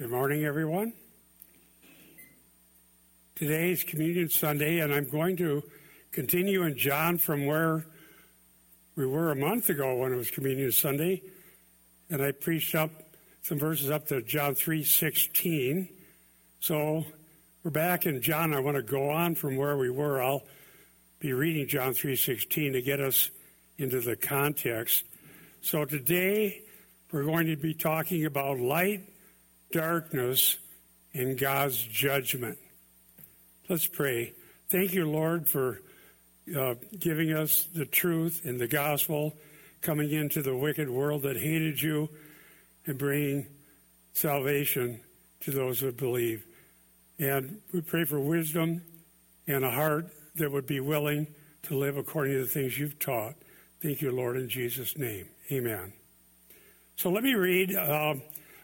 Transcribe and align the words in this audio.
Good 0.00 0.08
morning, 0.08 0.46
everyone. 0.46 0.94
Today 3.34 3.72
is 3.72 3.84
Communion 3.84 4.30
Sunday, 4.30 4.78
and 4.78 4.94
I'm 4.94 5.04
going 5.04 5.36
to 5.36 5.62
continue 6.10 6.62
in 6.62 6.78
John 6.78 7.18
from 7.18 7.44
where 7.44 7.84
we 8.96 9.06
were 9.06 9.30
a 9.30 9.36
month 9.36 9.68
ago 9.68 9.96
when 9.96 10.14
it 10.14 10.16
was 10.16 10.30
Communion 10.30 10.72
Sunday, 10.72 11.20
and 12.08 12.22
I 12.22 12.32
preached 12.32 12.74
up 12.74 12.90
some 13.42 13.58
verses 13.58 13.90
up 13.90 14.06
to 14.06 14.22
John 14.22 14.54
3:16. 14.54 15.86
So 16.60 17.04
we're 17.62 17.70
back 17.70 18.06
in 18.06 18.22
John. 18.22 18.54
I 18.54 18.60
want 18.60 18.78
to 18.78 18.82
go 18.82 19.10
on 19.10 19.34
from 19.34 19.56
where 19.58 19.76
we 19.76 19.90
were. 19.90 20.22
I'll 20.22 20.46
be 21.18 21.34
reading 21.34 21.68
John 21.68 21.92
3:16 21.92 22.72
to 22.72 22.80
get 22.80 23.00
us 23.00 23.30
into 23.76 24.00
the 24.00 24.16
context. 24.16 25.04
So 25.60 25.84
today 25.84 26.62
we're 27.12 27.24
going 27.24 27.48
to 27.48 27.56
be 27.56 27.74
talking 27.74 28.24
about 28.24 28.58
light, 28.58 29.02
darkness, 29.72 30.56
and 31.14 31.38
God's 31.38 31.82
judgment. 31.82 32.58
Let's 33.68 33.86
pray. 33.86 34.32
Thank 34.68 34.94
you, 34.94 35.08
Lord, 35.08 35.48
for 35.48 35.80
uh, 36.56 36.74
giving 36.98 37.32
us 37.32 37.66
the 37.74 37.84
truth 37.84 38.42
in 38.44 38.58
the 38.58 38.68
gospel, 38.68 39.36
coming 39.82 40.10
into 40.10 40.42
the 40.42 40.56
wicked 40.56 40.88
world 40.88 41.22
that 41.22 41.36
hated 41.36 41.80
you, 41.80 42.08
and 42.86 42.98
bringing 42.98 43.46
salvation 44.12 45.00
to 45.40 45.50
those 45.50 45.80
who 45.80 45.92
believe. 45.92 46.44
And 47.18 47.60
we 47.72 47.80
pray 47.80 48.04
for 48.04 48.18
wisdom 48.18 48.82
and 49.46 49.64
a 49.64 49.70
heart 49.70 50.06
that 50.36 50.50
would 50.50 50.66
be 50.66 50.80
willing 50.80 51.26
to 51.64 51.76
live 51.76 51.96
according 51.96 52.34
to 52.34 52.40
the 52.40 52.48
things 52.48 52.78
you've 52.78 52.98
taught. 52.98 53.34
Thank 53.82 54.00
you, 54.00 54.10
Lord, 54.10 54.36
in 54.36 54.48
Jesus' 54.48 54.96
name. 54.96 55.28
Amen. 55.50 55.92
So 56.96 57.10
let 57.10 57.22
me 57.22 57.34
read. 57.34 57.74
Uh, 57.74 58.14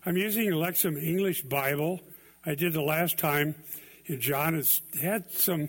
I'm 0.08 0.16
using 0.16 0.52
Lexham 0.52 1.02
English 1.02 1.42
Bible. 1.42 1.98
I 2.44 2.54
did 2.54 2.72
the 2.72 2.80
last 2.80 3.18
time 3.18 3.56
John 4.20 4.54
has 4.54 4.80
had 5.02 5.32
some 5.32 5.68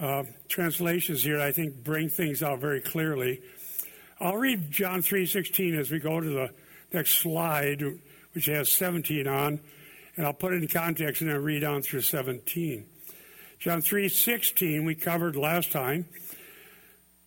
uh, 0.00 0.22
translations 0.48 1.22
here 1.22 1.38
I 1.38 1.52
think 1.52 1.84
bring 1.84 2.08
things 2.08 2.42
out 2.42 2.60
very 2.60 2.80
clearly. 2.80 3.42
I'll 4.18 4.38
read 4.38 4.70
John 4.70 5.02
3.16 5.02 5.78
as 5.78 5.90
we 5.90 5.98
go 5.98 6.18
to 6.18 6.30
the 6.30 6.50
next 6.94 7.18
slide, 7.18 7.84
which 8.32 8.46
has 8.46 8.70
17 8.70 9.28
on, 9.28 9.60
and 10.16 10.24
I'll 10.24 10.32
put 10.32 10.54
it 10.54 10.62
in 10.62 10.68
context 10.68 11.20
and 11.20 11.30
then 11.30 11.42
read 11.42 11.62
on 11.62 11.82
through 11.82 12.00
17. 12.00 12.86
John 13.58 13.82
3.16 13.82 14.86
we 14.86 14.94
covered 14.94 15.36
last 15.36 15.72
time. 15.72 16.06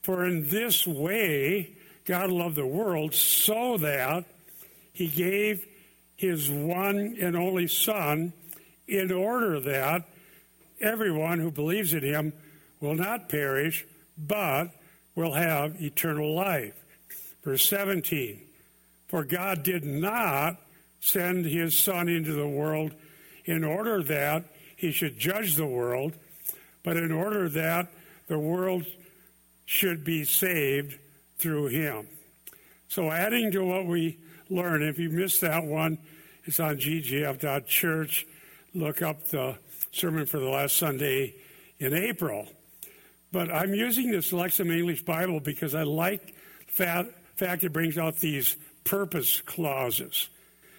For 0.02 0.26
in 0.26 0.50
this 0.50 0.88
way 0.88 1.76
God 2.04 2.32
loved 2.32 2.56
the 2.56 2.66
world 2.66 3.14
so 3.14 3.78
that 3.78 4.26
he 4.92 5.08
gave 5.08 5.68
his 6.16 6.50
one 6.50 7.18
and 7.20 7.36
only 7.36 7.68
Son 7.68 8.34
in 8.88 9.12
order 9.12 9.60
that 9.60 10.04
everyone 10.80 11.40
who 11.40 11.52
believes 11.52 11.94
in 11.94 12.04
him 12.04 12.34
will 12.80 12.96
not 12.96 13.30
perish, 13.30 13.86
but 14.18 14.70
will 15.16 15.34
have 15.34 15.82
eternal 15.82 16.34
life. 16.34 16.74
Verse 17.44 17.68
17 17.68 18.42
For 19.08 19.24
God 19.24 19.64
did 19.64 19.84
not 19.86 20.58
send 21.00 21.46
his 21.46 21.78
Son 21.78 22.10
into 22.10 22.34
the 22.34 22.48
world 22.48 22.94
in 23.46 23.64
order 23.64 24.04
that 24.04 24.46
he 24.76 24.92
should 24.92 25.18
judge 25.18 25.56
the 25.56 25.66
world, 25.66 26.14
but 26.84 26.98
in 26.98 27.12
order 27.12 27.48
that 27.50 27.88
the 28.28 28.40
world 28.40 28.86
should 29.66 30.04
be 30.04 30.24
saved 30.24 30.98
through 31.38 31.68
him. 31.68 32.08
So, 32.88 33.12
adding 33.12 33.52
to 33.52 33.64
what 33.64 33.86
we 33.86 34.18
learned, 34.50 34.84
if 34.84 35.00
you 35.00 35.10
missed 35.10 35.42
that 35.42 35.64
one, 35.64 35.98
it's 36.46 36.60
on 36.60 36.78
ggf.church. 36.78 38.28
Look 38.74 39.02
up 39.02 39.28
the 39.30 39.58
sermon 39.92 40.26
for 40.26 40.40
the 40.40 40.50
last 40.50 40.78
Sunday 40.78 41.36
in 41.80 41.94
April. 41.94 42.48
But 43.32 43.52
I'm 43.52 43.74
using 43.74 44.12
this 44.12 44.32
Lexham 44.32 44.72
English 44.72 45.04
Bible 45.04 45.40
because 45.40 45.76
I 45.76 45.84
like 45.84 46.34
the 46.78 47.10
fact 47.36 47.64
it 47.64 47.74
brings 47.74 47.98
out 47.98 48.18
these 48.18 48.56
purpose 48.84 49.42
clauses, 49.42 50.30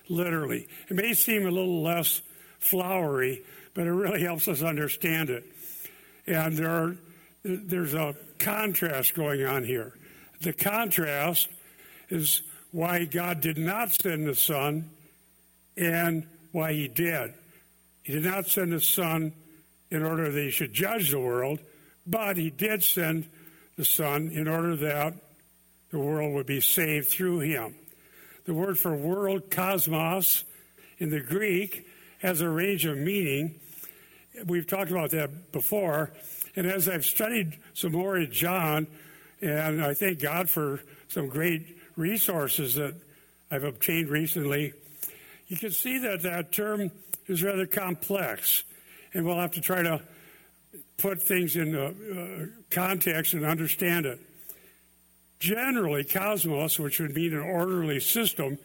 literally. 0.08 0.68
It 0.88 0.96
may 0.96 1.12
seem 1.14 1.46
a 1.46 1.50
little 1.50 1.82
less 1.82 2.22
flowery, 2.58 3.42
but 3.74 3.86
it 3.86 3.92
really 3.92 4.22
helps 4.22 4.48
us 4.48 4.62
understand 4.62 5.30
it. 5.30 5.44
And 6.26 6.56
there 6.56 6.70
are, 6.70 6.96
there's 7.44 7.94
a 7.94 8.14
contrast 8.38 9.14
going 9.14 9.44
on 9.44 9.64
here. 9.64 9.92
The 10.40 10.52
contrast 10.52 11.48
is 12.08 12.42
why 12.76 13.06
God 13.06 13.40
did 13.40 13.56
not 13.56 13.90
send 13.90 14.26
the 14.26 14.34
Son 14.34 14.90
and 15.78 16.26
why 16.52 16.74
he 16.74 16.88
did. 16.88 17.32
He 18.02 18.12
did 18.12 18.24
not 18.24 18.48
send 18.48 18.72
his 18.72 18.86
son 18.86 19.32
in 19.90 20.02
order 20.02 20.30
that 20.30 20.42
he 20.42 20.50
should 20.50 20.74
judge 20.74 21.10
the 21.10 21.18
world, 21.18 21.58
but 22.06 22.36
he 22.36 22.50
did 22.50 22.82
send 22.82 23.30
the 23.76 23.84
son 23.84 24.28
in 24.28 24.46
order 24.46 24.76
that 24.76 25.14
the 25.90 25.98
world 25.98 26.34
would 26.34 26.46
be 26.46 26.60
saved 26.60 27.08
through 27.08 27.40
him. 27.40 27.74
The 28.44 28.52
word 28.52 28.78
for 28.78 28.94
world, 28.94 29.50
cosmos, 29.50 30.44
in 30.98 31.08
the 31.10 31.20
Greek 31.20 31.86
has 32.18 32.42
a 32.42 32.48
range 32.48 32.84
of 32.84 32.98
meaning. 32.98 33.58
We've 34.44 34.66
talked 34.66 34.90
about 34.90 35.10
that 35.12 35.50
before. 35.50 36.12
And 36.54 36.66
as 36.66 36.90
I've 36.90 37.06
studied 37.06 37.58
some 37.72 37.92
more 37.92 38.18
in 38.18 38.30
John, 38.30 38.86
and 39.40 39.82
I 39.82 39.94
thank 39.94 40.20
God 40.20 40.50
for 40.50 40.80
some 41.08 41.28
great 41.28 41.75
resources 41.96 42.74
that 42.74 42.94
I've 43.50 43.64
obtained 43.64 44.08
recently, 44.08 44.72
you 45.48 45.56
can 45.56 45.70
see 45.70 45.98
that 45.98 46.22
that 46.22 46.52
term 46.52 46.90
is 47.26 47.42
rather 47.42 47.66
complex, 47.66 48.64
and 49.12 49.24
we'll 49.24 49.40
have 49.40 49.52
to 49.52 49.60
try 49.60 49.82
to 49.82 50.02
put 50.98 51.22
things 51.22 51.56
in 51.56 51.74
uh, 51.74 52.46
context 52.70 53.34
and 53.34 53.44
understand 53.44 54.06
it. 54.06 54.20
Generally, 55.38 56.04
cosmos, 56.04 56.78
which 56.78 57.00
would 57.00 57.14
mean 57.14 57.34
an 57.34 57.40
orderly 57.40 58.00
system, 58.00 58.58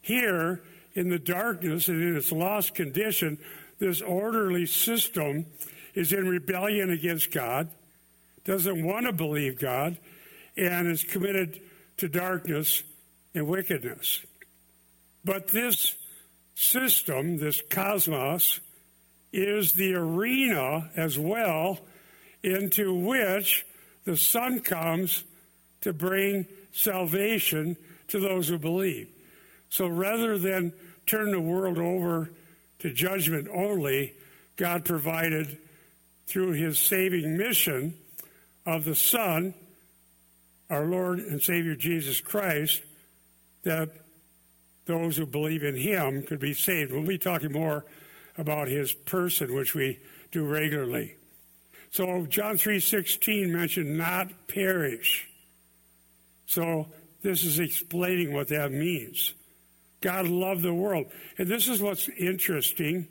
here 0.00 0.62
in 0.94 1.08
the 1.10 1.18
darkness 1.18 1.88
and 1.88 2.02
in 2.02 2.16
its 2.16 2.32
lost 2.32 2.74
condition, 2.74 3.38
this 3.78 4.00
orderly 4.00 4.66
system 4.66 5.46
is 5.94 6.12
in 6.12 6.28
rebellion 6.28 6.90
against 6.90 7.32
God, 7.32 7.68
doesn't 8.44 8.84
want 8.84 9.06
to 9.06 9.12
believe 9.12 9.58
God, 9.58 9.98
and 10.56 10.86
is 10.86 11.02
committed 11.04 11.60
to 11.98 12.08
darkness 12.08 12.82
and 13.34 13.46
wickedness. 13.46 14.20
But 15.24 15.48
this 15.48 15.94
system, 16.54 17.38
this 17.38 17.60
cosmos, 17.70 18.60
is 19.32 19.72
the 19.72 19.94
arena 19.94 20.90
as 20.96 21.18
well 21.18 21.78
into 22.42 22.94
which 22.94 23.66
the 24.04 24.16
Son 24.16 24.60
comes 24.60 25.24
to 25.82 25.92
bring 25.92 26.46
salvation 26.72 27.76
to 28.08 28.20
those 28.20 28.48
who 28.48 28.58
believe. 28.58 29.08
So 29.68 29.86
rather 29.86 30.38
than 30.38 30.72
turn 31.06 31.30
the 31.30 31.40
world 31.40 31.78
over 31.78 32.30
to 32.78 32.92
judgment 32.92 33.48
only, 33.52 34.14
God 34.56 34.84
provided 34.84 35.58
through 36.26 36.52
his 36.52 36.78
saving 36.78 37.36
mission 37.36 37.94
of 38.64 38.84
the 38.84 38.94
Son, 38.94 39.54
our 40.70 40.84
Lord 40.84 41.18
and 41.18 41.40
Savior 41.40 41.74
Jesus 41.74 42.20
Christ, 42.20 42.82
that 43.62 43.90
those 44.86 45.16
who 45.16 45.26
believe 45.26 45.62
in 45.62 45.76
him 45.76 46.22
could 46.22 46.40
be 46.40 46.54
saved. 46.54 46.92
We'll 46.92 47.06
be 47.06 47.18
talking 47.18 47.52
more 47.52 47.84
about 48.36 48.68
his 48.68 48.92
person, 48.92 49.54
which 49.54 49.74
we 49.74 49.98
do 50.30 50.44
regularly. 50.44 51.16
So 51.90 52.26
John 52.26 52.56
3:16 52.58 53.52
mentioned 53.52 53.96
not 53.96 54.48
perish. 54.48 55.26
So 56.46 56.88
this 57.22 57.44
is 57.44 57.58
explaining 57.58 58.32
what 58.32 58.48
that 58.48 58.72
means. 58.72 59.34
God 60.00 60.28
loved 60.28 60.62
the 60.62 60.74
world. 60.74 61.06
And 61.36 61.48
this 61.48 61.68
is 61.68 61.80
what's 61.82 62.08
interesting 62.10 63.08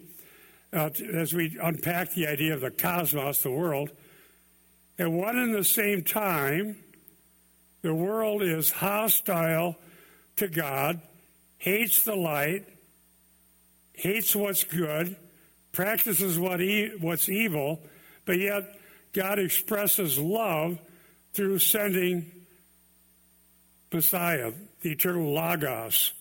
uh, 0.72 0.90
as 1.14 1.34
we 1.34 1.58
unpack 1.62 2.14
the 2.14 2.28
idea 2.28 2.54
of 2.54 2.62
the 2.62 2.72
cosmos, 2.72 3.42
the 3.42 3.52
world. 3.52 3.92
At 4.98 5.12
one 5.12 5.38
and 5.38 5.54
the 5.54 5.64
same 5.64 6.04
time, 6.04 6.78
the 7.88 7.96
world 7.96 8.42
is 8.44 8.70
hostile 8.70 9.78
to 10.36 10.50
God 10.50 11.00
hates 11.58 12.04
the 12.04 12.18
light, 12.18 12.66
hates 13.94 14.36
what's 14.36 14.66
good, 14.66 15.16
practices 15.72 16.38
what 16.38 16.60
e- 16.60 16.92
what's 17.00 17.30
evil, 17.30 17.80
but 18.26 18.38
yet 18.38 18.78
God 19.14 19.40
expresses 19.40 20.20
love 20.20 20.80
through 21.32 21.60
sending 21.60 22.30
Messiah, 23.94 24.52
the 24.82 24.92
eternal 24.92 25.32
Logos, 25.32 26.12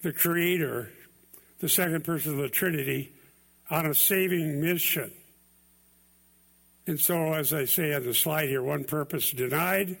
the 0.00 0.12
Creator, 0.14 0.90
the 1.58 1.68
second 1.68 2.02
person 2.02 2.32
of 2.32 2.38
the 2.38 2.48
Trinity, 2.48 3.12
on 3.68 3.84
a 3.84 3.94
saving 3.94 4.62
mission. 4.62 5.12
And 6.86 6.98
so, 6.98 7.34
as 7.34 7.52
I 7.52 7.66
say 7.66 7.92
on 7.92 8.04
the 8.04 8.14
slide 8.14 8.48
here, 8.48 8.62
one 8.62 8.84
purpose 8.84 9.30
denied, 9.32 9.98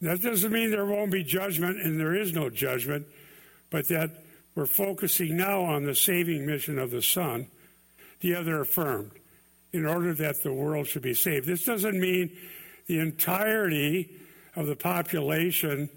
that 0.00 0.22
doesn't 0.22 0.52
mean 0.52 0.70
there 0.70 0.86
won't 0.86 1.10
be 1.10 1.22
judgment, 1.22 1.80
and 1.80 2.00
there 2.00 2.14
is 2.14 2.32
no 2.32 2.48
judgment, 2.48 3.06
but 3.68 3.88
that 3.88 4.10
we're 4.54 4.66
focusing 4.66 5.36
now 5.36 5.62
on 5.62 5.84
the 5.84 5.94
saving 5.94 6.46
mission 6.46 6.78
of 6.78 6.90
the 6.90 7.02
Son, 7.02 7.46
the 8.20 8.34
other 8.34 8.60
affirmed, 8.60 9.12
in 9.72 9.86
order 9.86 10.14
that 10.14 10.42
the 10.42 10.52
world 10.52 10.86
should 10.86 11.02
be 11.02 11.14
saved. 11.14 11.46
This 11.46 11.64
doesn't 11.64 11.98
mean 11.98 12.36
the 12.86 12.98
entirety 12.98 14.10
of 14.56 14.66
the 14.66 14.76
population 14.76 15.88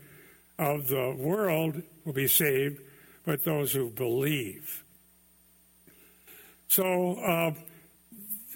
of 0.59 0.87
the 0.87 1.15
world 1.17 1.81
will 2.05 2.13
be 2.13 2.27
saved, 2.27 2.79
but 3.25 3.43
those 3.43 3.71
who 3.71 3.89
believe. 3.89 4.83
So, 6.67 7.15
uh, 7.15 7.53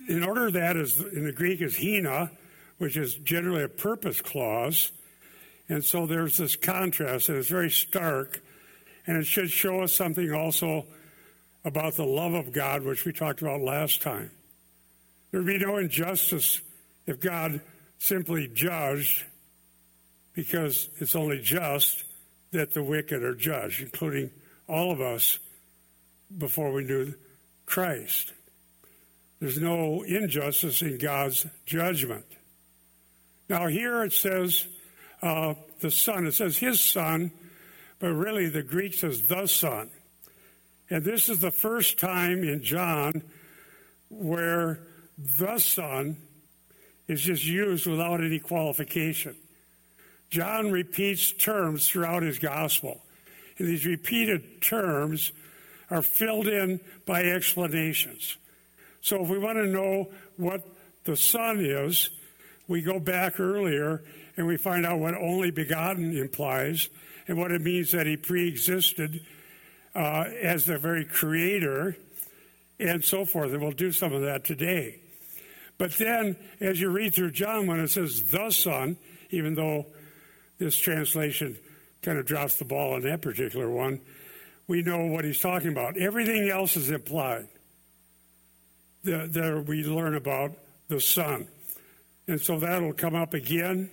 in 0.07 0.23
order 0.23 0.51
that 0.51 0.77
is 0.77 0.99
in 1.01 1.25
the 1.25 1.31
Greek 1.31 1.61
is 1.61 1.77
hina, 1.77 2.31
which 2.77 2.95
is 2.95 3.15
generally 3.15 3.63
a 3.63 3.69
purpose 3.69 4.21
clause, 4.21 4.91
and 5.69 5.83
so 5.83 6.05
there's 6.05 6.37
this 6.37 6.55
contrast, 6.55 7.29
and 7.29 7.37
it's 7.37 7.49
very 7.49 7.69
stark, 7.69 8.41
and 9.05 9.17
it 9.17 9.25
should 9.25 9.49
show 9.49 9.81
us 9.81 9.93
something 9.93 10.31
also 10.31 10.85
about 11.65 11.95
the 11.95 12.05
love 12.05 12.33
of 12.33 12.53
God, 12.53 12.83
which 12.83 13.05
we 13.05 13.11
talked 13.11 13.41
about 13.41 13.61
last 13.61 14.01
time. 14.01 14.31
There 15.31 15.41
would 15.41 15.47
be 15.47 15.57
no 15.57 15.77
injustice 15.77 16.61
if 17.05 17.19
God 17.19 17.61
simply 17.99 18.47
judged, 18.47 19.25
because 20.33 20.89
it's 20.99 21.15
only 21.15 21.39
just 21.41 22.03
that 22.51 22.73
the 22.73 22.83
wicked 22.83 23.23
are 23.23 23.35
judged, 23.35 23.81
including 23.81 24.31
all 24.67 24.91
of 24.91 25.01
us 25.01 25.39
before 26.37 26.71
we 26.71 26.83
knew 26.83 27.13
Christ. 27.65 28.33
There's 29.39 29.59
no 29.59 30.03
injustice 30.03 30.81
in 30.81 30.97
God's 30.97 31.45
judgment. 31.65 32.25
Now, 33.49 33.67
here 33.67 34.03
it 34.03 34.13
says 34.13 34.65
uh, 35.27 35.53
the 35.81 35.91
Son. 35.91 36.25
It 36.25 36.33
says 36.33 36.57
His 36.57 36.79
Son, 36.79 37.31
but 37.99 38.13
really 38.13 38.47
the 38.49 38.63
Greek 38.63 38.93
says 38.93 39.27
the 39.27 39.45
Son. 39.47 39.89
And 40.89 41.03
this 41.03 41.27
is 41.27 41.39
the 41.39 41.51
first 41.51 41.99
time 41.99 42.43
in 42.43 42.63
John 42.63 43.23
where 44.09 44.79
the 45.17 45.57
Son 45.57 46.15
is 47.07 47.21
just 47.21 47.45
used 47.45 47.85
without 47.87 48.21
any 48.21 48.39
qualification. 48.39 49.35
John 50.29 50.71
repeats 50.71 51.31
terms 51.31 51.87
throughout 51.87 52.23
his 52.23 52.39
gospel. 52.39 53.01
And 53.57 53.67
these 53.67 53.85
repeated 53.85 54.61
terms 54.61 55.31
are 55.89 56.01
filled 56.01 56.47
in 56.47 56.79
by 57.05 57.23
explanations. 57.23 58.37
So 59.01 59.23
if 59.23 59.29
we 59.29 59.37
want 59.37 59.57
to 59.57 59.67
know 59.67 60.09
what 60.35 60.67
the 61.05 61.15
Son 61.15 61.59
is, 61.59 62.09
we 62.67 62.81
go 62.81 62.99
back 62.99 63.39
earlier 63.39 64.03
and 64.35 64.45
we 64.45 64.57
find 64.57 64.85
out 64.85 64.99
what 64.99 65.15
only 65.15 65.51
begotten 65.51 66.15
implies 66.15 66.89
and 67.27 67.37
what 67.37 67.51
it 67.51 67.61
means 67.61 67.91
that 67.91 68.05
he 68.05 68.17
pre 68.17 68.47
existed 68.47 69.21
uh, 69.95 70.25
as 70.41 70.65
the 70.65 70.77
very 70.77 71.05
creator 71.05 71.97
and 72.79 73.03
so 73.03 73.25
forth. 73.25 73.51
And 73.51 73.61
we'll 73.61 73.71
do 73.71 73.91
some 73.91 74.13
of 74.13 74.21
that 74.21 74.43
today. 74.43 74.99
But 75.77 75.93
then, 75.93 76.35
as 76.59 76.81
you 76.81 76.89
read 76.89 77.13
through 77.13 77.31
John, 77.31 77.67
when 77.67 77.79
it 77.79 77.89
says 77.89 78.31
the 78.31 78.49
Son, 78.49 78.97
even 79.29 79.55
though 79.55 79.85
this 80.57 80.75
translation 80.75 81.57
kind 82.01 82.17
of 82.17 82.25
drops 82.25 82.57
the 82.57 82.65
ball 82.65 82.93
on 82.93 83.01
that 83.03 83.21
particular 83.21 83.69
one, 83.69 84.01
we 84.67 84.81
know 84.81 85.05
what 85.05 85.23
he's 85.23 85.39
talking 85.39 85.69
about. 85.69 85.97
Everything 85.97 86.49
else 86.49 86.75
is 86.75 86.89
implied. 86.89 87.47
There 89.03 89.61
we 89.61 89.83
learn 89.83 90.15
about 90.15 90.51
the 90.89 90.99
Son. 90.99 91.47
And 92.27 92.41
so 92.41 92.59
that'll 92.59 92.93
come 92.93 93.15
up 93.15 93.33
again 93.33 93.89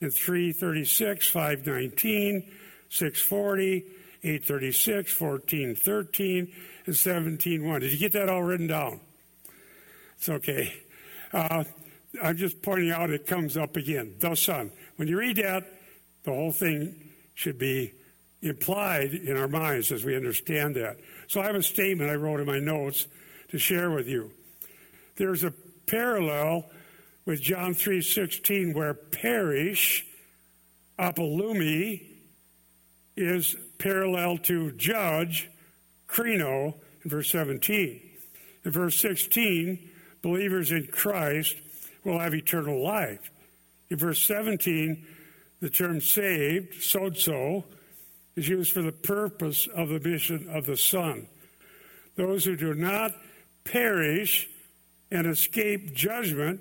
in 0.00 0.10
336, 0.10 1.28
519, 1.28 2.50
640, 2.88 3.84
836, 4.24 5.20
1413, 5.20 6.52
and 6.86 6.94
17.1. 6.94 7.80
Did 7.80 7.92
you 7.92 7.98
get 7.98 8.12
that 8.12 8.28
all 8.28 8.42
written 8.42 8.68
down? 8.68 9.00
It's 10.16 10.28
okay. 10.28 10.72
Uh, 11.32 11.64
I'm 12.22 12.36
just 12.36 12.62
pointing 12.62 12.90
out 12.90 13.10
it 13.10 13.26
comes 13.26 13.56
up 13.56 13.76
again. 13.76 14.14
The 14.20 14.34
Son. 14.34 14.70
When 14.96 15.08
you 15.08 15.18
read 15.18 15.36
that, 15.36 15.64
the 16.24 16.30
whole 16.30 16.52
thing 16.52 17.10
should 17.34 17.58
be 17.58 17.94
implied 18.42 19.14
in 19.14 19.36
our 19.36 19.48
minds 19.48 19.90
as 19.90 20.04
we 20.04 20.14
understand 20.14 20.76
that. 20.76 20.98
So 21.26 21.40
I 21.40 21.46
have 21.46 21.56
a 21.56 21.62
statement 21.62 22.10
I 22.10 22.14
wrote 22.14 22.40
in 22.40 22.46
my 22.46 22.58
notes 22.58 23.06
to 23.48 23.58
share 23.58 23.90
with 23.90 24.08
you. 24.08 24.30
There's 25.16 25.44
a 25.44 25.52
parallel 25.86 26.70
with 27.24 27.40
John 27.40 27.74
3:16 27.74 28.74
where 28.74 28.94
perish 28.94 30.06
apollumi 30.98 32.02
is 33.16 33.56
parallel 33.78 34.38
to 34.38 34.72
judge 34.72 35.50
krino 36.08 36.74
in 37.04 37.10
verse 37.10 37.30
17. 37.30 38.00
In 38.64 38.70
verse 38.70 38.98
16, 38.98 39.90
believers 40.22 40.70
in 40.70 40.86
Christ 40.86 41.56
will 42.04 42.18
have 42.18 42.34
eternal 42.34 42.82
life. 42.82 43.30
In 43.90 43.96
verse 43.96 44.22
17, 44.22 45.04
the 45.60 45.70
term 45.70 46.00
saved, 46.00 46.74
sozo, 46.74 47.64
is 48.36 48.48
used 48.48 48.72
for 48.72 48.82
the 48.82 48.92
purpose 48.92 49.66
of 49.66 49.88
the 49.88 50.00
mission 50.00 50.48
of 50.48 50.64
the 50.66 50.76
Son. 50.76 51.26
Those 52.16 52.44
who 52.44 52.56
do 52.56 52.74
not 52.74 53.12
perish 53.64 54.48
and 55.10 55.26
escape 55.26 55.94
judgment 55.94 56.60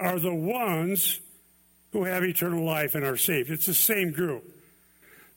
are 0.00 0.18
the 0.18 0.34
ones 0.34 1.20
who 1.92 2.04
have 2.04 2.24
eternal 2.24 2.64
life 2.64 2.94
and 2.94 3.04
are 3.04 3.16
saved. 3.16 3.50
It's 3.50 3.66
the 3.66 3.74
same 3.74 4.12
group. 4.12 4.44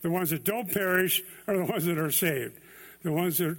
The 0.01 0.09
ones 0.09 0.29
that 0.29 0.43
don't 0.43 0.71
perish 0.71 1.21
are 1.47 1.57
the 1.57 1.65
ones 1.65 1.85
that 1.85 1.97
are 1.97 2.11
saved. 2.11 2.59
The 3.03 3.11
ones 3.11 3.37
that 3.39 3.57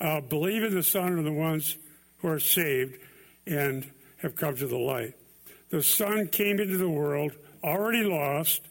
uh, 0.00 0.20
believe 0.20 0.62
in 0.62 0.74
the 0.74 0.82
Son 0.82 1.18
are 1.18 1.22
the 1.22 1.32
ones 1.32 1.76
who 2.18 2.28
are 2.28 2.40
saved 2.40 2.98
and 3.46 3.90
have 4.18 4.36
come 4.36 4.56
to 4.56 4.66
the 4.66 4.78
light. 4.78 5.14
The 5.70 5.82
Son 5.82 6.28
came 6.28 6.60
into 6.60 6.76
the 6.76 6.88
world 6.88 7.32
already 7.62 8.04
lost, 8.04 8.62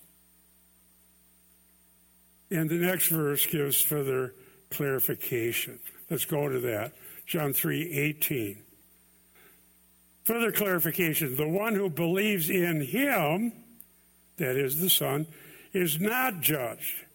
and 2.50 2.70
the 2.70 2.76
next 2.76 3.08
verse 3.08 3.46
gives 3.46 3.82
further 3.82 4.34
clarification. 4.70 5.80
Let's 6.10 6.26
go 6.26 6.48
to 6.48 6.60
that. 6.60 6.94
John 7.26 7.54
3 7.54 7.92
18. 7.92 8.65
Further 10.25 10.51
clarification 10.51 11.36
the 11.36 11.48
one 11.48 11.75
who 11.75 11.89
believes 11.89 12.50
in 12.50 12.81
him, 12.81 13.54
that 14.38 14.56
is 14.56 14.80
the 14.80 14.89
Son, 14.89 15.27
is 15.72 16.00
not 16.00 16.42
judged. 16.42 17.06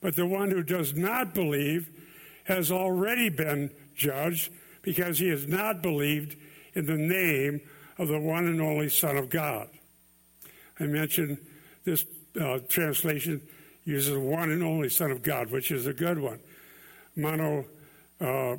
But 0.00 0.16
the 0.16 0.26
one 0.26 0.50
who 0.50 0.62
does 0.62 0.94
not 0.94 1.34
believe 1.34 1.88
has 2.44 2.70
already 2.70 3.28
been 3.28 3.70
judged 3.94 4.52
because 4.82 5.18
he 5.18 5.28
has 5.28 5.46
not 5.46 5.82
believed 5.82 6.36
in 6.74 6.86
the 6.86 6.96
name 6.96 7.60
of 7.98 8.08
the 8.08 8.18
one 8.18 8.46
and 8.46 8.60
only 8.60 8.88
Son 8.88 9.16
of 9.16 9.30
God. 9.30 9.68
I 10.80 10.84
mentioned 10.84 11.38
this 11.84 12.04
uh, 12.40 12.58
translation 12.68 13.40
uses 13.84 14.16
one 14.16 14.50
and 14.50 14.62
only 14.62 14.88
Son 14.88 15.10
of 15.10 15.22
God, 15.22 15.50
which 15.50 15.70
is 15.70 15.86
a 15.86 15.92
good 15.92 16.18
one. 16.18 16.40
Mono, 17.16 17.64
uh, 18.20 18.52
uh, 18.52 18.56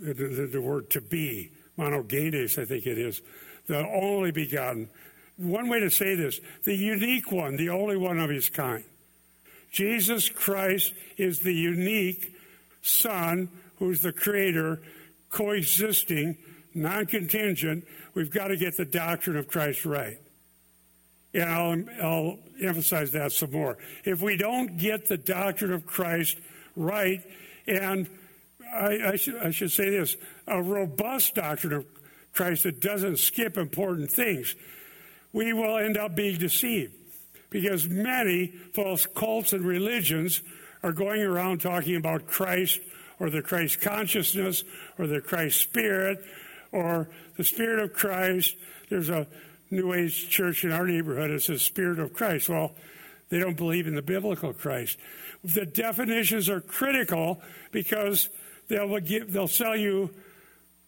the, 0.00 0.48
the, 0.50 0.60
word 0.60 0.90
to 0.90 1.00
be, 1.00 1.50
monogenes, 1.78 2.58
I 2.58 2.64
think 2.64 2.86
it 2.86 2.98
is, 2.98 3.20
the 3.66 3.78
only 3.78 4.30
begotten. 4.30 4.88
One 5.36 5.68
way 5.68 5.80
to 5.80 5.90
say 5.90 6.14
this, 6.14 6.40
the 6.64 6.74
unique 6.74 7.32
one, 7.32 7.56
the 7.56 7.70
only 7.70 7.96
one 7.96 8.18
of 8.18 8.30
his 8.30 8.48
kind. 8.48 8.84
Jesus 9.72 10.28
Christ 10.28 10.92
is 11.16 11.40
the 11.40 11.52
unique 11.52 12.32
Son 12.82 13.48
who's 13.78 14.02
the 14.02 14.12
creator, 14.12 14.80
coexisting, 15.30 16.36
non 16.74 17.06
contingent. 17.06 17.84
We've 18.14 18.30
got 18.30 18.48
to 18.48 18.56
get 18.56 18.76
the 18.76 18.84
doctrine 18.84 19.36
of 19.36 19.48
Christ 19.48 19.84
right. 19.84 20.18
And 21.32 21.50
I'll, 21.50 21.84
I'll 22.00 22.38
emphasize 22.62 23.10
that 23.12 23.32
some 23.32 23.50
more. 23.50 23.76
If 24.04 24.22
we 24.22 24.36
don't 24.36 24.78
get 24.78 25.08
the 25.08 25.16
doctrine 25.16 25.72
of 25.72 25.84
Christ 25.84 26.38
right, 26.76 27.20
and 27.66 28.08
I, 28.72 29.12
I, 29.12 29.16
should, 29.16 29.36
I 29.36 29.50
should 29.50 29.72
say 29.72 29.90
this 29.90 30.16
a 30.46 30.62
robust 30.62 31.34
doctrine 31.34 31.72
of 31.72 31.86
Christ 32.32 32.64
that 32.64 32.80
doesn't 32.80 33.18
skip 33.18 33.56
important 33.56 34.10
things, 34.10 34.54
we 35.32 35.52
will 35.52 35.78
end 35.78 35.96
up 35.96 36.14
being 36.14 36.38
deceived. 36.38 36.94
Because 37.50 37.88
many 37.88 38.48
false 38.72 39.06
cults 39.06 39.52
and 39.52 39.64
religions 39.64 40.42
are 40.82 40.92
going 40.92 41.22
around 41.22 41.60
talking 41.60 41.94
about 41.94 42.26
Christ 42.26 42.80
or 43.20 43.30
the 43.30 43.42
Christ 43.42 43.80
consciousness 43.80 44.64
or 44.98 45.06
the 45.06 45.20
Christ 45.20 45.60
spirit 45.60 46.24
or 46.72 47.08
the 47.36 47.44
spirit 47.44 47.78
of 47.78 47.92
Christ. 47.92 48.56
There's 48.90 49.08
a 49.08 49.28
New 49.70 49.92
Age 49.92 50.28
church 50.28 50.64
in 50.64 50.72
our 50.72 50.86
neighborhood 50.86 51.30
that 51.30 51.42
says 51.42 51.62
Spirit 51.62 51.98
of 51.98 52.12
Christ. 52.12 52.48
Well, 52.48 52.74
they 53.28 53.38
don't 53.38 53.56
believe 53.56 53.86
in 53.86 53.94
the 53.94 54.02
biblical 54.02 54.52
Christ. 54.52 54.98
The 55.42 55.66
definitions 55.66 56.48
are 56.48 56.60
critical 56.60 57.40
because 57.70 58.28
they'll, 58.68 58.98
give, 59.00 59.32
they'll 59.32 59.48
sell 59.48 59.76
you 59.76 60.10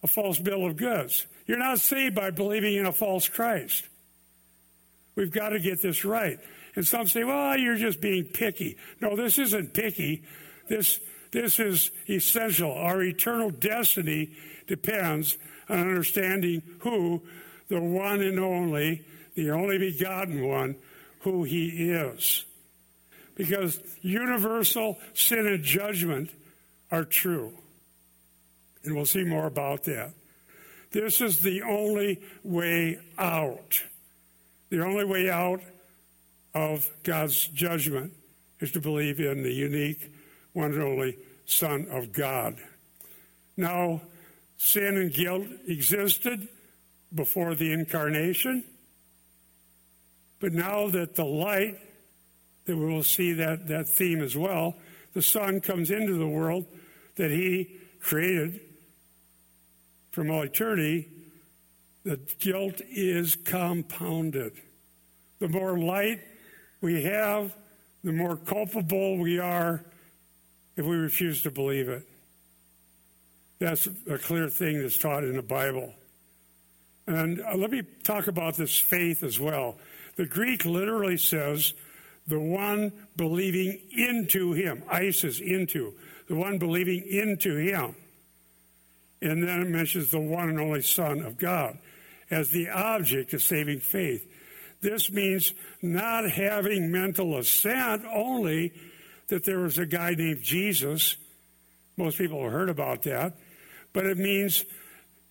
a 0.03 0.07
false 0.07 0.39
bill 0.39 0.67
of 0.67 0.77
goods. 0.77 1.27
You're 1.47 1.59
not 1.59 1.79
saved 1.79 2.15
by 2.15 2.31
believing 2.31 2.75
in 2.75 2.87
a 2.87 2.93
false 2.93 3.29
Christ. 3.29 3.85
We've 5.15 5.31
got 5.31 5.51
to 5.51 5.61
get 5.61 5.81
this 5.81 6.05
right. 6.05 6.39
And 6.75 6.87
some 6.87 7.09
say, 7.09 7.25
well, 7.25 7.57
you're 7.57 7.77
just 7.77 8.01
being 8.01 8.25
picky. 8.25 8.77
No, 9.01 9.17
this 9.17 9.39
isn't 9.39 9.73
picky. 9.73 10.25
This 10.69 11.01
this 11.33 11.59
is 11.61 11.91
essential. 12.09 12.73
Our 12.73 13.03
eternal 13.03 13.51
destiny 13.51 14.31
depends 14.67 15.37
on 15.69 15.81
understanding 15.81 16.63
who 16.79 17.23
the 17.69 17.81
one 17.81 18.23
and 18.23 18.39
only, 18.39 19.05
the 19.35 19.51
only 19.51 19.79
begotten 19.79 20.47
one, 20.47 20.77
who 21.21 21.45
he 21.45 21.91
is. 21.91 22.45
Because 23.35 23.81
universal 24.01 24.99
sin 25.15 25.47
and 25.47 25.63
judgment 25.63 26.31
are 26.91 27.05
true. 27.05 27.53
And 28.87 28.95
we'll 28.95 29.05
see 29.05 29.25
more 29.25 29.47
about 29.47 29.85
that. 29.85 30.15
This 30.93 31.21
is 31.21 31.43
the 31.43 31.63
only 31.63 32.23
way 32.45 32.99
out. 33.19 33.83
The 34.71 34.83
only 34.85 35.05
way 35.05 35.29
out 35.29 35.61
of 36.55 36.89
God's 37.03 37.49
judgment 37.49 38.13
is 38.61 38.71
to 38.73 38.81
believe 38.81 39.21
in 39.21 39.43
the 39.43 39.53
unique, 39.53 40.11
one 40.53 40.73
and 40.73 40.83
only 40.83 41.19
Son 41.45 41.87
of 41.91 42.13
God. 42.13 42.57
Now, 43.57 44.03
sin 44.57 44.97
and 44.97 45.13
guilt 45.13 45.47
existed 45.67 46.49
before 47.15 47.55
the 47.55 47.73
incarnation, 47.73 48.65
but 50.41 50.53
now 50.53 50.89
that 50.91 51.15
the 51.15 51.25
light, 51.25 51.79
that 52.67 52.77
we 52.77 52.87
will 52.87 53.03
see 53.03 53.33
that, 53.35 53.69
that 53.69 53.89
theme 53.89 54.23
as 54.23 54.37
well, 54.37 54.77
the 55.13 55.23
Son 55.23 55.61
comes 55.61 55.91
into 55.91 56.15
the 56.15 56.27
world 56.27 56.67
that 57.17 57.31
He 57.31 57.77
created 58.01 58.61
from 60.17 60.31
all 60.31 60.41
eternity, 60.41 61.11
the 62.03 62.19
guilt 62.39 62.81
is 62.89 63.37
compounded. 63.37 64.51
The 65.41 65.49
more 65.49 65.79
light 65.79 66.23
we 66.81 67.03
have, 67.03 67.55
the 68.03 68.13
more 68.13 68.39
culpable 68.39 69.19
we 69.19 69.39
are 69.39 69.85
if 70.75 70.87
we 70.87 70.97
refuse 70.97 71.43
to 71.43 71.51
believe 71.51 71.91
it. 71.91 72.09
That's 73.59 73.87
a 74.09 74.17
clear 74.17 74.49
thing 74.49 74.81
that's 74.81 74.97
taught 74.97 75.23
in 75.23 75.37
the 75.37 75.43
Bible. 75.43 75.93
And 77.07 77.43
uh, 77.43 77.55
let 77.55 77.71
me 77.71 77.83
talk 78.03 78.27
about 78.27 78.57
this 78.57 78.79
faith 78.79 79.23
as 79.23 79.39
well. 79.39 79.77
The 80.17 80.25
Greek 80.25 80.65
literally 80.65 81.19
says, 81.19 81.75
the 82.27 82.41
one 82.41 82.91
believing 83.17 83.83
into 83.95 84.55
him. 84.55 84.83
eis, 84.91 85.41
into. 85.41 85.93
The 86.27 86.37
one 86.37 86.57
believing 86.57 87.03
into 87.07 87.57
him. 87.57 87.97
And 89.23 89.43
then 89.43 89.61
it 89.61 89.69
mentions 89.69 90.11
the 90.11 90.21
one 90.21 90.49
and 90.49 90.61
only 90.61 90.83
Son 90.83 91.21
of 91.23 91.39
God 91.39 91.79
as 92.31 92.51
the 92.51 92.69
object 92.69 93.33
of 93.33 93.43
saving 93.43 93.81
faith. 93.81 94.29
This 94.81 95.11
means 95.11 95.55
not 95.81 96.31
having 96.31 96.91
mental 96.91 97.39
assent 97.39 98.05
only 98.13 98.73
that 99.29 99.45
there 99.45 99.61
was 99.61 99.79
a 99.79 99.87
guy 99.87 100.15
named 100.15 100.43
Jesus. 100.43 101.17
Most 101.97 102.19
people 102.19 102.43
have 102.43 102.53
heard 102.53 102.69
about 102.69 103.03
that. 103.05 103.37
But 103.93 104.07
it 104.07 104.19
means 104.19 104.65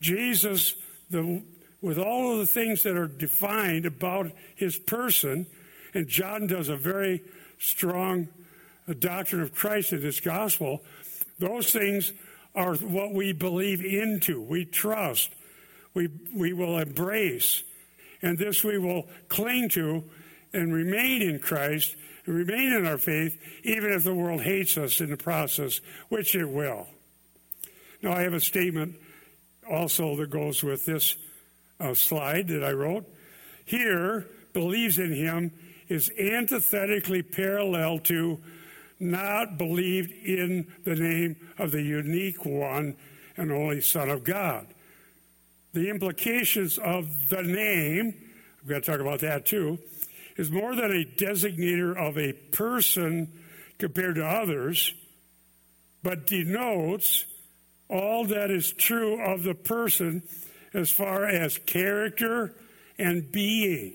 Jesus, 0.02 0.76
the, 1.10 1.44
with 1.82 2.00
all 2.00 2.34
of 2.34 2.40
the 2.40 2.46
things 2.46 2.84
that 2.84 2.98
are 2.98 3.08
defined 3.08 3.86
about 3.86 4.32
his 4.56 4.78
person, 4.78 5.46
and 5.94 6.08
John 6.08 6.48
does 6.48 6.70
a 6.70 6.76
very 6.76 7.24
strong 7.60 8.28
uh, 8.88 8.94
doctrine 8.98 9.42
of 9.42 9.54
Christ 9.54 9.94
in 9.94 10.02
his 10.02 10.20
gospel, 10.20 10.84
those 11.40 11.72
things 11.72 12.12
are 12.56 12.76
what 12.76 13.14
we 13.14 13.34
believe 13.34 13.84
into, 13.84 14.42
we 14.42 14.66
trust, 14.66 15.32
we, 15.94 16.10
we 16.34 16.54
will 16.54 16.78
embrace, 16.78 17.64
and 18.22 18.38
this 18.38 18.64
we 18.64 18.78
will 18.78 19.08
cling 19.28 19.70
to 19.70 20.04
and 20.54 20.74
remain 20.74 21.22
in 21.22 21.40
Christ 21.40 21.96
and 22.26 22.36
remain 22.36 22.74
in 22.74 22.86
our 22.86 22.98
faith, 22.98 23.38
even 23.64 23.92
if 23.92 24.04
the 24.04 24.16
world 24.16 24.42
hates 24.42 24.78
us 24.78 25.02
in 25.02 25.10
the 25.10 25.18
process, 25.18 25.82
which 26.10 26.36
it 26.36 26.50
will. 26.50 26.88
Now, 28.02 28.14
I 28.14 28.22
have 28.22 28.34
a 28.34 28.40
statement 28.40 28.96
also 29.70 30.16
that 30.18 30.30
goes 30.30 30.64
with 30.64 30.86
this 30.86 31.18
uh, 31.80 31.94
slide 31.94 32.48
that 32.48 32.64
I 32.64 32.72
wrote. 32.72 33.06
Here, 33.66 34.28
believes 34.56 34.98
in 34.98 35.14
him 35.14 35.52
is 35.90 36.10
antithetically 36.18 37.22
parallel 37.22 38.00
to 38.00 38.40
not 39.00 39.58
believed 39.58 40.12
in 40.12 40.68
the 40.84 40.96
name 40.96 41.36
of 41.58 41.72
the 41.72 41.82
unique 41.82 42.46
one 42.46 42.96
and 43.38 43.52
only 43.52 43.82
Son 43.82 44.10
of 44.10 44.24
God. 44.24 44.68
The 45.74 45.90
implications 45.90 46.78
of 46.78 47.30
the 47.30 47.44
name, 47.44 48.14
I'm 48.62 48.70
going 48.70 48.82
to 48.82 48.92
talk 48.92 49.02
about 49.02 49.20
that 49.20 49.46
too, 49.46 49.80
is 50.38 50.50
more 50.50 50.76
than 50.76 50.92
a 50.92 51.06
designator 51.18 51.96
of 51.98 52.18
a 52.18 52.34
person 52.34 53.32
compared 53.78 54.16
to 54.16 54.26
others, 54.26 54.94
but 56.02 56.28
denotes 56.28 57.26
all 57.90 58.26
that 58.26 58.52
is 58.52 58.72
true 58.72 59.22
of 59.22 59.44
the 59.44 59.54
person 59.54 60.24
as 60.74 60.90
far 60.90 61.26
as 61.26 61.58
character 61.60 62.54
and 62.98 63.32
being. 63.32 63.94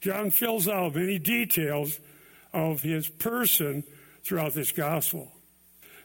John 0.00 0.30
fills 0.30 0.68
out 0.68 0.94
many 0.94 1.18
details 1.18 1.98
of 2.52 2.82
his 2.82 3.08
person 3.08 3.84
throughout 4.22 4.54
this 4.54 4.72
gospel. 4.72 5.30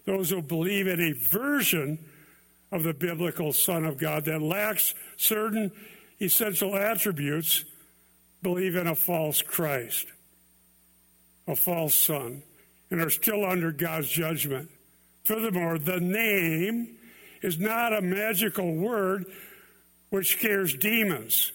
Those 0.06 0.30
who 0.30 0.42
believe 0.42 0.88
in 0.88 1.02
a 1.02 1.14
version 1.14 2.00
of 2.72 2.84
the 2.84 2.94
biblical 2.94 3.54
Son 3.54 3.86
of 3.86 3.98
God 3.98 4.26
that 4.26 4.42
lacks 4.42 4.94
certain 5.18 5.72
essential 6.22 6.76
attributes 6.76 7.66
believe 8.42 8.76
in 8.76 8.88
a 8.88 8.96
false 8.96 9.42
Christ, 9.42 10.06
a 11.48 11.56
false 11.56 11.96
Son, 11.96 12.44
and 12.92 13.02
are 13.02 13.10
still 13.10 13.44
under 13.44 13.72
God's 13.72 14.10
judgment. 14.10 14.70
Furthermore, 15.24 15.80
the 15.80 16.00
name 16.00 16.98
is 17.42 17.60
not 17.60 17.94
a 17.94 18.02
magical 18.02 18.76
word 18.76 19.26
which 20.10 20.34
scares 20.34 20.76
demons. 20.76 21.52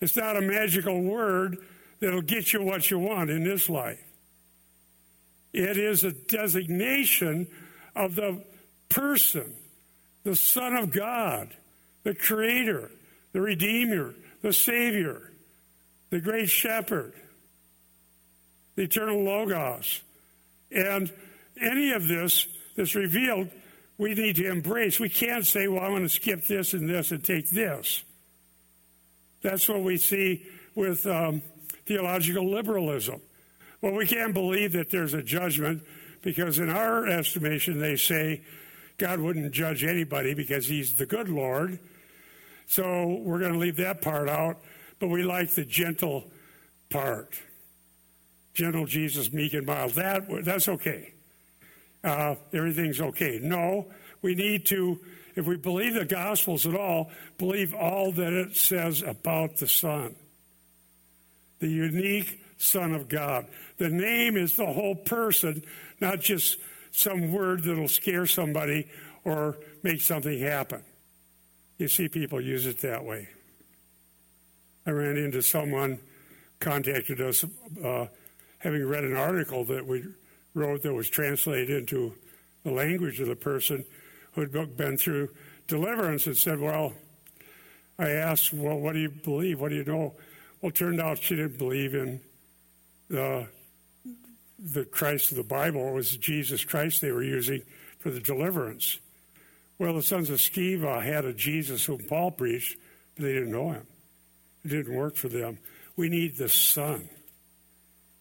It's 0.00 0.16
not 0.16 0.36
a 0.36 0.40
magical 0.40 1.00
word 1.00 1.58
that'll 2.02 2.20
get 2.20 2.52
you 2.52 2.60
what 2.60 2.90
you 2.90 2.98
want 2.98 3.30
in 3.30 3.44
this 3.44 3.70
life. 3.70 4.02
It 5.52 5.78
is 5.78 6.02
a 6.02 6.10
designation 6.10 7.46
of 7.94 8.16
the 8.16 8.42
person, 8.88 9.54
the 10.24 10.34
Son 10.34 10.74
of 10.74 10.92
God, 10.92 11.54
the 12.02 12.14
Creator, 12.14 12.90
the 13.32 13.40
Redeemer, 13.40 14.14
the 14.42 14.52
Savior, 14.52 15.30
the 16.10 16.20
Great 16.20 16.48
Shepherd, 16.48 17.12
the 18.74 18.82
Eternal 18.82 19.22
Logos. 19.22 20.00
And 20.72 21.12
any 21.60 21.92
of 21.92 22.08
this 22.08 22.48
that's 22.76 22.96
revealed, 22.96 23.48
we 23.96 24.14
need 24.14 24.36
to 24.36 24.50
embrace. 24.50 24.98
We 24.98 25.08
can't 25.08 25.46
say, 25.46 25.68
well, 25.68 25.84
I'm 25.84 25.90
going 25.90 26.02
to 26.02 26.08
skip 26.08 26.46
this 26.48 26.74
and 26.74 26.90
this 26.90 27.12
and 27.12 27.22
take 27.22 27.48
this. 27.50 28.02
That's 29.40 29.68
what 29.68 29.82
we 29.82 29.98
see 29.98 30.46
with 30.74 31.06
um, 31.06 31.42
theological 31.86 32.50
liberalism. 32.50 33.20
Well, 33.80 33.92
we 33.92 34.06
can't 34.06 34.32
believe 34.32 34.72
that 34.72 34.90
there's 34.90 35.14
a 35.14 35.22
judgment 35.22 35.82
because, 36.22 36.58
in 36.58 36.70
our 36.70 37.06
estimation, 37.06 37.80
they 37.80 37.96
say 37.96 38.42
God 38.96 39.18
wouldn't 39.18 39.50
judge 39.52 39.82
anybody 39.82 40.34
because 40.34 40.66
He's 40.66 40.94
the 40.94 41.06
good 41.06 41.28
Lord. 41.28 41.78
So 42.66 43.20
we're 43.22 43.40
going 43.40 43.52
to 43.52 43.58
leave 43.58 43.76
that 43.76 44.00
part 44.00 44.28
out, 44.28 44.60
but 44.98 45.08
we 45.08 45.24
like 45.24 45.50
the 45.50 45.64
gentle 45.64 46.30
part. 46.90 47.34
Gentle 48.54 48.86
Jesus, 48.86 49.32
meek 49.32 49.54
and 49.54 49.66
mild. 49.66 49.92
That, 49.92 50.44
that's 50.44 50.68
okay. 50.68 51.12
Uh, 52.04 52.36
everything's 52.52 53.00
okay. 53.00 53.40
No, 53.42 53.86
we 54.20 54.34
need 54.34 54.66
to, 54.66 55.00
if 55.34 55.46
we 55.46 55.56
believe 55.56 55.94
the 55.94 56.04
Gospels 56.04 56.66
at 56.66 56.76
all, 56.76 57.10
believe 57.38 57.74
all 57.74 58.12
that 58.12 58.32
it 58.32 58.56
says 58.56 59.02
about 59.02 59.56
the 59.56 59.68
Son 59.68 60.14
the 61.62 61.68
unique 61.68 62.40
Son 62.58 62.92
of 62.92 63.08
God. 63.08 63.46
The 63.78 63.88
name 63.88 64.36
is 64.36 64.56
the 64.56 64.66
whole 64.66 64.96
person, 64.96 65.62
not 66.00 66.20
just 66.20 66.58
some 66.90 67.32
word 67.32 67.62
that'll 67.62 67.86
scare 67.86 68.26
somebody 68.26 68.88
or 69.24 69.56
make 69.84 70.00
something 70.00 70.40
happen. 70.40 70.82
You 71.78 71.86
see 71.86 72.08
people 72.08 72.40
use 72.40 72.66
it 72.66 72.80
that 72.80 73.04
way. 73.04 73.28
I 74.84 74.90
ran 74.90 75.16
into 75.16 75.40
someone 75.40 76.00
contacted 76.58 77.20
us 77.20 77.44
uh, 77.84 78.06
having 78.58 78.84
read 78.84 79.04
an 79.04 79.16
article 79.16 79.64
that 79.66 79.86
we 79.86 80.04
wrote 80.54 80.82
that 80.82 80.92
was 80.92 81.08
translated 81.08 81.70
into 81.70 82.12
the 82.64 82.72
language 82.72 83.20
of 83.20 83.28
the 83.28 83.36
person 83.36 83.84
who 84.32 84.40
had 84.40 84.76
been 84.76 84.96
through 84.96 85.28
deliverance 85.68 86.26
and 86.26 86.36
said, 86.36 86.58
Well, 86.58 86.92
I 88.00 88.10
asked, 88.10 88.52
Well, 88.52 88.80
what 88.80 88.94
do 88.94 88.98
you 88.98 89.10
believe? 89.10 89.60
What 89.60 89.68
do 89.68 89.76
you 89.76 89.84
know? 89.84 90.14
Well, 90.62 90.70
it 90.70 90.76
turned 90.76 91.00
out 91.00 91.18
she 91.18 91.34
didn't 91.34 91.58
believe 91.58 91.94
in 91.94 92.20
the, 93.10 93.48
the 94.60 94.84
Christ 94.84 95.32
of 95.32 95.36
the 95.36 95.42
Bible. 95.42 95.88
It 95.88 95.92
was 95.92 96.16
Jesus 96.16 96.64
Christ 96.64 97.00
they 97.00 97.10
were 97.10 97.24
using 97.24 97.62
for 97.98 98.10
the 98.10 98.20
deliverance. 98.20 98.98
Well, 99.78 99.94
the 99.94 100.02
sons 100.02 100.30
of 100.30 100.38
Sceva 100.38 101.02
had 101.02 101.24
a 101.24 101.32
Jesus 101.32 101.84
whom 101.84 101.98
Paul 101.98 102.30
preached, 102.30 102.78
but 103.16 103.24
they 103.24 103.32
didn't 103.32 103.50
know 103.50 103.72
him. 103.72 103.86
It 104.64 104.68
didn't 104.68 104.94
work 104.94 105.16
for 105.16 105.28
them. 105.28 105.58
We 105.96 106.08
need 106.08 106.36
the 106.36 106.48
Son. 106.48 107.08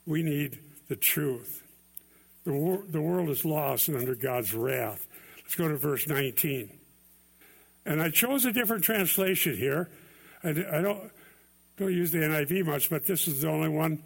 We 0.07 0.23
need 0.23 0.57
the 0.87 0.95
truth. 0.95 1.61
The, 2.43 2.53
wor- 2.53 2.83
the 2.89 3.01
world 3.01 3.29
is 3.29 3.45
lost 3.45 3.87
and 3.87 3.97
under 3.97 4.15
God's 4.15 4.55
wrath. 4.55 5.07
Let's 5.43 5.53
go 5.53 5.67
to 5.67 5.77
verse 5.77 6.07
19. 6.07 6.71
And 7.85 8.01
I 8.01 8.09
chose 8.09 8.45
a 8.45 8.51
different 8.51 8.83
translation 8.83 9.55
here. 9.55 9.89
I, 10.43 10.49
I 10.49 10.81
don't, 10.81 11.11
don't 11.81 11.93
use 11.93 12.11
the 12.11 12.19
NIV 12.19 12.65
much, 12.65 12.89
but 12.89 13.05
this 13.05 13.27
is 13.27 13.41
the 13.41 13.49
only 13.49 13.69
one 13.69 14.03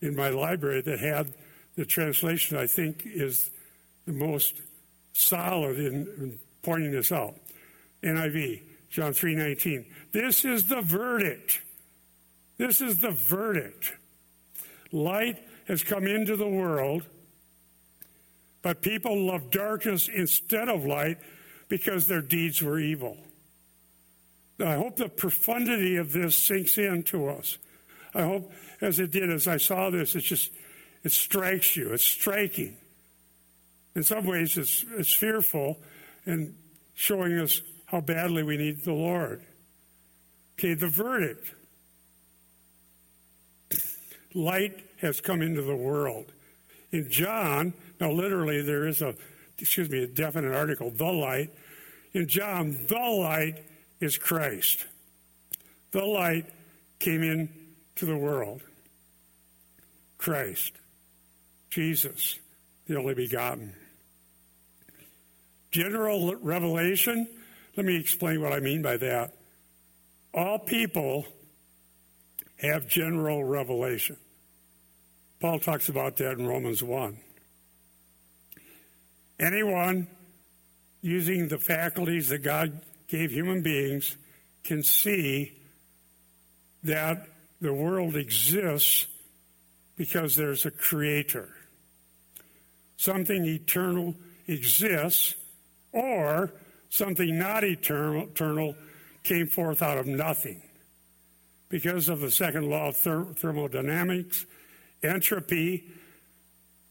in 0.00 0.16
my 0.16 0.30
library 0.30 0.80
that 0.80 0.98
had 0.98 1.34
the 1.76 1.84
translation 1.84 2.56
I 2.56 2.66
think 2.66 3.02
is 3.04 3.50
the 4.06 4.12
most 4.12 4.54
solid 5.12 5.78
in, 5.78 6.06
in 6.18 6.38
pointing 6.62 6.92
this 6.92 7.12
out. 7.12 7.34
NIV, 8.02 8.62
John 8.88 9.12
3:19. 9.12 9.84
This 10.12 10.44
is 10.44 10.66
the 10.66 10.80
verdict. 10.80 11.60
This 12.56 12.80
is 12.80 13.00
the 13.00 13.10
verdict. 13.10 13.92
Light 14.90 15.38
has 15.68 15.82
come 15.82 16.06
into 16.06 16.36
the 16.36 16.48
world, 16.48 17.04
but 18.62 18.80
people 18.80 19.26
love 19.26 19.50
darkness 19.50 20.08
instead 20.08 20.68
of 20.68 20.84
light 20.84 21.18
because 21.68 22.06
their 22.06 22.22
deeds 22.22 22.62
were 22.62 22.78
evil. 22.78 23.18
I 24.60 24.74
hope 24.74 24.96
the 24.96 25.08
profundity 25.08 25.96
of 25.96 26.12
this 26.12 26.36
sinks 26.36 26.78
into 26.78 27.28
us. 27.28 27.58
I 28.14 28.22
hope, 28.22 28.52
as 28.80 28.98
it 28.98 29.10
did, 29.10 29.30
as 29.30 29.46
I 29.46 29.56
saw 29.56 29.90
this, 29.90 30.14
it 30.14 30.20
just 30.20 30.50
it 31.02 31.12
strikes 31.12 31.76
you. 31.76 31.92
It's 31.92 32.04
striking. 32.04 32.76
In 33.94 34.02
some 34.02 34.26
ways, 34.26 34.56
it's, 34.58 34.84
it's 34.96 35.12
fearful 35.12 35.78
and 36.26 36.54
showing 36.94 37.38
us 37.38 37.62
how 37.86 38.00
badly 38.00 38.42
we 38.42 38.56
need 38.56 38.84
the 38.84 38.92
Lord. 38.92 39.42
Okay, 40.58 40.74
the 40.74 40.88
verdict. 40.88 41.54
Light 44.34 44.84
has 45.00 45.20
come 45.20 45.42
into 45.42 45.62
the 45.62 45.74
world. 45.74 46.32
In 46.92 47.10
John, 47.10 47.72
now 48.00 48.12
literally 48.12 48.62
there 48.62 48.86
is 48.86 49.02
a, 49.02 49.14
excuse 49.58 49.88
me, 49.88 50.04
a 50.04 50.06
definite 50.06 50.54
article, 50.54 50.90
the 50.90 51.04
light. 51.04 51.50
In 52.12 52.28
John, 52.28 52.84
the 52.88 52.98
light 52.98 53.64
is 54.00 54.16
Christ. 54.16 54.86
The 55.92 56.04
light 56.04 56.46
came 56.98 57.22
into 57.22 58.06
the 58.06 58.16
world. 58.16 58.62
Christ. 60.18 60.72
Jesus, 61.70 62.38
the 62.86 62.96
only 62.96 63.14
begotten. 63.14 63.74
General 65.70 66.34
revelation, 66.36 67.28
let 67.76 67.86
me 67.86 67.96
explain 67.96 68.42
what 68.42 68.52
I 68.52 68.60
mean 68.60 68.82
by 68.82 68.96
that. 68.96 69.32
All 70.34 70.58
people 70.58 71.26
have 72.58 72.88
general 72.88 73.44
revelation. 73.44 74.16
Paul 75.40 75.58
talks 75.58 75.88
about 75.88 76.16
that 76.16 76.38
in 76.38 76.46
Romans 76.46 76.82
1. 76.82 77.16
Anyone 79.38 80.06
using 81.00 81.48
the 81.48 81.58
faculties 81.58 82.28
that 82.28 82.42
God 82.42 82.82
gave 83.10 83.32
human 83.32 83.60
beings 83.60 84.16
can 84.62 84.82
see 84.82 85.52
that 86.84 87.26
the 87.60 87.72
world 87.72 88.16
exists 88.16 89.06
because 89.96 90.36
there's 90.36 90.64
a 90.64 90.70
creator. 90.70 91.48
Something 92.96 93.44
eternal 93.44 94.14
exists, 94.46 95.34
or 95.92 96.52
something 96.88 97.38
not 97.38 97.64
eternal, 97.64 98.24
eternal 98.24 98.76
came 99.24 99.46
forth 99.46 99.82
out 99.82 99.98
of 99.98 100.06
nothing. 100.06 100.62
Because 101.68 102.08
of 102.08 102.20
the 102.20 102.30
second 102.30 102.68
law 102.68 102.88
of 102.88 102.96
thermodynamics, 102.96 104.46
entropy, 105.02 105.84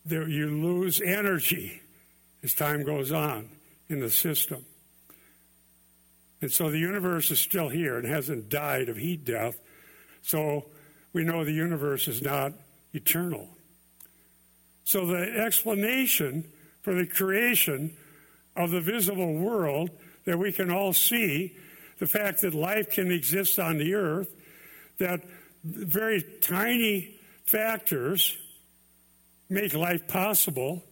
there, 0.06 0.28
you 0.28 0.48
lose 0.48 1.02
energy 1.02 1.82
as 2.44 2.54
time 2.54 2.84
goes 2.84 3.12
on 3.12 3.50
in 3.90 4.00
the 4.00 4.10
system. 4.10 4.66
And 6.42 6.52
so 6.52 6.70
the 6.70 6.80
universe 6.80 7.32
is 7.32 7.40
still 7.40 7.70
here 7.70 7.98
and 7.98 8.08
hasn't 8.08 8.50
died 8.50 8.90
of 8.90 8.98
heat 8.98 9.26
death. 9.26 9.60
So 10.22 10.66
we 11.14 11.24
know 11.24 11.44
the 11.44 11.52
universe 11.52 12.08
is 12.08 12.22
not 12.22 12.54
eternal. 12.94 13.50
So 14.84 15.06
the 15.06 15.40
explanation 15.40 16.46
for 16.82 16.94
the 16.94 17.06
creation 17.06 17.96
of 18.56 18.72
the 18.72 18.82
visible 18.82 19.34
world 19.34 19.90
that 20.26 20.38
we 20.38 20.52
can 20.52 20.72
all 20.72 20.94
see, 20.94 21.56
the 22.00 22.08
fact 22.08 22.42
that 22.42 22.54
life 22.54 22.90
can 22.92 23.12
exist 23.12 23.60
on 23.60 23.78
the 23.78 23.94
earth, 23.94 24.30
that 24.98 25.22
very 25.64 26.24
tiny 26.42 27.16
factors 27.46 28.38
make 29.50 29.74
life 29.74 30.08
possible, 30.08 30.84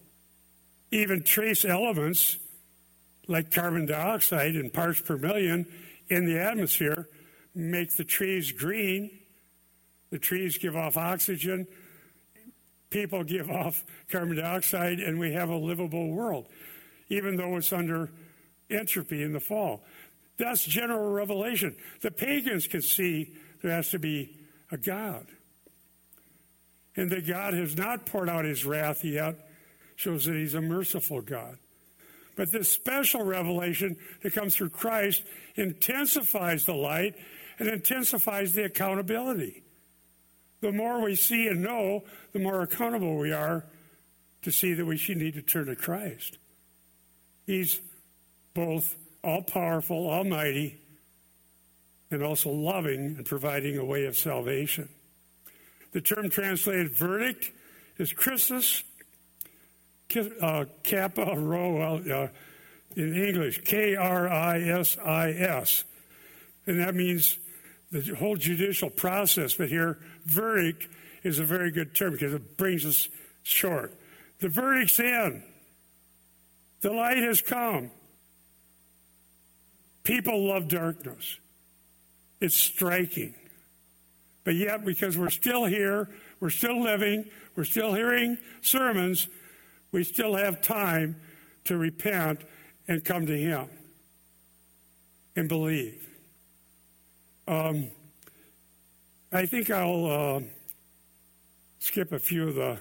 even 0.92 1.24
trace 1.24 1.64
elements 1.66 2.38
like 3.28 3.52
carbon 3.52 3.86
dioxide 3.86 4.56
in 4.56 4.70
parts 4.70 5.02
per 5.02 5.18
million 5.18 5.66
in 6.10 6.26
the 6.26 6.40
atmosphere 6.40 7.08
make 7.54 7.96
the 7.96 8.04
trees 8.04 8.52
green. 8.52 9.12
The 10.10 10.20
trees 10.20 10.58
give 10.58 10.76
off 10.76 10.96
oxygen. 10.96 11.68
People 12.90 13.24
give 13.24 13.50
off 13.50 13.84
carbon 14.10 14.38
dioxide, 14.38 15.00
and 15.00 15.20
we 15.20 15.34
have 15.34 15.50
a 15.50 15.58
livable 15.58 16.10
world 16.12 16.48
even 17.10 17.36
though 17.36 17.56
it's 17.58 17.72
under 17.72 18.10
entropy 18.70 19.24
in 19.24 19.34
the 19.34 19.40
fall. 19.40 19.84
That's 20.38 20.64
general 20.64 21.12
revelation. 21.12 21.76
The 22.02 22.12
pagans 22.12 22.68
can 22.68 22.82
see 22.82 23.34
there 23.62 23.72
has 23.72 23.90
to 23.90 24.00
be 24.00 24.38
a 24.72 24.78
God. 24.78 25.26
And 26.96 27.10
that 27.12 27.28
God 27.28 27.54
has 27.54 27.78
not 27.78 28.06
poured 28.06 28.30
out 28.30 28.46
his 28.46 28.66
wrath 28.66 29.04
yet 29.04 29.36
shows 29.96 30.26
that 30.26 30.36
he's 30.36 30.54
a 30.54 30.62
merciful 30.62 31.22
God. 31.22 31.58
But 32.38 32.52
this 32.52 32.72
special 32.72 33.24
revelation 33.24 33.98
that 34.22 34.34
comes 34.34 34.56
through 34.56 34.70
Christ 34.70 35.24
intensifies 35.56 36.66
the 36.66 36.76
light 36.76 37.16
and 37.60 37.68
intensifies 37.68 38.54
the 38.54 38.64
accountability. 38.64 39.64
The 40.62 40.72
more 40.72 41.02
we 41.02 41.16
see 41.16 41.48
and 41.48 41.64
know, 41.64 42.04
the 42.32 42.40
more 42.40 42.62
accountable 42.62 43.18
we 43.18 43.34
are 43.34 43.66
to 44.44 44.52
see 44.52 44.74
that 44.74 44.86
we 44.86 44.98
should 44.98 45.18
need 45.18 45.34
to 45.34 45.42
turn 45.42 45.66
to 45.66 45.76
Christ. 45.76 46.38
He's 47.48 47.82
both 48.54 48.96
all 49.24 49.42
powerful, 49.42 50.10
almighty, 50.10 50.78
and 52.12 52.22
also 52.22 52.50
loving 52.52 53.16
and 53.18 53.26
providing 53.26 53.78
a 53.78 53.86
way 53.86 54.06
of 54.06 54.16
salvation. 54.16 54.90
The 55.92 56.02
term 56.02 56.30
translated 56.30 56.92
verdict 56.92 57.52
is 57.98 58.14
krisis, 58.14 58.84
uh, 60.42 60.66
Kappa 60.84 61.36
Rho, 61.38 61.98
uh, 61.98 62.28
in 62.96 63.16
English, 63.16 63.62
K 63.64 63.96
R 63.96 64.28
I 64.28 64.62
S 64.62 64.98
I 64.98 65.30
S. 65.32 65.84
And 66.66 66.80
that 66.80 66.96
means 66.96 67.38
the 67.92 68.16
whole 68.16 68.36
judicial 68.36 68.90
process. 68.90 69.54
But 69.54 69.70
here, 69.70 70.00
verdict 70.26 70.88
is 71.24 71.40
a 71.40 71.44
very 71.44 71.72
good 71.72 71.94
term 71.94 72.14
because 72.14 72.34
it 72.34 72.58
brings 72.58 72.86
us 72.86 73.10
short. 73.44 73.94
The 74.40 74.50
verdict's 74.50 75.00
in. 75.00 75.44
The 76.82 76.92
light 76.92 77.18
has 77.18 77.42
come. 77.42 77.92
People 80.04 80.48
love 80.48 80.68
darkness. 80.68 81.38
It's 82.40 82.56
striking. 82.56 83.34
But 84.44 84.56
yet, 84.56 84.86
because 84.86 85.18
we're 85.18 85.30
still 85.30 85.66
here, 85.66 86.10
we're 86.40 86.50
still 86.50 86.82
living, 86.82 87.26
we're 87.56 87.66
still 87.66 87.94
hearing 87.94 88.38
sermons, 88.62 89.28
we 89.92 90.04
still 90.04 90.36
have 90.36 90.62
time 90.62 91.16
to 91.66 91.78
repent 91.78 92.42
and 92.88 93.04
come 93.04 93.26
to 93.26 93.38
Him 93.38 93.70
and 95.36 95.48
believe. 95.48 96.08
Um, 97.48 97.92
I 99.32 99.46
think 99.46 99.70
I'll 99.70 100.06
uh, 100.06 100.40
skip 101.80 102.12
a 102.12 102.20
few 102.20 102.50
of 102.50 102.56
the 102.56 102.80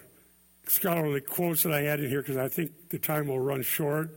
scholarly 0.67 1.21
quotes 1.21 1.63
that 1.63 1.73
I 1.73 1.83
had 1.83 2.01
in 2.01 2.09
here 2.09 2.23
because 2.23 2.37
I 2.37 2.49
think 2.49 2.73
the 2.91 2.99
time 2.99 3.29
will 3.29 3.39
run 3.39 3.63
short. 3.63 4.11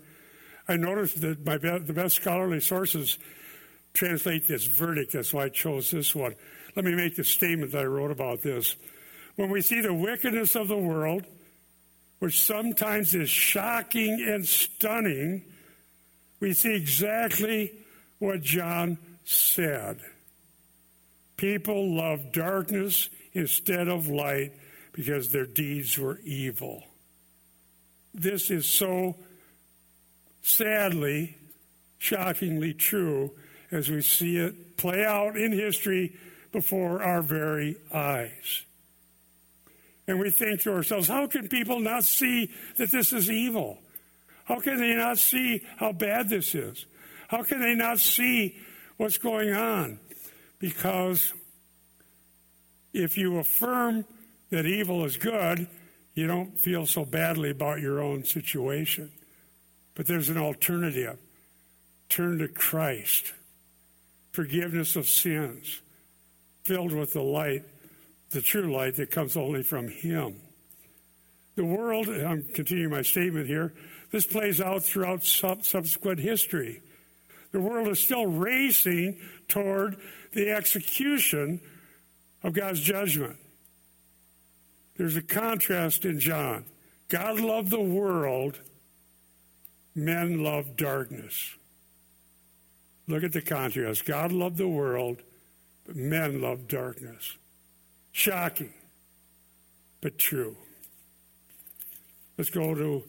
I 0.67 0.78
noticed 0.78 1.21
that 1.21 1.45
my 1.45 1.58
be- 1.58 1.80
the 1.80 1.93
best 1.93 2.15
scholarly 2.15 2.60
sources 2.60 3.17
translate 3.93 4.47
this 4.47 4.65
verdict. 4.65 5.13
That's 5.13 5.34
why 5.34 5.45
I 5.45 5.49
chose 5.49 5.91
this 5.91 6.15
one. 6.15 6.36
Let 6.75 6.86
me 6.86 6.95
make 6.95 7.15
the 7.15 7.23
statement 7.23 7.71
that 7.71 7.82
I 7.82 7.86
wrote 7.86 8.12
about 8.12 8.41
this. 8.41 8.75
When 9.36 9.49
we 9.49 9.62
see 9.62 9.82
the 9.82 9.93
wickedness 9.93 10.56
of 10.56 10.67
the 10.67 10.78
world, 10.78 11.25
which 12.19 12.43
sometimes 12.43 13.15
is 13.15 13.29
shocking 13.29 14.25
and 14.27 14.45
stunning, 14.45 15.43
we 16.39 16.53
see 16.53 16.75
exactly 16.75 17.73
what 18.19 18.41
John 18.41 18.97
said. 19.25 19.99
People 21.38 21.95
love 21.95 22.32
darkness 22.32 23.10
instead 23.34 23.88
of 23.88 24.10
light 24.10 24.51
because 24.91 25.32
their 25.32 25.45
deeds 25.45 25.97
were 25.97 26.19
evil. 26.23 26.84
This 28.13 28.51
is 28.51 28.65
so 28.65 29.15
sadly, 30.41 31.38
shockingly 31.97 32.73
true 32.73 33.32
as 33.71 33.89
we 33.89 34.01
see 34.01 34.38
it 34.38 34.77
play 34.77 35.05
out 35.05 35.38
in 35.38 35.51
history 35.51 36.17
before 36.51 37.03
our 37.03 37.21
very 37.21 37.77
eyes. 37.93 38.63
And 40.09 40.19
we 40.19 40.31
think 40.31 40.61
to 40.61 40.73
ourselves, 40.73 41.07
how 41.07 41.27
can 41.27 41.47
people 41.47 41.79
not 41.79 42.03
see 42.03 42.49
that 42.77 42.89
this 42.89 43.13
is 43.13 43.29
evil? 43.29 43.77
How 44.45 44.59
can 44.59 44.77
they 44.77 44.95
not 44.95 45.19
see 45.19 45.63
how 45.77 45.91
bad 45.91 46.29
this 46.29 46.55
is? 46.55 46.87
How 47.27 47.43
can 47.43 47.61
they 47.61 47.75
not 47.75 47.99
see 47.99 48.57
what's 48.97 49.19
going 49.19 49.53
on? 49.53 49.99
Because 50.57 51.31
if 52.91 53.19
you 53.19 53.37
affirm 53.37 54.03
that 54.49 54.65
evil 54.65 55.05
is 55.05 55.15
good, 55.15 55.67
you 56.15 56.25
don't 56.25 56.59
feel 56.59 56.87
so 56.87 57.05
badly 57.05 57.51
about 57.51 57.79
your 57.79 58.01
own 58.01 58.23
situation. 58.23 59.11
But 59.93 60.07
there's 60.07 60.29
an 60.29 60.39
alternative. 60.39 61.19
Turn 62.09 62.39
to 62.39 62.47
Christ. 62.47 63.31
Forgiveness 64.31 64.95
of 64.95 65.07
sins, 65.07 65.81
filled 66.63 66.93
with 66.93 67.13
the 67.13 67.21
light, 67.21 67.63
the 68.31 68.41
true 68.41 68.73
light 68.73 68.95
that 68.95 69.11
comes 69.11 69.35
only 69.35 69.63
from 69.63 69.87
Him. 69.87 70.35
The 71.55 71.65
world, 71.65 72.07
I'm 72.07 72.43
continuing 72.53 72.91
my 72.91 73.01
statement 73.01 73.47
here, 73.47 73.73
this 74.11 74.25
plays 74.25 74.61
out 74.61 74.83
throughout 74.83 75.23
subsequent 75.23 76.19
history. 76.19 76.81
The 77.51 77.59
world 77.59 77.87
is 77.87 77.99
still 77.99 78.27
racing 78.27 79.19
toward 79.47 79.97
the 80.33 80.51
execution 80.51 81.59
of 82.43 82.53
God's 82.53 82.79
judgment. 82.79 83.37
There's 84.97 85.15
a 85.15 85.21
contrast 85.21 86.05
in 86.05 86.19
John. 86.19 86.65
God 87.09 87.39
loved 87.39 87.71
the 87.71 87.81
world, 87.81 88.59
men 89.95 90.43
loved 90.43 90.77
darkness. 90.77 91.55
Look 93.07 93.23
at 93.23 93.31
the 93.31 93.41
contrast. 93.41 94.05
God 94.05 94.31
loved 94.31 94.57
the 94.57 94.67
world, 94.67 95.23
but 95.87 95.95
men 95.95 96.41
loved 96.41 96.67
darkness. 96.67 97.37
Shocking, 98.11 98.73
but 100.01 100.17
true. 100.17 100.57
Let's 102.37 102.49
go 102.49 102.73
to 102.73 103.03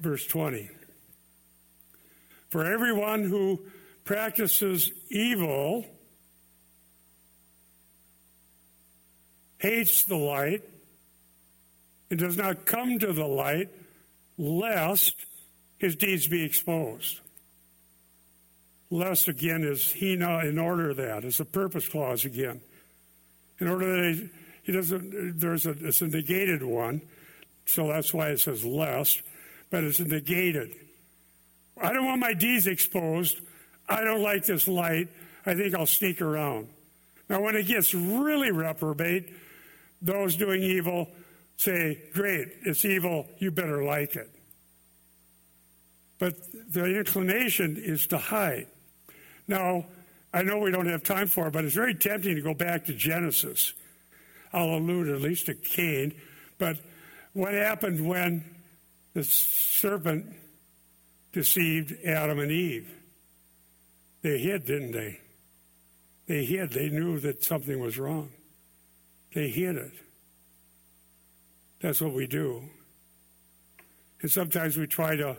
verse 0.00 0.26
20. 0.26 0.68
For 2.50 2.64
everyone 2.64 3.24
who 3.24 3.60
practices 4.04 4.90
evil 5.10 5.86
hates 9.58 10.04
the 10.04 10.16
light 10.16 10.62
and 12.10 12.20
does 12.20 12.36
not 12.36 12.66
come 12.66 12.98
to 12.98 13.12
the 13.12 13.26
light, 13.26 13.70
lest 14.36 15.14
his 15.78 15.96
deeds 15.96 16.28
be 16.28 16.44
exposed. 16.44 17.20
Lest 18.90 19.26
again 19.26 19.64
is 19.64 19.90
he 19.90 20.14
not 20.14 20.46
in 20.46 20.58
order 20.58 20.94
that 20.94 21.24
is 21.24 21.40
a 21.40 21.44
purpose 21.44 21.88
clause 21.88 22.24
again. 22.24 22.60
In 23.58 23.68
order 23.68 24.12
that 24.12 24.30
he, 24.64 24.72
doesn't 24.72 25.38
there's 25.38 25.66
a 25.66 25.70
it's 25.70 26.02
a 26.02 26.08
negated 26.08 26.62
one, 26.62 27.00
so 27.66 27.88
that's 27.88 28.12
why 28.12 28.30
it 28.30 28.40
says 28.40 28.64
lest, 28.64 29.22
but 29.70 29.84
it's 29.84 30.00
negated. 30.00 30.74
I 31.80 31.92
don't 31.92 32.06
want 32.06 32.20
my 32.20 32.34
deeds 32.34 32.66
exposed. 32.66 33.40
I 33.88 34.02
don't 34.02 34.22
like 34.22 34.44
this 34.46 34.68
light. 34.68 35.08
I 35.44 35.54
think 35.54 35.74
I'll 35.74 35.86
sneak 35.86 36.22
around. 36.22 36.68
Now, 37.28 37.40
when 37.40 37.56
it 37.56 37.66
gets 37.66 37.94
really 37.94 38.50
reprobate, 38.50 39.32
those 40.00 40.36
doing 40.36 40.62
evil 40.62 41.08
say, 41.56 42.02
Great, 42.12 42.48
it's 42.64 42.84
evil, 42.84 43.26
you 43.38 43.50
better 43.50 43.82
like 43.84 44.16
it. 44.16 44.30
But 46.18 46.36
the 46.72 46.98
inclination 46.98 47.76
is 47.76 48.06
to 48.08 48.18
hide. 48.18 48.66
Now, 49.48 49.86
I 50.32 50.42
know 50.42 50.58
we 50.58 50.70
don't 50.70 50.86
have 50.86 51.02
time 51.02 51.28
for 51.28 51.48
it, 51.48 51.52
but 51.52 51.64
it's 51.64 51.74
very 51.74 51.94
tempting 51.94 52.34
to 52.36 52.42
go 52.42 52.54
back 52.54 52.86
to 52.86 52.92
Genesis. 52.92 53.72
I'll 54.54 54.76
allude 54.76 55.08
at 55.08 55.20
least 55.20 55.46
to 55.46 55.54
Cain. 55.54 56.14
But 56.58 56.78
what 57.32 57.52
happened 57.52 58.06
when 58.06 58.44
the 59.12 59.24
serpent 59.24 60.26
deceived 61.32 61.92
Adam 62.04 62.38
and 62.38 62.50
Eve? 62.50 62.90
They 64.22 64.38
hid, 64.38 64.64
didn't 64.64 64.92
they? 64.92 65.20
They 66.26 66.44
hid. 66.44 66.70
They 66.70 66.88
knew 66.88 67.18
that 67.20 67.44
something 67.44 67.78
was 67.78 67.98
wrong. 67.98 68.30
They 69.34 69.48
hid 69.48 69.76
it. 69.76 69.92
That's 71.80 72.00
what 72.00 72.14
we 72.14 72.26
do. 72.26 72.62
And 74.22 74.30
sometimes 74.30 74.76
we 74.78 74.86
try 74.86 75.16
to 75.16 75.36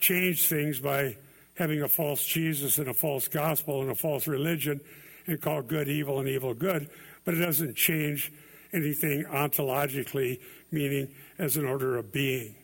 change 0.00 0.46
things 0.46 0.80
by 0.80 1.16
having 1.56 1.82
a 1.82 1.88
false 1.88 2.24
Jesus 2.24 2.78
and 2.78 2.88
a 2.88 2.94
false 2.94 3.28
gospel 3.28 3.82
and 3.82 3.90
a 3.90 3.94
false 3.94 4.26
religion 4.26 4.80
and 5.26 5.40
call 5.40 5.62
good 5.62 5.88
evil 5.88 6.18
and 6.18 6.28
evil 6.28 6.54
good, 6.54 6.90
but 7.24 7.34
it 7.34 7.38
doesn't 7.38 7.74
change 7.74 8.32
anything 8.72 9.24
ontologically, 9.24 10.40
meaning 10.70 11.08
as 11.38 11.56
an 11.56 11.64
order 11.64 11.96
of 11.96 12.12
being. 12.12 12.54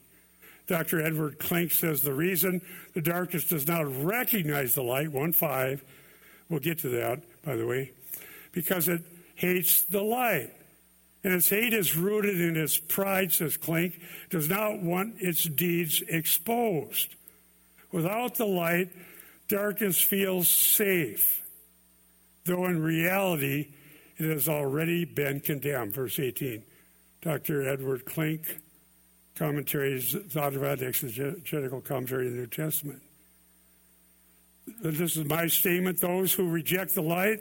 Dr. 0.67 1.01
Edward 1.05 1.39
Klink 1.39 1.73
says 1.73 2.03
the 2.03 2.15
reason 2.15 2.61
the 2.95 3.01
darkness 3.01 3.45
does 3.45 3.67
not 3.67 3.87
recognize 4.05 4.75
the 4.75 4.83
light, 4.83 5.11
1 5.11 5.33
5, 5.33 5.85
we'll 6.49 6.61
get 6.61 6.79
to 6.81 6.89
that, 6.91 7.23
by 7.45 7.57
the 7.57 7.67
way, 7.67 7.93
because 8.53 8.89
it 8.89 9.03
hates 9.35 9.83
the 9.83 10.03
light. 10.03 10.53
And 11.23 11.35
its 11.35 11.51
hate 11.51 11.75
is 11.75 11.97
rooted 11.97 12.41
in 12.41 12.57
its 12.57 12.79
pride, 12.79 13.33
says 13.33 13.57
Klink, 13.57 14.01
does 14.31 14.49
not 14.49 14.81
want 14.81 15.17
its 15.19 15.45
deeds 15.45 16.03
exposed. 16.09 17.15
Without 17.93 18.37
the 18.37 18.47
light, 18.47 18.91
darkness 19.49 20.01
feels 20.01 20.49
safe, 20.49 21.43
though 22.45 22.67
in 22.67 22.83
reality 22.83 23.69
it 24.21 24.31
has 24.31 24.49
already 24.49 25.05
been 25.05 25.41
condemned. 25.41 25.95
Verse 25.95 26.19
18. 26.19 26.63
Dr. 27.23 27.69
Edward 27.69 28.05
Klink, 28.05 28.59
commentaries, 29.35 30.17
thought 30.29 30.55
about 30.55 30.83
exegetical 30.83 31.81
commentary 31.81 32.27
in 32.27 32.35
the 32.35 32.41
New 32.41 32.47
Testament. 32.47 33.03
This 34.83 35.17
is 35.17 35.25
my 35.25 35.47
statement. 35.47 36.01
Those 36.01 36.33
who 36.33 36.49
reject 36.49 36.95
the 36.95 37.03
light 37.03 37.41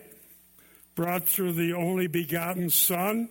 brought 0.96 1.28
through 1.28 1.54
the 1.54 1.74
only 1.74 2.08
begotten 2.08 2.70
Son 2.70 3.30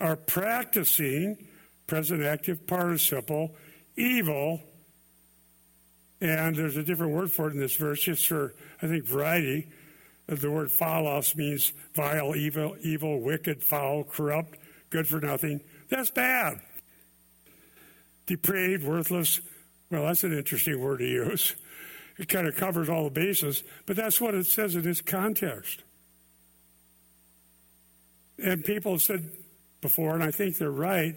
are 0.00 0.16
practicing 0.16 1.38
present 1.86 2.22
active 2.22 2.66
participle 2.66 3.54
evil. 3.96 4.60
And 6.20 6.56
there's 6.56 6.76
a 6.76 6.82
different 6.82 7.12
word 7.12 7.30
for 7.30 7.48
it 7.48 7.54
in 7.54 7.60
this 7.60 7.76
verse, 7.76 8.00
just 8.02 8.26
for, 8.26 8.54
I 8.80 8.86
think, 8.86 9.04
variety. 9.04 9.68
The 10.26 10.50
word 10.50 10.68
phaulos 10.68 11.36
means 11.36 11.72
vile, 11.94 12.34
evil, 12.36 12.76
evil, 12.80 13.20
wicked, 13.20 13.62
foul, 13.62 14.04
corrupt, 14.04 14.58
good 14.90 15.06
for 15.06 15.20
nothing. 15.20 15.60
That's 15.88 16.10
bad. 16.10 16.60
Depraved, 18.26 18.84
worthless. 18.84 19.40
Well, 19.90 20.06
that's 20.06 20.24
an 20.24 20.32
interesting 20.32 20.80
word 20.80 20.98
to 20.98 21.06
use. 21.06 21.54
It 22.18 22.28
kind 22.28 22.46
of 22.46 22.56
covers 22.56 22.88
all 22.88 23.04
the 23.04 23.10
bases, 23.10 23.62
but 23.84 23.96
that's 23.96 24.20
what 24.20 24.34
it 24.34 24.46
says 24.46 24.74
in 24.74 24.88
its 24.88 25.00
context. 25.00 25.82
And 28.42 28.64
people 28.64 28.92
have 28.92 29.02
said 29.02 29.30
before, 29.80 30.14
and 30.14 30.22
I 30.22 30.30
think 30.30 30.56
they're 30.56 30.70
right, 30.70 31.14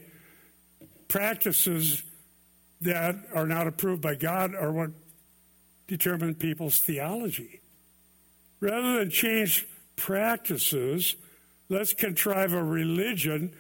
practices 1.08 2.04
that 2.82 3.16
are 3.34 3.48
not 3.48 3.68
approved 3.68 4.02
by 4.02 4.16
God 4.16 4.56
are 4.56 4.72
what 4.72 4.92
determine 5.88 6.36
people's 6.36 6.80
theology. 6.80 7.62
Rather 8.60 9.00
than 9.00 9.10
change 9.10 9.68
practices, 9.96 11.16
let's 11.70 11.94
contrive 11.94 12.54
a 12.54 12.64
religion 12.64 13.54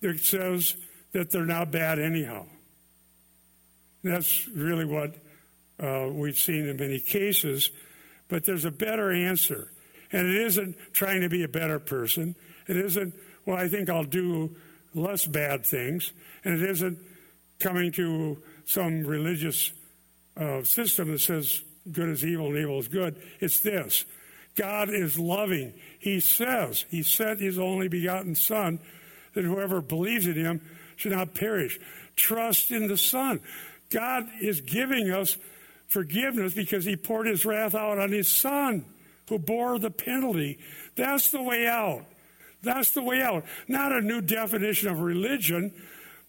that 0.00 0.20
says 0.20 0.76
that 1.12 1.30
they're 1.30 1.44
not 1.44 1.70
bad 1.70 1.98
anyhow. 1.98 2.46
That's 4.02 4.48
really 4.48 4.84
what 4.84 5.14
uh, 5.78 6.08
we've 6.10 6.38
seen 6.38 6.66
in 6.66 6.76
many 6.76 6.98
cases, 6.98 7.70
but 8.28 8.44
there's 8.44 8.64
a 8.64 8.70
better 8.70 9.12
answer. 9.12 9.70
And 10.10 10.26
it 10.26 10.42
isn't 10.42 10.76
trying 10.92 11.22
to 11.22 11.28
be 11.28 11.44
a 11.44 11.48
better 11.48 11.78
person. 11.78 12.34
It 12.66 12.76
isn't 12.76 13.14
well, 13.44 13.56
I 13.56 13.68
think 13.68 13.90
I'll 13.90 14.04
do 14.04 14.56
less 14.94 15.26
bad 15.26 15.66
things. 15.66 16.12
And 16.44 16.60
it 16.60 16.68
isn't 16.70 16.98
coming 17.58 17.92
to 17.92 18.42
some 18.64 19.04
religious 19.04 19.72
uh, 20.36 20.62
system 20.62 21.10
that 21.12 21.20
says 21.20 21.62
good 21.90 22.08
is 22.08 22.24
evil 22.24 22.48
and 22.48 22.56
evil 22.56 22.78
is 22.78 22.88
good. 22.88 23.20
It's 23.40 23.60
this 23.60 24.04
God 24.54 24.90
is 24.90 25.18
loving. 25.18 25.74
He 25.98 26.20
says, 26.20 26.84
He 26.90 27.02
sent 27.02 27.40
His 27.40 27.58
only 27.58 27.88
begotten 27.88 28.34
Son 28.34 28.78
that 29.34 29.44
whoever 29.44 29.80
believes 29.80 30.26
in 30.26 30.34
Him 30.34 30.60
should 30.96 31.12
not 31.12 31.34
perish. 31.34 31.80
Trust 32.16 32.70
in 32.70 32.88
the 32.88 32.96
Son. 32.96 33.40
God 33.90 34.28
is 34.40 34.60
giving 34.60 35.10
us 35.10 35.36
forgiveness 35.88 36.54
because 36.54 36.84
He 36.84 36.96
poured 36.96 37.26
His 37.26 37.44
wrath 37.44 37.74
out 37.74 37.98
on 37.98 38.12
His 38.12 38.28
Son 38.28 38.84
who 39.28 39.38
bore 39.38 39.78
the 39.78 39.90
penalty. 39.90 40.58
That's 40.94 41.30
the 41.30 41.42
way 41.42 41.66
out. 41.66 42.04
That's 42.62 42.90
the 42.90 43.02
way 43.02 43.22
out. 43.22 43.44
Not 43.66 43.92
a 43.92 44.00
new 44.00 44.20
definition 44.20 44.88
of 44.88 45.00
religion, 45.00 45.72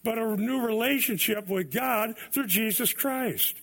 but 0.02 0.18
a 0.18 0.36
new 0.36 0.60
relationship 0.60 1.48
with 1.48 1.72
God 1.72 2.14
through 2.32 2.46
Jesus 2.46 2.92
Christ. 2.92 3.56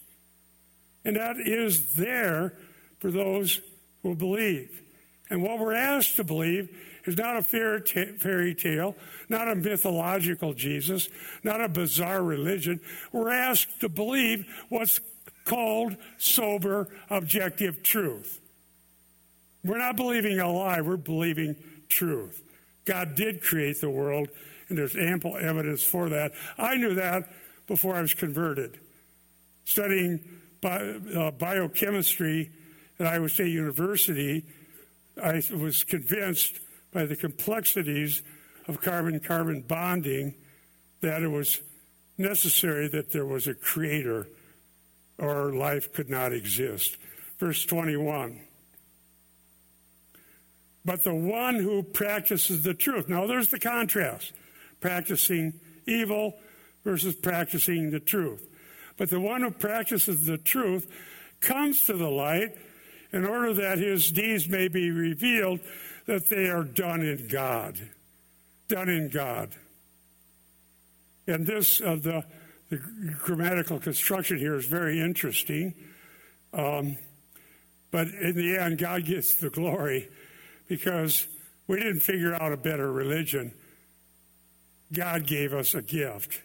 And 1.04 1.16
that 1.16 1.38
is 1.38 1.96
there 1.96 2.54
for 3.00 3.12
those 3.12 3.60
who 4.04 4.16
believe. 4.16 4.82
And 5.30 5.42
what 5.42 5.60
we're 5.60 5.74
asked 5.74 6.18
to 6.18 6.24
believe 6.24 6.70
is 7.06 7.18
not 7.18 7.38
a 7.38 7.42
fairy 7.42 8.56
tale, 8.56 8.96
not 9.30 9.48
a 9.48 9.56
mythological 9.56 10.54
Jesus, 10.54 11.10
not 11.44 11.62
a 11.62 11.70
bizarre 11.70 12.24
religion. 12.24 12.80
We're 13.12 13.32
asked 13.32 13.80
to 13.82 13.90
believe 13.90 14.46
what's 14.70 15.00
called 15.46 15.96
sober, 16.18 16.90
objective 17.10 17.82
truth. 17.82 18.40
We're 19.64 19.78
not 19.78 19.96
believing 19.96 20.40
a 20.40 20.52
lie, 20.52 20.82
we're 20.82 20.98
believing 20.98 21.56
truth. 21.88 22.42
God 22.86 23.16
did 23.16 23.42
create 23.44 23.80
the 23.80 23.90
world, 23.90 24.30
and 24.70 24.78
there's 24.78 24.96
ample 24.96 25.38
evidence 25.38 25.84
for 25.84 26.10
that. 26.10 26.34
I 26.58 26.76
knew 26.76 26.96
that 26.96 27.30
before 27.68 27.96
I 27.96 28.02
was 28.02 28.14
converted. 28.14 28.80
Studying 29.66 30.20
bi- 30.62 30.96
uh, 31.16 31.32
biochemistry 31.32 32.52
at 33.02 33.08
Iowa 33.08 33.30
State 33.30 33.52
University, 33.52 34.46
I 35.22 35.42
was 35.52 35.84
convinced 35.84 36.60
by 36.94 37.06
the 37.06 37.16
complexities 37.16 38.22
of 38.68 38.80
carbon 38.80 39.20
carbon 39.20 39.62
bonding 39.62 40.36
that 41.02 41.24
it 41.24 41.28
was 41.28 41.62
necessary 42.20 42.88
that 42.90 43.12
there 43.12 43.26
was 43.26 43.48
a 43.48 43.56
creator 43.56 44.28
or 45.18 45.52
life 45.52 45.92
could 45.94 46.12
not 46.12 46.32
exist. 46.32 46.98
Verse 47.40 47.66
21. 47.66 48.40
But 50.86 51.04
the 51.04 51.16
one 51.16 51.56
who 51.56 51.82
practices 51.82 52.62
the 52.62 52.76
truth. 52.76 53.10
Now 53.10 53.26
there's 53.26 53.50
the 53.50 53.60
contrast 53.60 54.32
practicing 54.80 55.54
evil 55.88 56.36
versus 56.84 57.16
practicing 57.16 57.90
the 57.90 58.00
truth. 58.00 58.48
But 58.98 59.10
the 59.10 59.20
one 59.20 59.42
who 59.42 59.52
practices 59.52 60.26
the 60.28 60.38
truth 60.38 60.88
comes 61.40 61.84
to 61.86 61.94
the 61.94 62.10
light 62.10 62.56
in 63.14 63.26
order 63.26 63.54
that 63.54 63.78
his 63.78 64.12
deeds 64.12 64.48
may 64.48 64.68
be 64.68 64.92
revealed 64.92 65.60
that 66.06 66.30
they 66.30 66.50
are 66.50 66.64
done 66.64 67.02
in 67.02 67.28
God. 67.28 67.78
Done 68.68 68.90
in 68.90 69.10
God. 69.10 69.52
And 71.28 71.46
this, 71.46 71.82
uh, 71.82 71.96
the, 71.96 72.24
the 72.70 72.78
grammatical 72.78 73.80
construction 73.80 74.38
here 74.38 74.56
is 74.56 74.66
very 74.66 75.00
interesting. 75.00 75.74
Um, 76.54 76.98
but 77.92 78.08
in 78.08 78.36
the 78.36 78.58
end, 78.58 78.78
God 78.78 79.06
gets 79.06 79.36
the 79.36 79.50
glory 79.50 80.10
because 80.68 81.28
we 81.68 81.78
didn't 81.78 82.00
figure 82.00 82.34
out 82.34 82.54
a 82.54 82.58
better 82.58 82.92
religion. 82.92 83.54
God 84.92 85.26
gave 85.26 85.54
us 85.54 85.74
a 85.74 85.82
gift, 85.82 86.42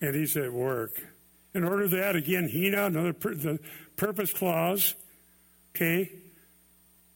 and 0.00 0.14
He's 0.14 0.36
at 0.36 0.52
work. 0.52 0.92
In 1.54 1.64
order 1.64 1.88
that, 1.88 2.16
again, 2.16 2.48
Hina, 2.48 2.86
another 2.86 3.12
the 3.12 3.58
purpose 3.96 4.32
clause, 4.32 4.94
okay, 5.74 6.10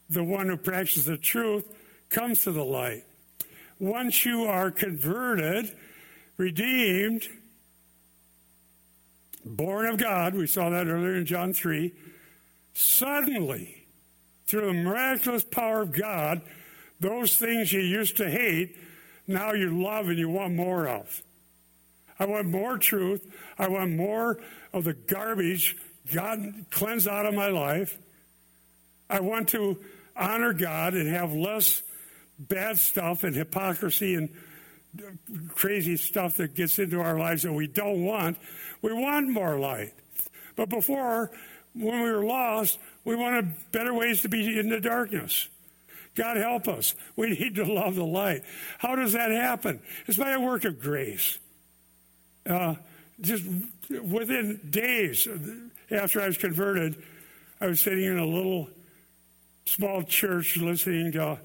the 0.09 0.23
one 0.23 0.47
who 0.47 0.57
practices 0.57 1.05
the 1.05 1.17
truth 1.17 1.65
comes 2.09 2.43
to 2.43 2.51
the 2.51 2.63
light. 2.63 3.03
Once 3.79 4.25
you 4.25 4.43
are 4.43 4.71
converted, 4.71 5.75
redeemed, 6.37 7.27
born 9.45 9.87
of 9.87 9.97
God, 9.97 10.35
we 10.35 10.47
saw 10.47 10.69
that 10.69 10.87
earlier 10.87 11.15
in 11.15 11.25
John 11.25 11.53
3, 11.53 11.91
suddenly, 12.73 13.85
through 14.45 14.67
the 14.67 14.73
miraculous 14.73 15.43
power 15.43 15.81
of 15.81 15.91
God, 15.91 16.41
those 16.99 17.37
things 17.37 17.73
you 17.73 17.81
used 17.81 18.17
to 18.17 18.29
hate, 18.29 18.77
now 19.27 19.53
you 19.53 19.83
love 19.83 20.07
and 20.07 20.17
you 20.17 20.29
want 20.29 20.53
more 20.53 20.87
of. 20.87 21.23
I 22.19 22.25
want 22.25 22.47
more 22.47 22.77
truth. 22.77 23.25
I 23.57 23.67
want 23.67 23.91
more 23.91 24.39
of 24.71 24.83
the 24.83 24.93
garbage 24.93 25.75
God 26.13 26.65
cleansed 26.69 27.07
out 27.07 27.25
of 27.25 27.33
my 27.33 27.47
life. 27.47 27.97
I 29.09 29.19
want 29.19 29.49
to 29.49 29.77
honor 30.15 30.53
God 30.53 30.93
and 30.93 31.07
have 31.09 31.33
less 31.33 31.81
bad 32.39 32.77
stuff 32.77 33.23
and 33.23 33.35
hypocrisy 33.35 34.15
and 34.15 34.29
crazy 35.49 35.97
stuff 35.97 36.37
that 36.37 36.55
gets 36.55 36.79
into 36.79 37.01
our 37.01 37.17
lives 37.17 37.43
that 37.43 37.53
we 37.53 37.67
don't 37.67 38.03
want. 38.03 38.37
We 38.81 38.93
want 38.93 39.29
more 39.29 39.59
light. 39.59 39.93
But 40.55 40.69
before, 40.69 41.31
when 41.73 42.03
we 42.03 42.11
were 42.11 42.25
lost, 42.25 42.77
we 43.03 43.15
wanted 43.15 43.71
better 43.71 43.93
ways 43.93 44.21
to 44.21 44.29
be 44.29 44.59
in 44.59 44.69
the 44.69 44.79
darkness. 44.79 45.47
God 46.15 46.37
help 46.37 46.67
us. 46.67 46.93
We 47.15 47.29
need 47.31 47.55
to 47.55 47.65
love 47.65 47.95
the 47.95 48.05
light. 48.05 48.43
How 48.77 48.95
does 48.95 49.13
that 49.13 49.31
happen? 49.31 49.81
It's 50.05 50.17
by 50.17 50.31
a 50.31 50.39
work 50.39 50.63
of 50.63 50.79
grace. 50.79 51.39
Uh, 52.47 52.75
just 53.19 53.43
within 53.89 54.59
days 54.69 55.27
after 55.89 56.21
I 56.21 56.27
was 56.27 56.37
converted, 56.37 57.01
I 57.59 57.67
was 57.67 57.79
sitting 57.79 58.03
in 58.03 58.19
a 58.19 58.25
little 58.25 58.69
small 59.65 60.03
church 60.03 60.57
listening 60.57 61.11
to 61.13 61.39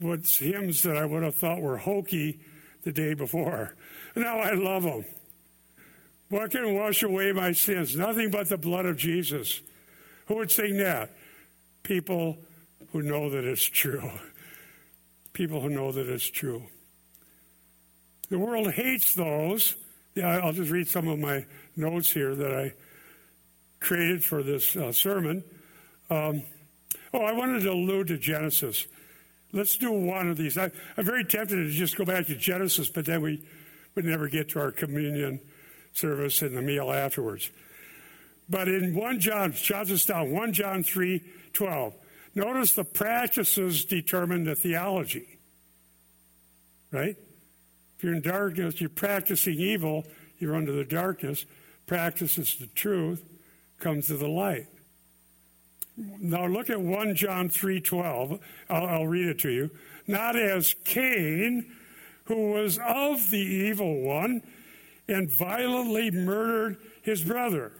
what 0.00 0.26
hymns 0.26 0.82
that 0.82 0.96
I 0.96 1.04
would 1.04 1.22
have 1.22 1.34
thought 1.34 1.60
were 1.60 1.78
hokey 1.78 2.40
the 2.82 2.92
day 2.92 3.14
before. 3.14 3.74
Now 4.16 4.38
I 4.38 4.52
love 4.52 4.82
them. 4.82 5.04
What 6.28 6.50
can 6.50 6.74
wash 6.74 7.02
away 7.02 7.32
my 7.32 7.52
sins? 7.52 7.94
Nothing 7.94 8.30
but 8.30 8.48
the 8.48 8.56
blood 8.56 8.86
of 8.86 8.96
Jesus. 8.96 9.60
Who 10.26 10.36
would 10.36 10.50
sing 10.50 10.78
that? 10.78 11.10
People 11.82 12.38
who 12.92 13.02
know 13.02 13.30
that 13.30 13.44
it's 13.44 13.64
true. 13.64 14.10
People 15.32 15.60
who 15.60 15.68
know 15.68 15.92
that 15.92 16.08
it's 16.08 16.28
true. 16.28 16.64
The 18.28 18.38
world 18.38 18.72
hates 18.72 19.14
those. 19.14 19.76
Yeah, 20.14 20.40
I'll 20.42 20.52
just 20.52 20.70
read 20.70 20.88
some 20.88 21.08
of 21.08 21.18
my 21.18 21.44
notes 21.76 22.10
here 22.10 22.34
that 22.34 22.54
I 22.54 22.72
created 23.80 24.24
for 24.24 24.42
this 24.42 24.74
uh, 24.76 24.92
sermon. 24.92 25.44
Um, 26.08 26.42
Oh, 27.14 27.22
I 27.22 27.32
wanted 27.32 27.62
to 27.62 27.72
allude 27.72 28.08
to 28.08 28.18
Genesis. 28.18 28.86
Let's 29.52 29.76
do 29.76 29.92
one 29.92 30.30
of 30.30 30.38
these. 30.38 30.56
I, 30.56 30.70
am 30.96 31.04
very 31.04 31.24
tempted 31.24 31.56
to 31.56 31.70
just 31.70 31.96
go 31.96 32.04
back 32.04 32.26
to 32.26 32.34
Genesis, 32.34 32.88
but 32.88 33.04
then 33.04 33.20
we 33.20 33.42
would 33.94 34.04
never 34.04 34.28
get 34.28 34.48
to 34.50 34.60
our 34.60 34.72
communion 34.72 35.40
service 35.92 36.40
and 36.40 36.56
the 36.56 36.62
meal 36.62 36.90
afterwards. 36.90 37.50
But 38.48 38.68
in 38.68 38.94
1 38.94 39.20
John, 39.20 39.52
jot 39.52 39.86
this 39.86 40.06
down, 40.06 40.30
1 40.30 40.52
John 40.52 40.82
3 40.82 41.22
12. 41.52 41.94
Notice 42.34 42.72
the 42.72 42.84
practices 42.84 43.84
determine 43.84 44.44
the 44.44 44.54
theology. 44.54 45.38
Right? 46.90 47.16
If 47.96 48.04
you're 48.04 48.14
in 48.14 48.22
darkness, 48.22 48.80
you're 48.80 48.90
practicing 48.90 49.54
evil, 49.54 50.06
you're 50.38 50.56
under 50.56 50.72
the 50.72 50.84
darkness. 50.84 51.44
Practices 51.86 52.56
the 52.58 52.66
truth, 52.68 53.22
comes 53.78 54.06
to 54.06 54.16
the 54.16 54.28
light. 54.28 54.66
Now 55.96 56.46
look 56.46 56.70
at 56.70 56.80
1 56.80 57.14
John 57.14 57.48
3:12. 57.48 58.40
I'll, 58.70 58.86
I'll 58.86 59.06
read 59.06 59.28
it 59.28 59.38
to 59.40 59.50
you. 59.50 59.70
Not 60.06 60.36
as 60.36 60.74
Cain, 60.84 61.66
who 62.24 62.52
was 62.52 62.78
of 62.78 63.30
the 63.30 63.38
evil 63.38 64.00
one 64.00 64.42
and 65.08 65.30
violently 65.30 66.10
murdered 66.10 66.78
his 67.02 67.22
brother. 67.22 67.72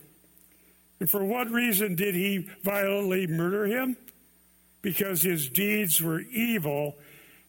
And 1.01 1.11
for 1.11 1.25
what 1.25 1.51
reason 1.51 1.95
did 1.95 2.15
he 2.15 2.49
violently 2.63 3.27
murder 3.27 3.67
him? 3.67 3.97
Because 4.83 5.23
his 5.23 5.49
deeds 5.49 6.01
were 6.01 6.21
evil 6.21 6.97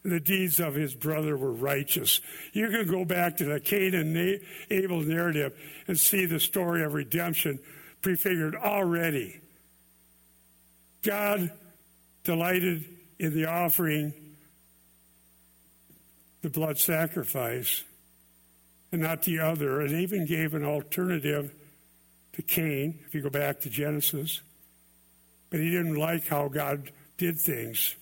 and 0.02 0.12
the 0.12 0.20
deeds 0.20 0.60
of 0.60 0.74
his 0.74 0.94
brother 0.94 1.36
were 1.36 1.52
righteous. 1.52 2.20
You 2.52 2.68
can 2.68 2.86
go 2.86 3.04
back 3.04 3.36
to 3.38 3.44
the 3.44 3.60
Cain 3.60 3.94
and 3.94 4.40
Abel 4.70 5.00
narrative 5.00 5.54
and 5.88 5.98
see 5.98 6.26
the 6.26 6.40
story 6.40 6.82
of 6.82 6.94
redemption 6.94 7.58
prefigured 8.02 8.54
already 8.54 9.40
God 11.04 11.50
delighted 12.24 12.84
in 13.18 13.34
the 13.34 13.46
offering, 13.46 14.12
the 16.42 16.50
blood 16.50 16.78
sacrifice, 16.78 17.84
and 18.90 19.02
not 19.02 19.22
the 19.22 19.40
other, 19.40 19.80
and 19.80 19.92
even 19.92 20.24
gave 20.26 20.54
an 20.54 20.64
alternative 20.64 21.54
to 22.32 22.42
Cain, 22.42 22.98
if 23.06 23.14
you 23.14 23.20
go 23.20 23.30
back 23.30 23.60
to 23.60 23.70
Genesis. 23.70 24.40
But 25.50 25.60
he 25.60 25.70
didn't 25.70 25.96
like 25.96 26.26
how 26.26 26.48
God 26.48 26.90
did 27.18 27.38
things, 27.38 27.94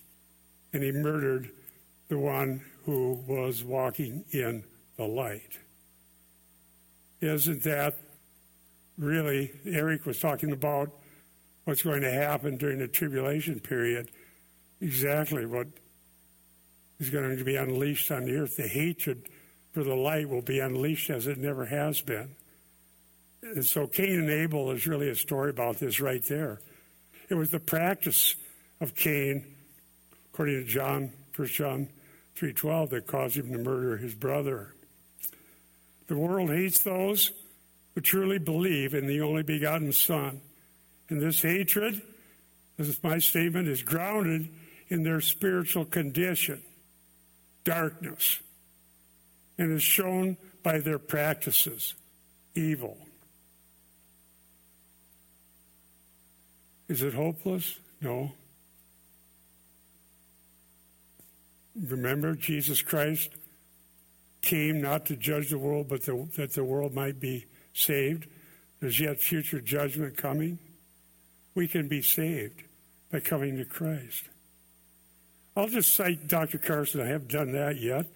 and 0.73 0.83
he 0.83 0.93
murdered 0.93 1.51
the 2.09 2.19
one 2.19 2.63
who 2.85 3.19
was 3.27 3.65
walking 3.65 4.25
in 4.31 4.65
the 4.97 5.05
light. 5.05 5.59
Isn't 7.21 7.63
that 7.65 7.99
really, 8.97 9.53
Eric 9.67 10.07
was 10.07 10.19
talking 10.21 10.53
about 10.53 10.91
what's 11.65 11.83
going 11.83 12.03
to 12.03 12.13
happen 12.13 12.57
during 12.57 12.79
the 12.79 12.89
tribulation 12.89 13.61
period, 13.61 14.11
exactly 14.81 15.47
what 15.47 15.69
is 16.99 17.11
going 17.11 17.37
to 17.37 17.45
be 17.45 17.57
unleashed 17.57 18.11
on 18.11 18.25
the 18.25 18.37
earth. 18.37 18.57
The 18.57 18.69
hatred 18.69 19.29
for 19.73 19.83
the 19.83 19.95
light 19.95 20.29
will 20.29 20.43
be 20.43 20.61
unleashed 20.61 21.11
as 21.11 21.27
it 21.27 21.39
never 21.39 21.67
has 21.67 22.01
been. 22.01 22.37
And 23.43 23.65
so 23.65 23.87
Cain 23.87 24.21
and 24.21 24.31
Abel 24.31 24.71
is 24.71 24.87
really 24.87 25.09
a 25.09 25.17
story 25.17 25.51
about 25.51 25.79
this 25.79 26.01
right 26.01 26.23
there. 26.25 26.61
It 27.29 27.35
was 27.35 27.51
the 27.51 27.61
practice 27.61 28.37
of 28.81 28.95
Cain, 28.95 29.45
according 30.33 30.65
to 30.65 30.65
John, 30.65 31.13
1 31.35 31.49
John 31.49 31.89
3.12, 32.37 32.91
that 32.91 33.07
caused 33.07 33.37
him 33.37 33.53
to 33.53 33.59
murder 33.59 33.97
his 33.97 34.15
brother. 34.15 34.75
The 36.09 36.17
world 36.17 36.51
hates 36.51 36.83
those 36.83 37.33
who 37.95 38.01
truly 38.01 38.39
believe 38.39 38.95
in 38.95 39.07
the 39.07 39.21
only 39.23 39.43
begotten 39.43 39.93
Son 39.93 40.41
and 41.13 41.21
this 41.21 41.43
hatred, 41.43 42.01
this 42.79 42.89
is 42.89 43.03
my 43.03 43.19
statement, 43.19 43.69
is 43.69 43.83
grounded 43.83 44.49
in 44.89 45.03
their 45.03 45.21
spiritual 45.21 45.85
condition, 45.85 46.63
darkness, 47.65 48.41
and 49.59 49.73
is 49.73 49.83
shown 49.83 50.39
by 50.63 50.79
their 50.79 50.99
practices, 50.99 51.95
evil. 52.55 52.97
Is 56.89 57.03
it 57.03 57.13
hopeless? 57.13 57.79
No. 58.01 58.33
Remember, 61.75 62.35
Jesus 62.35 62.81
Christ 62.81 63.33
came 64.41 64.81
not 64.81 65.05
to 65.07 65.17
judge 65.17 65.51
the 65.51 65.59
world, 65.59 65.89
but 65.89 66.03
the, 66.05 66.27
that 66.37 66.55
the 66.55 66.65
world 66.65 66.95
might 66.95 67.21
be 67.21 67.45
saved. 67.75 68.27
There's 68.81 68.99
yet 68.99 69.21
future 69.21 69.61
judgment 69.61 70.17
coming. 70.17 70.59
We 71.55 71.69
can 71.69 71.89
be 71.89 72.03
saved 72.03 72.63
by 73.11 73.21
coming 73.21 73.59
to 73.59 73.65
Christ. 73.65 74.25
I'll 75.57 75.69
just 75.69 75.95
cite 75.95 76.29
Dr. 76.29 76.59
Carson. 76.59 77.01
I 77.01 77.07
haven't 77.07 77.31
done 77.31 77.53
that 77.53 77.79
yet. 77.81 78.07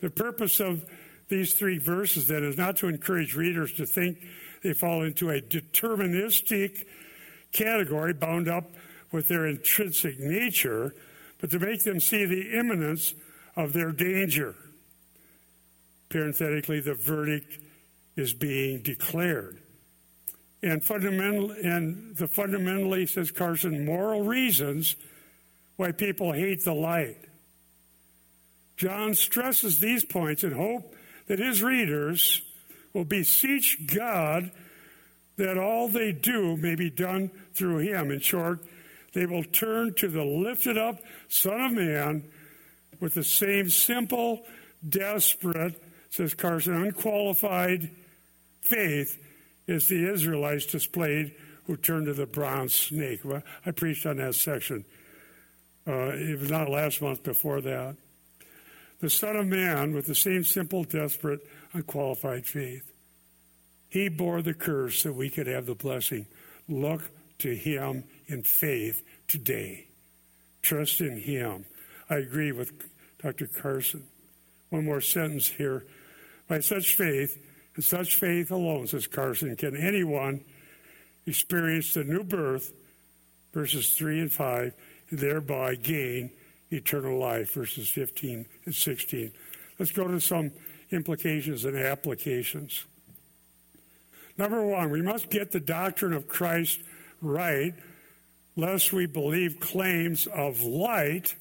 The 0.00 0.10
purpose 0.10 0.60
of 0.60 0.84
these 1.28 1.54
three 1.54 1.78
verses 1.78 2.28
then 2.28 2.44
is 2.44 2.58
not 2.58 2.76
to 2.78 2.88
encourage 2.88 3.34
readers 3.34 3.72
to 3.74 3.86
think 3.86 4.18
they 4.62 4.72
fall 4.72 5.02
into 5.02 5.30
a 5.30 5.40
deterministic 5.40 6.84
category 7.52 8.12
bound 8.12 8.48
up 8.48 8.70
with 9.12 9.28
their 9.28 9.46
intrinsic 9.46 10.18
nature, 10.18 10.94
but 11.40 11.50
to 11.50 11.58
make 11.58 11.84
them 11.84 12.00
see 12.00 12.24
the 12.24 12.58
imminence 12.58 13.14
of 13.56 13.72
their 13.72 13.92
danger. 13.92 14.54
Parenthetically, 16.08 16.80
the 16.80 16.94
verdict 16.94 17.58
is 18.16 18.32
being 18.32 18.82
declared. 18.82 19.58
And 20.62 20.82
fundamental 20.82 21.52
and 21.52 22.16
the 22.16 22.26
fundamentally, 22.26 23.06
says 23.06 23.30
Carson, 23.30 23.84
moral 23.84 24.22
reasons 24.22 24.96
why 25.76 25.92
people 25.92 26.32
hate 26.32 26.64
the 26.64 26.74
light. 26.74 27.16
John 28.76 29.14
stresses 29.14 29.78
these 29.78 30.04
points 30.04 30.42
in 30.42 30.52
hope 30.52 30.94
that 31.26 31.38
his 31.38 31.62
readers 31.62 32.42
will 32.92 33.04
beseech 33.04 33.86
God 33.94 34.50
that 35.36 35.56
all 35.56 35.88
they 35.88 36.10
do 36.10 36.56
may 36.56 36.74
be 36.74 36.90
done 36.90 37.30
through 37.54 37.78
him. 37.78 38.10
In 38.10 38.18
short, 38.18 38.60
they 39.12 39.26
will 39.26 39.44
turn 39.44 39.94
to 39.94 40.08
the 40.08 40.24
lifted 40.24 40.76
up 40.76 41.00
Son 41.28 41.60
of 41.60 41.72
Man 41.72 42.24
with 43.00 43.14
the 43.14 43.24
same 43.24 43.70
simple, 43.70 44.44
desperate, 44.88 45.80
says 46.10 46.34
Carson, 46.34 46.74
unqualified 46.74 47.90
faith 48.60 49.18
as 49.68 49.88
the 49.88 50.10
Israelites 50.10 50.66
displayed 50.66 51.34
who 51.66 51.76
turned 51.76 52.06
to 52.06 52.14
the 52.14 52.26
bronze 52.26 52.72
snake. 52.72 53.20
Well, 53.24 53.42
I 53.66 53.70
preached 53.70 54.06
on 54.06 54.16
that 54.16 54.34
section. 54.34 54.84
Uh, 55.86 56.12
it 56.14 56.38
was 56.40 56.50
not 56.50 56.70
last 56.70 57.00
month, 57.02 57.22
before 57.22 57.60
that. 57.60 57.96
The 59.00 59.10
Son 59.10 59.36
of 59.36 59.46
Man 59.46 59.92
with 59.92 60.06
the 60.06 60.14
same 60.14 60.44
simple, 60.44 60.84
desperate, 60.84 61.40
unqualified 61.72 62.46
faith. 62.46 62.92
He 63.88 64.08
bore 64.08 64.42
the 64.42 64.54
curse 64.54 65.02
so 65.02 65.12
we 65.12 65.30
could 65.30 65.46
have 65.46 65.66
the 65.66 65.74
blessing. 65.74 66.26
Look 66.68 67.10
to 67.38 67.54
him 67.54 68.04
in 68.26 68.42
faith 68.42 69.02
today. 69.28 69.86
Trust 70.62 71.00
in 71.00 71.18
him. 71.18 71.64
I 72.10 72.16
agree 72.16 72.52
with 72.52 72.72
Dr. 73.22 73.46
Carson. 73.46 74.04
One 74.70 74.84
more 74.84 75.00
sentence 75.00 75.48
here. 75.48 75.86
By 76.48 76.60
such 76.60 76.94
faith, 76.94 77.38
such 77.84 78.16
faith 78.16 78.50
alone, 78.50 78.86
says 78.86 79.06
Carson, 79.06 79.54
can 79.56 79.76
anyone 79.76 80.40
experience 81.26 81.94
the 81.94 82.04
new 82.04 82.24
birth, 82.24 82.72
verses 83.52 83.94
3 83.94 84.20
and 84.20 84.32
5, 84.32 84.74
and 85.10 85.18
thereby 85.18 85.74
gain 85.74 86.30
eternal 86.70 87.18
life, 87.18 87.52
verses 87.52 87.88
15 87.88 88.46
and 88.64 88.74
16. 88.74 89.32
Let's 89.78 89.92
go 89.92 90.08
to 90.08 90.20
some 90.20 90.50
implications 90.90 91.64
and 91.64 91.76
applications. 91.76 92.84
Number 94.36 94.62
one, 94.64 94.90
we 94.90 95.02
must 95.02 95.30
get 95.30 95.50
the 95.50 95.60
doctrine 95.60 96.12
of 96.12 96.28
Christ 96.28 96.80
right, 97.20 97.74
lest 98.56 98.92
we 98.92 99.06
believe 99.06 99.60
claims 99.60 100.26
of 100.26 100.62
light, 100.62 101.34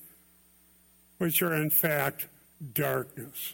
which 1.17 1.41
are 1.41 1.53
in 1.53 1.69
fact 1.69 2.27
darkness. 2.73 3.53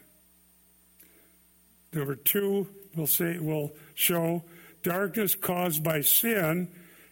Number 1.94 2.16
two, 2.16 2.68
we'll 2.96 3.08
say 3.08 3.38
we'll 3.40 3.72
show 3.94 4.44
darkness 4.82 5.36
caused 5.36 5.84
by 5.84 6.02
sin 6.02 6.68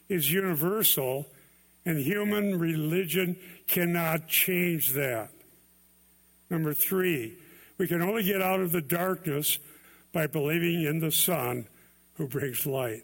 is 0.10 0.32
universal, 0.32 1.28
and 1.86 1.98
human 1.98 2.60
religion 2.60 3.38
cannot 3.67 4.28
change 4.28 4.91
that. 4.91 5.30
Number 6.50 6.74
three, 6.74 7.38
we 7.78 7.88
can 7.88 8.02
only 8.02 8.24
get 8.24 8.41
out 8.41 8.60
of 8.60 8.72
the 8.74 8.82
darkness 8.82 9.58
by 10.12 10.28
believing 10.28 10.84
in 10.84 11.00
the 11.00 11.12
Son 11.12 11.65
who 12.15 12.28
brings 12.28 12.65
light. 12.65 13.04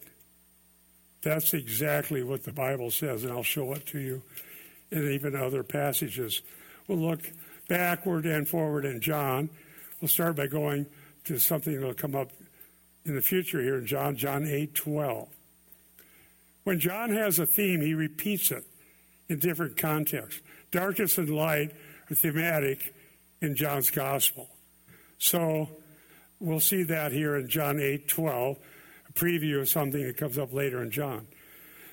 That's 1.22 1.54
exactly 1.54 2.22
what 2.22 2.44
the 2.44 2.52
Bible 2.52 2.90
says, 2.90 3.24
and 3.24 3.32
I'll 3.32 3.42
show 3.42 3.72
it 3.72 3.86
to 3.86 3.98
you 3.98 4.22
in 4.90 5.10
even 5.10 5.34
other 5.34 5.62
passages. 5.62 6.42
We'll 6.86 6.98
look 6.98 7.22
backward 7.68 8.26
and 8.26 8.46
forward 8.46 8.84
in 8.84 9.00
John. 9.00 9.48
We'll 10.00 10.08
start 10.08 10.36
by 10.36 10.46
going 10.46 10.86
to 11.24 11.38
something 11.38 11.78
that 11.78 11.86
will 11.86 11.94
come 11.94 12.14
up 12.14 12.30
in 13.04 13.14
the 13.14 13.22
future 13.22 13.62
here 13.62 13.78
in 13.78 13.86
John, 13.86 14.16
John 14.16 14.46
8 14.46 14.74
12. 14.74 15.28
When 16.64 16.78
John 16.78 17.10
has 17.10 17.38
a 17.38 17.46
theme, 17.46 17.80
he 17.80 17.94
repeats 17.94 18.50
it 18.50 18.64
in 19.28 19.38
different 19.38 19.76
contexts. 19.76 20.42
Darkness 20.70 21.16
and 21.16 21.30
light 21.30 21.72
are 22.10 22.14
thematic 22.14 22.94
in 23.40 23.54
John's 23.56 23.90
gospel. 23.90 24.48
So 25.18 25.68
we'll 26.40 26.60
see 26.60 26.82
that 26.84 27.12
here 27.12 27.36
in 27.36 27.48
John 27.48 27.80
8 27.80 28.08
12, 28.08 28.58
a 29.08 29.12
preview 29.12 29.60
of 29.60 29.68
something 29.68 30.06
that 30.06 30.16
comes 30.16 30.38
up 30.38 30.52
later 30.52 30.82
in 30.82 30.90
John. 30.90 31.26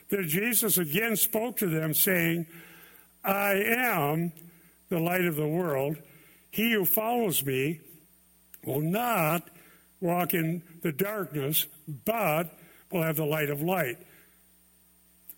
Then 0.10 0.28
Jesus 0.28 0.78
again 0.78 1.16
spoke 1.16 1.58
to 1.58 1.68
them, 1.68 1.94
saying, 1.94 2.46
I 3.24 3.54
am 3.54 4.34
the 4.90 5.00
light 5.00 5.26
of 5.26 5.36
the 5.36 5.48
world. 5.48 5.98
He 6.52 6.72
who 6.74 6.86
follows 6.86 7.44
me 7.44 7.80
will 8.66 8.82
not 8.82 9.48
walk 10.02 10.34
in 10.34 10.62
the 10.82 10.92
darkness, 10.92 11.66
but 12.06 12.58
will 12.92 13.04
have 13.04 13.16
the 13.16 13.26
light 13.26 13.50
of 13.50 13.62
light. 13.62 13.98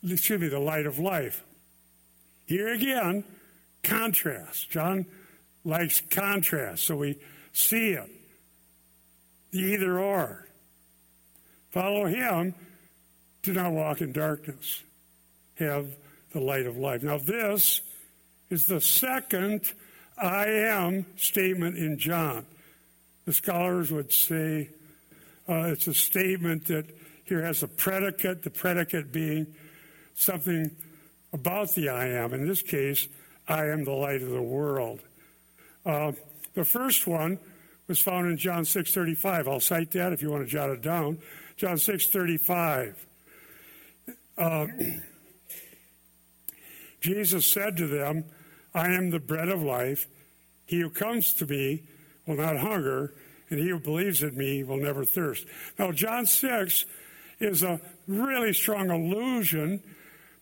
Excuse 0.04 0.40
me, 0.40 0.48
the 0.48 0.60
light 0.60 0.86
of 0.86 1.00
life. 1.00 1.44
Here 2.46 2.74
again, 2.74 3.24
contrast. 3.84 4.70
John 4.70 5.06
likes 5.64 6.02
contrast, 6.10 6.84
so 6.84 6.96
we 6.96 7.20
see 7.52 7.92
it. 7.92 8.10
The 9.52 9.60
either 9.60 10.00
or. 10.00 10.48
Follow 11.72 12.06
him, 12.06 12.56
do 13.44 13.54
not 13.54 13.72
walk 13.72 14.02
in 14.02 14.12
darkness. 14.12 14.84
Have 15.56 15.88
the 16.32 16.40
light 16.40 16.66
of 16.66 16.78
life. 16.78 17.04
Now, 17.04 17.18
this 17.18 17.82
is 18.50 18.66
the 18.66 18.80
second 18.82 19.72
I 20.18 20.46
am 20.48 21.06
statement 21.18 21.78
in 21.78 21.98
John. 21.98 22.46
The 23.28 23.34
scholars 23.34 23.92
would 23.92 24.14
say 24.14 24.70
uh, 25.50 25.66
it's 25.66 25.86
a 25.88 25.94
statement 25.94 26.68
that 26.68 26.86
here 27.26 27.42
has 27.42 27.62
a 27.62 27.68
predicate, 27.68 28.42
the 28.42 28.50
predicate 28.50 29.12
being 29.12 29.48
something 30.16 30.72
about 31.34 31.76
the 31.76 31.90
I 31.90 32.08
am. 32.08 32.34
In 32.34 32.48
this 32.48 32.62
case, 32.62 33.10
I 33.46 33.66
am 33.66 33.84
the 33.84 33.92
light 33.92 34.22
of 34.22 34.30
the 34.30 34.42
world. 34.42 35.02
Uh, 35.86 36.14
the 36.54 36.64
first 36.64 37.06
one 37.06 37.38
was 37.90 38.00
found 38.00 38.28
in 38.28 38.38
John 38.38 38.64
6:35. 38.64 39.50
I'll 39.50 39.60
cite 39.60 39.92
that 39.92 40.14
if 40.14 40.22
you 40.22 40.32
want 40.32 40.46
to 40.46 40.50
jot 40.50 40.70
it 40.70 40.82
down. 40.82 41.18
John 41.58 41.76
6:35. 41.76 42.96
Uh, 44.38 44.68
Jesus 47.02 47.46
said 47.46 47.76
to 47.76 47.88
them, 47.88 48.24
"I 48.74 48.94
am 48.94 49.10
the 49.10 49.20
bread 49.20 49.50
of 49.50 49.62
life. 49.62 50.08
He 50.66 50.80
who 50.80 50.90
comes 50.90 51.34
to 51.34 51.46
me 51.46 51.84
will 52.28 52.36
not 52.36 52.58
hunger, 52.58 53.14
and 53.50 53.60
he 53.60 53.70
who 53.70 53.80
believes 53.80 54.24
in 54.24 54.38
me 54.38 54.64
will 54.64 54.78
never 54.78 55.06
thirst. 55.06 55.46
Now, 55.78 55.92
John 55.92 56.26
6 56.26 56.86
is 57.40 57.64
a 57.64 57.80
really 58.08 58.54
strong 58.54 58.90
allusion 58.90 59.82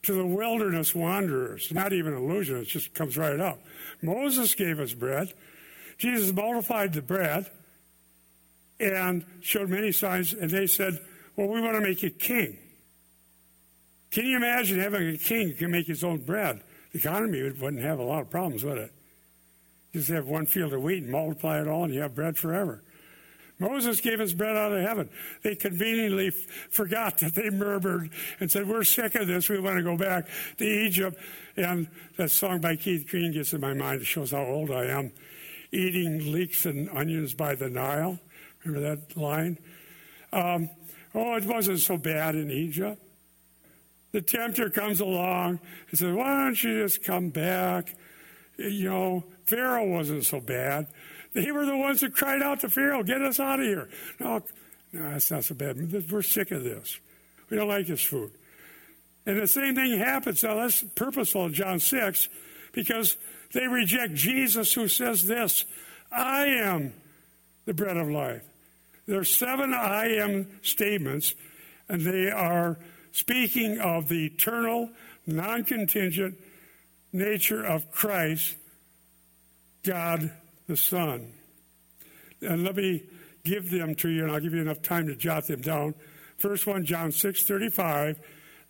to 0.04 0.14
the 0.14 0.26
wilderness 0.26 0.94
wanderers. 0.94 1.72
Not 1.72 1.94
even 1.94 2.14
allusion, 2.14 2.58
it 2.58 2.68
just 2.68 2.94
comes 2.94 3.18
right 3.18 3.40
up. 3.40 3.60
Moses 4.02 4.56
gave 4.56 4.80
us 4.80 4.94
bread. 4.94 5.34
Jesus 5.98 6.32
multiplied 6.34 6.94
the 6.94 7.02
bread 7.02 7.50
and 8.80 9.26
showed 9.42 9.70
many 9.70 9.92
signs, 9.92 10.34
and 10.34 10.50
they 10.50 10.68
said, 10.68 11.00
Well, 11.36 11.48
we 11.48 11.62
want 11.62 11.76
to 11.76 11.82
make 11.82 12.04
you 12.04 12.10
king. 12.10 12.58
Can 14.12 14.26
you 14.26 14.38
imagine 14.38 14.80
having 14.80 15.10
a 15.10 15.18
king 15.18 15.50
who 15.50 15.56
can 15.56 15.72
make 15.72 15.88
his 15.88 16.04
own 16.04 16.20
bread? 16.20 16.62
The 16.94 17.00
economy 17.00 17.42
wouldn't 17.42 17.84
have 17.84 18.00
a 18.00 18.04
lot 18.04 18.22
of 18.22 18.30
problems 18.30 18.64
with 18.64 18.78
it. 18.78 18.94
Just 19.92 20.10
have 20.10 20.28
one 20.28 20.46
field 20.46 20.74
of 20.74 20.82
wheat 20.82 21.04
and 21.04 21.12
multiply 21.12 21.62
it 21.62 21.68
all, 21.68 21.86
and 21.86 21.94
you 21.94 22.02
have 22.02 22.16
bread 22.16 22.38
forever. 22.38 22.84
Moses 23.58 24.02
gave 24.02 24.20
us 24.20 24.34
bread 24.34 24.58
out 24.58 24.74
of 24.74 24.82
heaven. 24.82 25.10
They 25.42 25.56
conveniently 25.56 26.30
forgot 26.30 27.20
that 27.20 27.36
they 27.36 27.50
murmured 27.50 28.10
and 28.40 28.52
said, 28.52 28.68
We're 28.68 28.84
sick 28.84 29.16
of 29.16 29.28
this. 29.28 29.48
We 29.48 29.60
want 29.60 29.78
to 29.78 29.84
go 29.84 29.98
back 29.98 30.28
to 30.58 30.66
Egypt. 30.66 31.18
And 31.56 31.88
that 32.18 32.32
song 32.32 32.60
by 32.60 32.76
Keith 32.76 33.08
Green 33.10 33.32
gets 33.32 33.54
in 33.54 33.62
my 33.62 33.74
mind. 33.74 34.02
It 34.02 34.06
shows 34.06 34.32
how 34.32 34.44
old 34.44 34.72
I 34.72 34.86
am. 34.86 35.14
Eating 35.72 36.32
leeks 36.34 36.66
and 36.66 36.90
onions 36.90 37.34
by 37.34 37.56
the 37.56 37.70
Nile. 37.70 38.20
Remember 38.64 38.96
that 38.96 39.16
line? 39.16 39.58
Um, 40.34 40.70
oh, 41.14 41.36
it 41.36 41.46
wasn't 41.46 41.80
so 41.80 41.98
bad 41.98 42.36
in 42.36 42.52
Egypt. 42.52 43.02
The 44.12 44.22
tempter 44.22 44.70
comes 44.70 45.00
along 45.00 45.60
and 45.90 46.00
says, 46.00 46.14
Why 46.14 46.44
don't 46.44 46.62
you 46.62 46.84
just 46.84 47.04
come 47.04 47.30
back? 47.30 47.96
You 48.58 48.90
know, 48.90 49.24
Pharaoh 49.46 49.88
wasn't 49.88 50.26
so 50.26 50.40
bad. 50.40 50.88
They 51.36 51.52
were 51.52 51.66
the 51.66 51.76
ones 51.76 52.00
that 52.00 52.16
cried 52.16 52.42
out 52.42 52.62
to 52.62 52.70
Pharaoh, 52.70 53.04
get 53.04 53.22
us 53.22 53.42
out 53.42 53.60
of 53.60 53.66
here. 53.66 53.90
No, 54.22 54.42
no, 54.94 55.12
that's 55.12 55.30
not 55.30 55.44
so 55.44 55.54
bad. 55.54 56.10
We're 56.10 56.22
sick 56.22 56.52
of 56.52 56.64
this. 56.64 56.98
We 57.50 57.58
don't 57.58 57.68
like 57.68 57.88
this 57.88 58.02
food. 58.02 58.32
And 59.26 59.42
the 59.42 59.48
same 59.48 59.76
thing 59.76 59.98
happens. 60.00 60.44
Now, 60.44 60.56
that's 60.56 60.86
purposeful 60.96 61.48
in 61.48 61.54
John 61.54 61.80
6 61.82 62.30
because 62.72 63.18
they 63.52 63.68
reject 63.68 64.14
Jesus 64.14 64.74
who 64.74 64.88
says 64.88 65.28
this 65.28 65.66
I 66.10 66.46
am 66.46 66.94
the 67.66 67.74
bread 67.74 67.98
of 67.98 68.10
life. 68.10 68.44
There 69.06 69.20
are 69.20 69.26
seven 69.26 69.74
I 69.74 70.16
am 70.16 70.48
statements, 70.62 71.36
and 71.90 72.00
they 72.00 72.32
are 72.32 72.78
speaking 73.12 73.80
of 73.80 74.08
the 74.08 74.28
eternal, 74.28 74.90
non 75.28 75.66
contingent 75.66 76.40
nature 77.12 77.66
of 77.66 77.92
Christ, 77.92 78.56
God 79.84 80.32
the 80.68 80.78
Son. 80.78 81.34
And 82.42 82.64
let 82.64 82.76
me 82.76 83.04
give 83.44 83.72
them 83.72 83.96
to 83.96 84.10
you, 84.10 84.24
and 84.24 84.32
I'll 84.32 84.40
give 84.40 84.54
you 84.54 84.62
enough 84.62 84.82
time 84.82 85.08
to 85.08 85.16
jot 85.16 85.48
them 85.48 85.62
down. 85.62 85.96
First 86.38 86.68
one, 86.68 86.86
John 86.86 87.12
6 87.12 87.44
35, 87.44 88.20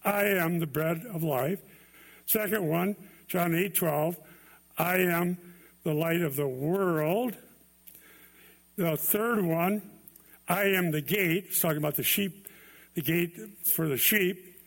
I 0.03 0.23
am 0.25 0.59
the 0.59 0.67
bread 0.67 1.05
of 1.13 1.23
life. 1.23 1.61
Second 2.25 2.67
one, 2.67 2.95
John 3.27 3.55
8 3.55 3.73
12, 3.73 4.17
I 4.77 4.97
am 4.97 5.37
the 5.83 5.93
light 5.93 6.21
of 6.21 6.35
the 6.35 6.47
world. 6.47 7.35
The 8.75 8.97
third 8.97 9.43
one, 9.43 9.81
I 10.47 10.63
am 10.63 10.91
the 10.91 11.01
gate. 11.01 11.45
It's 11.47 11.59
talking 11.59 11.77
about 11.77 11.95
the 11.95 12.03
sheep, 12.03 12.47
the 12.93 13.01
gate 13.01 13.37
for 13.63 13.87
the 13.87 13.97
sheep. 13.97 14.59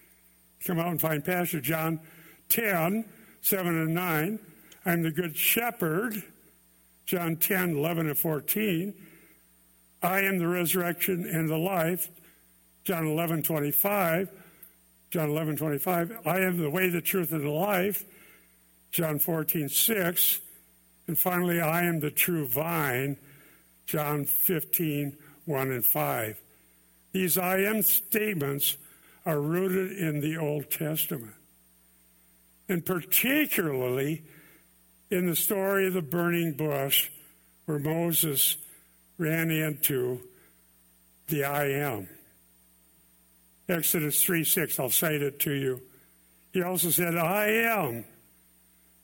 Come 0.65 0.79
out 0.79 0.89
and 0.89 1.01
find 1.01 1.25
Pastor 1.25 1.61
John 1.61 2.01
10, 2.49 3.05
7 3.43 3.67
and 3.67 3.95
9. 3.95 4.39
I'm 4.87 5.03
the 5.03 5.11
good 5.11 5.37
shepherd. 5.37 6.23
John 7.09 7.37
10, 7.37 7.79
11 7.79 8.09
and 8.09 8.19
14. 8.19 8.93
I 10.03 10.21
am 10.21 10.39
the 10.39 10.47
resurrection 10.47 11.25
and 11.25 11.49
the 11.49 11.57
life. 11.57 12.11
John 12.85 13.07
11, 13.07 13.45
25. 13.45 14.31
John 15.11 15.31
11, 15.31 15.57
25. 15.57 16.19
I 16.27 16.41
am 16.41 16.59
the 16.59 16.69
way, 16.69 16.91
the 16.91 17.01
truth, 17.01 17.33
and 17.33 17.45
the 17.45 17.49
life. 17.49 18.05
John 18.91 19.19
14, 19.19 19.71
6. 19.71 20.41
And 21.07 21.19
finally, 21.19 21.63
I 21.63 21.85
am 21.85 22.01
the 22.01 22.11
true 22.11 22.47
vine. 22.47 23.17
John 23.87 24.27
15, 24.27 25.17
1 25.47 25.71
and 25.71 25.87
5. 25.87 26.41
These 27.13 27.39
I 27.39 27.61
am 27.61 27.81
statements 27.81 28.77
are 29.25 29.41
rooted 29.41 29.93
in 29.97 30.21
the 30.21 30.37
Old 30.37 30.71
Testament. 30.71 31.37
And 32.69 32.85
particularly 32.85 34.25
in 35.11 35.27
the 35.27 35.37
story 35.37 35.87
of 35.87 35.95
the 35.95 36.03
burning 36.03 36.53
bush 36.53 37.11
where 37.67 37.79
Moses 37.79 38.57
ran 39.17 39.51
into 39.51 40.21
the 41.29 41.45
I 41.45 41.67
am. 41.67 42.09
Exodus 43.69 44.23
3 44.23 44.45
6, 44.45 44.79
I'll 44.79 44.91
cite 44.91 45.23
it 45.23 45.41
to 45.41 45.53
you. 45.53 45.83
He 46.53 46.63
also 46.63 46.91
said, 46.91 47.17
I 47.17 47.47
am 47.47 48.05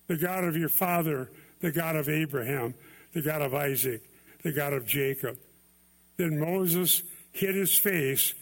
the 0.06 0.16
God 0.16 0.44
of 0.44 0.56
your 0.56 0.68
father, 0.68 1.30
the 1.60 1.72
God 1.72 1.96
of 1.96 2.08
Abraham, 2.08 2.74
the 3.12 3.22
God 3.22 3.42
of 3.42 3.54
Isaac, 3.54 4.02
the 4.42 4.52
God 4.52 4.72
of 4.72 4.86
Jacob. 4.86 5.38
Then 6.16 6.38
Moses 6.38 7.02
hid 7.32 7.54
his 7.54 7.76
face, 7.76 8.34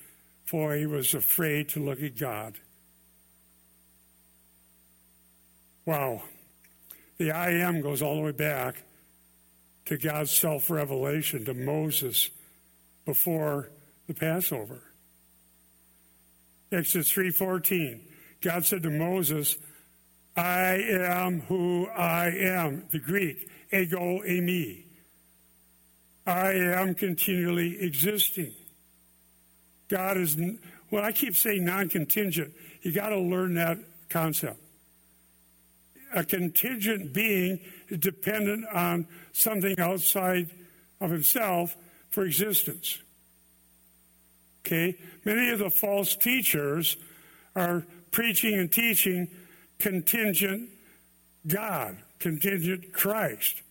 for 0.45 0.75
he 0.75 0.87
was 0.87 1.15
afraid 1.15 1.69
to 1.71 1.81
look 1.81 2.03
at 2.03 2.17
God. 2.17 2.55
Wow. 5.85 6.23
The 7.23 7.31
I 7.31 7.51
am 7.51 7.83
goes 7.83 8.03
all 8.03 8.16
the 8.16 8.23
way 8.23 8.33
back 8.33 8.83
to 9.85 9.97
God's 9.97 10.33
self 10.33 10.68
revelation 10.68 11.45
to 11.45 11.55
Moses 11.55 12.31
before 13.07 13.70
the 14.09 14.14
Passover. 14.14 14.83
Exodus 16.73 17.12
3:14. 17.12 18.01
God 18.41 18.66
said 18.66 18.83
to 18.83 18.91
Moses, 18.91 19.57
I 20.37 20.73
am 20.81 21.43
who 21.43 21.87
I 21.91 22.31
am. 22.31 22.89
The 22.91 22.99
Greek, 22.99 23.49
ego 23.73 24.20
eimi. 24.29 24.83
I 26.27 26.51
am 26.55 26.93
continually 26.93 27.81
existing. 27.83 28.53
God 29.87 30.16
is, 30.16 30.37
well, 30.91 31.05
I 31.05 31.12
keep 31.12 31.37
saying 31.37 31.64
non 31.64 31.89
contingent. 31.89 32.53
You 32.81 32.91
got 32.91 33.11
to 33.11 33.20
learn 33.20 33.55
that 33.55 33.79
concept 34.09 34.59
a 36.15 36.25
contingent 36.25 37.13
being 37.13 37.61
dependent 37.99 38.67
on 38.73 39.07
something 39.33 39.79
outside 39.79 40.51
of 41.01 41.11
himself 41.11 41.77
for 42.11 42.25
existence. 42.25 42.99
Okay? 44.65 44.97
Many 45.25 45.51
of 45.51 45.59
the 45.59 45.71
false 45.71 46.15
teachers 46.15 46.97
are 47.57 47.85
preaching 48.11 48.55
and 48.55 48.71
teaching 48.71 49.29
contingent 49.79 50.69
God, 51.47 51.97
contingent 52.19 52.93
Christ. 52.93 53.63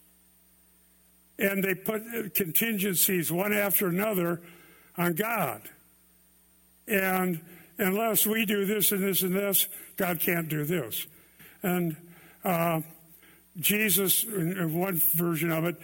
And 1.40 1.64
they 1.64 1.74
put 1.74 2.36
contingencies 2.36 3.32
one 3.32 3.54
after 3.54 3.88
another 3.88 4.42
on 4.98 5.14
God. 5.14 5.62
And 6.88 7.42
unless 7.78 8.26
we 8.28 8.46
do 8.46 8.66
this 8.66 8.92
and 8.92 9.02
this 9.02 9.22
and 9.22 9.36
this, 9.36 9.68
God 9.96 10.20
can't 10.20 10.50
do 10.50 10.66
this. 10.66 11.08
And 11.64 11.96
uh, 12.44 12.82
Jesus, 13.60 14.24
in 14.24 14.74
one 14.78 14.98
version 14.98 15.52
of 15.52 15.66
it, 15.66 15.76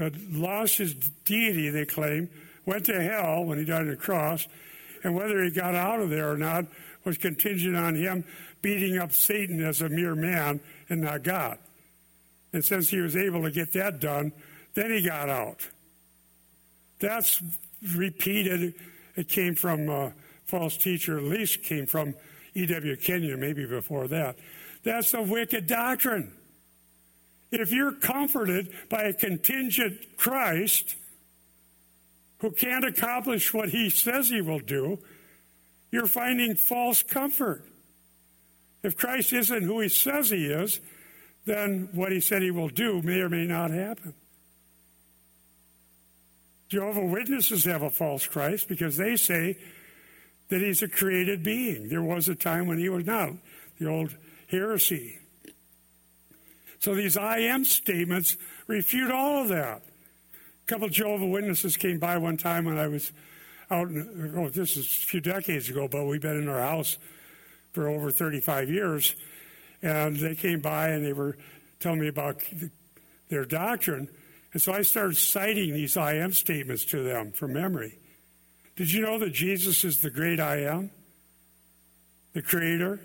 uh, 0.00 0.10
lost 0.30 0.78
his 0.78 0.94
deity, 1.24 1.70
they 1.70 1.84
claim, 1.84 2.28
went 2.66 2.84
to 2.86 3.02
hell 3.02 3.44
when 3.44 3.58
he 3.58 3.64
died 3.64 3.82
on 3.82 3.88
the 3.88 3.96
cross, 3.96 4.46
and 5.02 5.14
whether 5.14 5.42
he 5.42 5.50
got 5.50 5.74
out 5.74 6.00
of 6.00 6.10
there 6.10 6.30
or 6.30 6.36
not 6.36 6.66
was 7.04 7.16
contingent 7.16 7.76
on 7.76 7.94
him 7.94 8.24
beating 8.60 8.98
up 8.98 9.12
Satan 9.12 9.62
as 9.64 9.80
a 9.80 9.88
mere 9.88 10.14
man 10.14 10.60
and 10.88 11.00
not 11.00 11.22
God. 11.22 11.58
And 12.52 12.64
since 12.64 12.88
he 12.88 12.98
was 12.98 13.16
able 13.16 13.42
to 13.42 13.50
get 13.50 13.72
that 13.74 14.00
done, 14.00 14.32
then 14.74 14.90
he 14.90 15.02
got 15.02 15.28
out. 15.28 15.68
That's 16.98 17.42
repeated. 17.94 18.74
It 19.16 19.28
came 19.28 19.54
from 19.54 19.88
a 19.88 20.12
false 20.46 20.76
teacher, 20.76 21.18
at 21.18 21.24
least 21.24 21.62
came 21.62 21.86
from 21.86 22.14
E.W. 22.54 22.96
Kenyon, 22.96 23.40
maybe 23.40 23.66
before 23.66 24.08
that. 24.08 24.36
That's 24.88 25.12
a 25.12 25.20
wicked 25.20 25.66
doctrine. 25.66 26.32
If 27.52 27.72
you're 27.72 27.92
comforted 27.92 28.72
by 28.88 29.02
a 29.02 29.12
contingent 29.12 30.16
Christ 30.16 30.96
who 32.38 32.52
can't 32.52 32.86
accomplish 32.86 33.52
what 33.52 33.68
he 33.68 33.90
says 33.90 34.30
he 34.30 34.40
will 34.40 34.60
do, 34.60 34.98
you're 35.90 36.06
finding 36.06 36.54
false 36.54 37.02
comfort. 37.02 37.66
If 38.82 38.96
Christ 38.96 39.34
isn't 39.34 39.62
who 39.62 39.80
he 39.80 39.90
says 39.90 40.30
he 40.30 40.46
is, 40.46 40.80
then 41.44 41.90
what 41.92 42.10
he 42.10 42.20
said 42.20 42.40
he 42.40 42.50
will 42.50 42.70
do 42.70 43.02
may 43.02 43.20
or 43.20 43.28
may 43.28 43.44
not 43.44 43.70
happen. 43.70 44.14
Jehovah 46.70 47.04
Witnesses 47.04 47.66
have 47.66 47.82
a 47.82 47.90
false 47.90 48.26
Christ 48.26 48.68
because 48.68 48.96
they 48.96 49.16
say 49.16 49.58
that 50.48 50.62
he's 50.62 50.80
a 50.80 50.88
created 50.88 51.42
being. 51.42 51.90
There 51.90 52.02
was 52.02 52.26
a 52.30 52.34
time 52.34 52.66
when 52.66 52.78
he 52.78 52.88
was 52.88 53.04
not. 53.04 53.32
The 53.78 53.86
old 53.86 54.16
heresy. 54.50 55.18
So 56.80 56.94
these 56.94 57.16
I 57.16 57.38
am 57.40 57.64
statements 57.64 58.36
refute 58.66 59.10
all 59.10 59.42
of 59.42 59.48
that. 59.48 59.82
A 60.32 60.66
couple 60.66 60.88
Jehovah 60.88 61.26
Witnesses 61.26 61.76
came 61.76 61.98
by 61.98 62.18
one 62.18 62.36
time 62.36 62.64
when 62.64 62.78
I 62.78 62.88
was 62.88 63.12
out, 63.70 63.88
in, 63.88 64.34
oh, 64.36 64.48
this 64.48 64.76
is 64.76 64.86
a 64.86 65.06
few 65.06 65.20
decades 65.20 65.68
ago, 65.68 65.88
but 65.88 66.04
we've 66.04 66.20
been 66.20 66.40
in 66.40 66.48
our 66.48 66.60
house 66.60 66.98
for 67.72 67.88
over 67.88 68.10
35 68.10 68.70
years. 68.70 69.14
And 69.82 70.16
they 70.16 70.34
came 70.34 70.60
by 70.60 70.88
and 70.88 71.04
they 71.04 71.12
were 71.12 71.36
telling 71.80 72.00
me 72.00 72.08
about 72.08 72.42
their 73.28 73.44
doctrine. 73.44 74.08
And 74.52 74.62
so 74.62 74.72
I 74.72 74.82
started 74.82 75.16
citing 75.16 75.72
these 75.72 75.96
I 75.96 76.14
am 76.14 76.32
statements 76.32 76.84
to 76.86 77.02
them 77.02 77.32
from 77.32 77.52
memory. 77.52 77.98
Did 78.76 78.92
you 78.92 79.02
know 79.02 79.18
that 79.18 79.32
Jesus 79.32 79.84
is 79.84 80.00
the 80.00 80.10
great 80.10 80.40
I 80.40 80.62
am? 80.62 80.90
The 82.32 82.42
creator? 82.42 83.00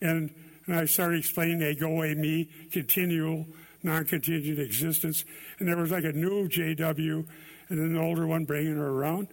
And 0.00 0.34
and 0.66 0.76
I 0.76 0.84
started 0.86 1.18
explaining 1.18 1.62
ego 1.62 1.88
eimi, 1.88 2.48
continual, 2.70 3.46
non 3.82 4.04
contingent 4.04 4.58
existence. 4.58 5.24
And 5.58 5.68
there 5.68 5.76
was 5.76 5.90
like 5.90 6.04
a 6.04 6.12
new 6.12 6.48
JW 6.48 7.26
and 7.68 7.78
then 7.78 7.94
the 7.94 8.00
older 8.00 8.26
one 8.26 8.44
bringing 8.44 8.76
her 8.76 8.88
around. 8.88 9.28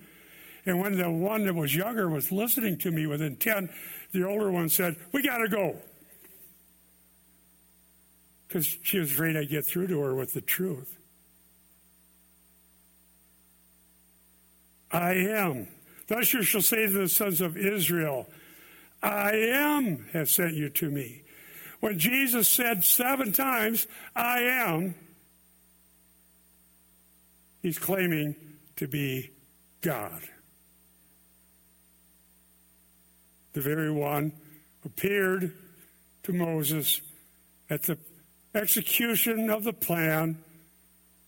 And 0.66 0.80
when 0.80 0.98
the 0.98 1.10
one 1.10 1.46
that 1.46 1.56
was 1.56 1.76
younger 1.76 2.10
was 2.10 2.32
listening 2.32 2.78
to 2.80 2.92
me 2.92 3.06
with 3.06 3.22
intent, 3.22 3.72
the 4.12 4.26
older 4.26 4.52
one 4.52 4.70
said, 4.70 4.96
We 5.12 5.22
got 5.22 5.40
to 5.40 5.50
go. 5.50 5.78
Because 8.48 8.78
she 8.84 9.00
was 9.00 9.12
afraid 9.12 9.36
I'd 9.36 9.50
get 9.50 9.66
through 9.66 9.88
to 9.88 10.00
her 10.02 10.16
with 10.16 10.34
the 10.34 10.42
truth. 10.42 10.98
I 14.92 15.14
am. 15.14 15.68
Thus 16.08 16.34
you 16.34 16.44
shall 16.44 16.62
say 16.62 16.86
to 16.86 16.92
the 16.92 17.10
sons 17.10 17.42
of 17.42 17.58
Israel, 17.58 18.30
I 19.02 19.32
am 19.34 20.06
has 20.14 20.32
sent 20.32 20.54
you 20.54 20.70
to 20.70 20.90
me. 20.90 21.23
When 21.84 22.00
Jesus 22.00 22.48
said 22.48 22.86
seven 22.86 23.34
times, 23.34 23.88
I 24.16 24.40
am, 24.40 24.96
he's 27.62 27.78
claiming 27.78 28.38
to 28.78 28.88
be 28.88 29.32
God. 29.82 30.22
The 33.52 33.60
very 33.60 33.92
one 33.92 34.32
appeared 34.86 35.54
to 36.24 36.32
Moses 36.32 37.02
at 37.70 37.84
the 37.84 37.98
execution 38.56 39.50
of 39.50 39.66
the 39.66 39.74
plan 39.74 40.38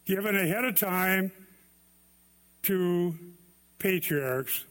given 0.06 0.38
ahead 0.38 0.64
of 0.64 0.80
time 0.80 1.34
to 2.64 3.14
patriarchs 3.78 4.64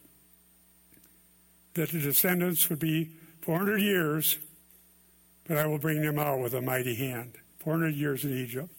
that 1.74 1.90
the 1.90 2.00
descendants 2.00 2.70
would 2.70 2.78
be 2.78 3.10
400 3.42 3.82
years, 3.82 4.38
but 5.46 5.56
I 5.56 5.66
will 5.66 5.78
bring 5.78 6.00
them 6.00 6.18
out 6.18 6.40
with 6.40 6.54
a 6.54 6.60
mighty 6.60 6.94
hand. 6.94 7.34
400 7.58 7.94
years 7.94 8.24
in 8.24 8.36
Egypt. 8.36 8.70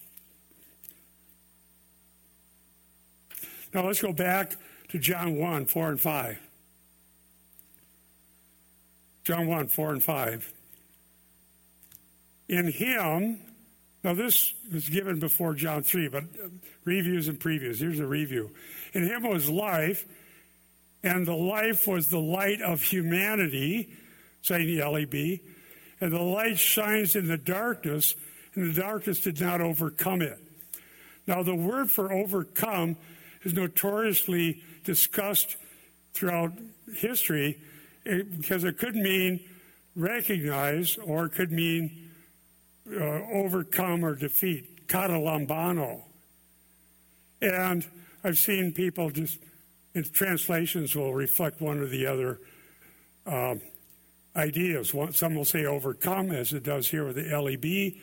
Now 3.74 3.86
let's 3.86 4.02
go 4.02 4.14
back 4.14 4.56
to 4.90 5.00
John 5.00 5.38
1 5.38 5.66
4 5.66 5.90
and 5.90 6.00
5. 6.00 6.40
John 9.24 9.48
1 9.48 9.68
4 9.68 9.92
and 9.92 10.04
5. 10.04 10.54
In 12.48 12.72
him, 12.72 13.40
now 14.04 14.14
this 14.14 14.54
was 14.72 14.88
given 14.88 15.20
before 15.20 15.56
John 15.56 15.82
3, 15.82 16.10
but 16.10 16.24
uh, 16.24 16.50
reviews 16.84 17.28
and 17.28 17.40
previews. 17.40 17.80
Here's 17.80 18.00
a 18.00 18.06
review. 18.06 18.52
In 18.94 19.04
him 19.04 19.24
was 19.24 19.50
life, 19.50 20.06
and 21.04 21.26
the 21.26 21.36
life 21.36 21.88
was 21.88 22.10
the 22.10 22.20
light 22.20 22.62
of 22.62 22.84
humanity, 22.84 23.90
saying 24.44 24.68
the 24.68 24.88
LEB, 24.88 25.40
and 26.06 26.14
the 26.14 26.22
light 26.22 26.60
shines 26.60 27.16
in 27.16 27.28
the 27.28 27.36
darkness, 27.36 28.14
and 28.54 28.70
the 28.70 28.80
darkness 28.80 29.22
did 29.22 29.42
not 29.42 29.60
overcome 29.60 30.22
it. 30.22 30.38
Now, 31.26 31.42
the 31.42 31.56
word 31.56 31.90
for 31.90 32.14
overcome 32.14 32.96
is 33.42 33.54
notoriously 33.54 34.62
discussed 34.84 35.58
throughout 36.14 36.52
history 36.96 37.58
eh, 38.06 38.22
because 38.38 38.64
it 38.64 38.78
could 38.78 38.96
mean 38.96 39.40
recognize 39.96 40.96
or 40.98 41.26
it 41.26 41.32
could 41.32 41.52
mean 41.52 42.12
uh, 42.88 43.00
overcome 43.34 44.06
or 44.06 44.14
defeat, 44.14 44.86
katalambano. 44.86 46.04
And 47.42 47.84
I've 48.24 48.38
seen 48.38 48.74
people 48.74 49.10
just, 49.10 49.40
translations 50.14 50.96
will 50.96 51.16
reflect 51.16 51.62
one 51.62 51.80
or 51.80 51.88
the 51.88 52.06
other 52.06 52.40
uh, 53.26 53.56
ideas. 54.36 54.94
Some 55.12 55.36
will 55.36 55.46
say 55.46 55.66
overcome, 55.66 56.32
as 56.32 56.54
it 56.54 56.64
does 56.64 56.90
here 56.90 57.06
with 57.06 57.16
the 57.16 57.38
LEB. 57.38 57.94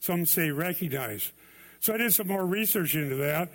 Some 0.00 0.26
say 0.26 0.50
recognize. 0.50 1.32
So 1.80 1.94
I 1.94 1.96
did 1.96 2.12
some 2.12 2.28
more 2.28 2.46
research 2.46 2.94
into 2.94 3.16
that. 3.16 3.50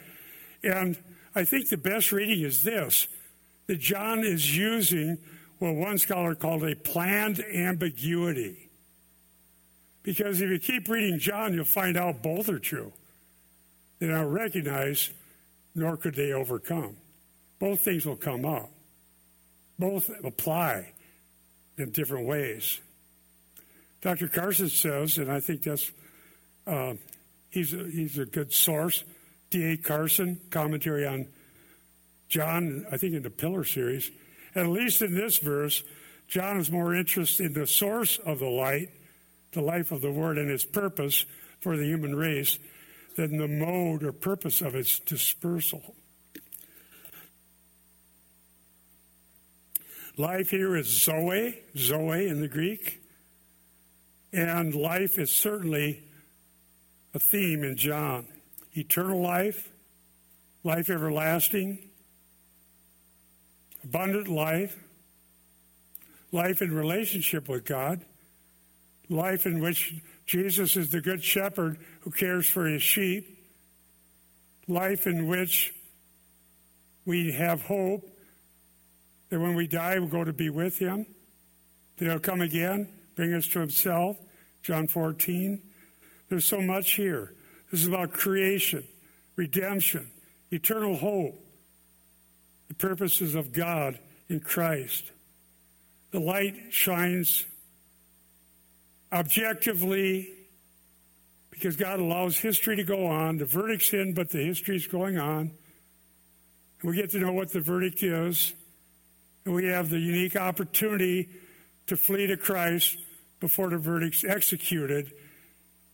And 0.63 0.97
I 1.35 1.45
think 1.45 1.69
the 1.69 1.77
best 1.77 2.11
reading 2.11 2.41
is 2.41 2.63
this 2.63 3.07
that 3.67 3.79
John 3.79 4.19
is 4.19 4.55
using 4.55 5.17
what 5.59 5.75
one 5.75 5.97
scholar 5.97 6.35
called 6.35 6.63
a 6.63 6.75
planned 6.75 7.39
ambiguity. 7.39 8.69
Because 10.03 10.39
if 10.39 10.49
you 10.49 10.57
keep 10.57 10.87
reading 10.87 11.19
John, 11.19 11.53
you'll 11.53 11.65
find 11.65 11.97
out 11.97 12.23
both 12.23 12.47
are 12.47 12.59
true. 12.59 12.93
They 13.99 14.07
don't 14.07 14.31
recognize, 14.31 15.09
nor 15.75 15.97
could 15.97 16.15
they 16.15 16.31
overcome. 16.31 16.95
Both 17.59 17.81
things 17.81 18.05
will 18.05 18.15
come 18.15 18.45
up, 18.45 18.69
both 19.77 20.09
apply 20.23 20.93
in 21.77 21.91
different 21.91 22.27
ways. 22.27 22.79
Dr. 24.01 24.27
Carson 24.27 24.69
says, 24.69 25.17
and 25.17 25.31
I 25.31 25.39
think 25.39 25.63
that's 25.63 25.91
uh, 26.65 26.93
he's 27.49 27.73
a, 27.73 27.83
he's 27.89 28.17
a 28.17 28.25
good 28.25 28.53
source. 28.53 29.03
D.A. 29.49 29.77
Carson 29.77 30.39
commentary 30.49 31.07
on 31.07 31.27
John, 32.27 32.85
I 32.91 32.97
think 32.97 33.13
in 33.13 33.23
the 33.23 33.29
Pillar 33.29 33.63
series. 33.63 34.11
At 34.55 34.67
least 34.67 35.01
in 35.01 35.15
this 35.15 35.37
verse, 35.37 35.83
John 36.27 36.57
is 36.57 36.69
more 36.69 36.93
interested 36.93 37.45
in 37.45 37.53
the 37.53 37.67
source 37.67 38.17
of 38.17 38.39
the 38.39 38.49
light 38.49 38.89
the 39.53 39.61
life 39.61 39.91
of 39.91 40.01
the 40.01 40.11
Word 40.11 40.37
and 40.37 40.49
its 40.49 40.65
purpose 40.65 41.25
for 41.61 41.77
the 41.77 41.85
human 41.85 42.15
race 42.15 42.59
than 43.15 43.37
the 43.37 43.47
mode 43.47 44.03
or 44.03 44.11
purpose 44.11 44.61
of 44.61 44.75
its 44.75 44.99
dispersal. 44.99 45.95
Life 50.17 50.49
here 50.49 50.75
is 50.75 50.87
Zoe, 50.87 51.59
Zoe 51.77 52.27
in 52.27 52.41
the 52.41 52.47
Greek, 52.47 53.01
and 54.33 54.73
life 54.73 55.19
is 55.19 55.31
certainly 55.31 56.03
a 57.13 57.19
theme 57.19 57.63
in 57.63 57.77
John. 57.77 58.25
Eternal 58.75 59.21
life, 59.21 59.69
life 60.63 60.89
everlasting, 60.89 61.79
abundant 63.83 64.27
life, 64.27 64.75
life 66.31 66.61
in 66.61 66.73
relationship 66.73 67.47
with 67.47 67.65
God 67.65 68.03
life 69.09 69.45
in 69.45 69.59
which 69.59 69.95
Jesus 70.25 70.75
is 70.75 70.91
the 70.91 71.01
good 71.01 71.23
shepherd 71.23 71.77
who 72.01 72.11
cares 72.11 72.47
for 72.47 72.67
his 72.67 72.83
sheep, 72.83 73.47
life 74.67 75.07
in 75.07 75.27
which 75.27 75.73
we 77.05 77.31
have 77.31 77.61
hope 77.61 78.09
that 79.29 79.39
when 79.39 79.55
we 79.55 79.67
die, 79.67 79.99
we'll 79.99 80.07
go 80.07 80.23
to 80.23 80.33
be 80.33 80.49
with 80.49 80.77
him, 80.77 81.05
that 81.97 82.05
he'll 82.05 82.19
come 82.19 82.41
again, 82.41 82.87
bring 83.15 83.33
us 83.33 83.47
to 83.47 83.59
himself. 83.59 84.17
John 84.63 84.87
14. 84.87 85.61
There's 86.29 86.45
so 86.45 86.61
much 86.61 86.93
here. 86.93 87.33
This 87.71 87.81
is 87.81 87.87
about 87.87 88.11
creation, 88.11 88.83
redemption, 89.35 90.11
eternal 90.51 90.95
hope, 90.95 91.35
the 92.67 92.73
purposes 92.73 93.35
of 93.35 93.53
God 93.53 93.99
in 94.29 94.39
Christ. 94.39 95.11
The 96.11 96.19
light 96.19 96.55
shines 96.69 97.45
objectively, 99.11 100.29
because 101.49 101.75
God 101.75 101.99
allows 101.99 102.37
history 102.37 102.75
to 102.75 102.83
go 102.83 103.07
on. 103.07 103.37
The 103.37 103.45
verdict's 103.45 103.93
in, 103.93 104.13
but 104.13 104.29
the 104.29 104.43
history's 104.45 104.85
going 104.85 105.17
on. 105.17 105.51
And 106.81 106.91
we 106.91 106.95
get 106.95 107.09
to 107.11 107.19
know 107.19 107.31
what 107.31 107.51
the 107.51 107.61
verdict 107.61 108.03
is. 108.03 108.53
And 109.47 109.55
we 109.55 109.67
have 109.67 109.89
the 109.89 109.97
unique 109.97 110.35
opportunity 110.35 111.29
to 111.85 111.95
flee 111.95 112.27
to 112.27 112.35
Christ 112.35 112.97
before 113.39 113.69
the 113.69 113.77
verdict's 113.77 114.25
executed 114.25 115.13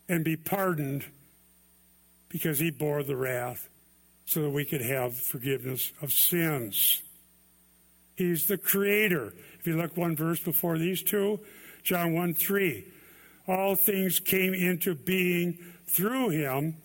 and 0.09 0.25
be 0.25 0.35
pardoned 0.35 1.05
because 2.29 2.57
he 2.57 2.71
bore 2.71 3.03
the 3.03 3.15
wrath 3.15 3.69
so 4.25 4.41
that 4.41 4.49
we 4.49 4.65
could 4.65 4.81
have 4.81 5.15
forgiveness 5.15 5.93
of 6.01 6.11
sins. 6.11 7.03
He's 8.15 8.47
the 8.47 8.57
creator. 8.57 9.35
If 9.59 9.67
you 9.67 9.77
look 9.77 9.95
one 9.95 10.15
verse 10.15 10.39
before 10.39 10.79
these 10.79 11.03
two, 11.03 11.39
John 11.83 12.15
1 12.15 12.33
3 12.33 12.85
all 13.47 13.75
things 13.75 14.19
came 14.19 14.55
into 14.55 14.95
being 14.95 15.59
through 15.85 16.29
him. 16.29 16.75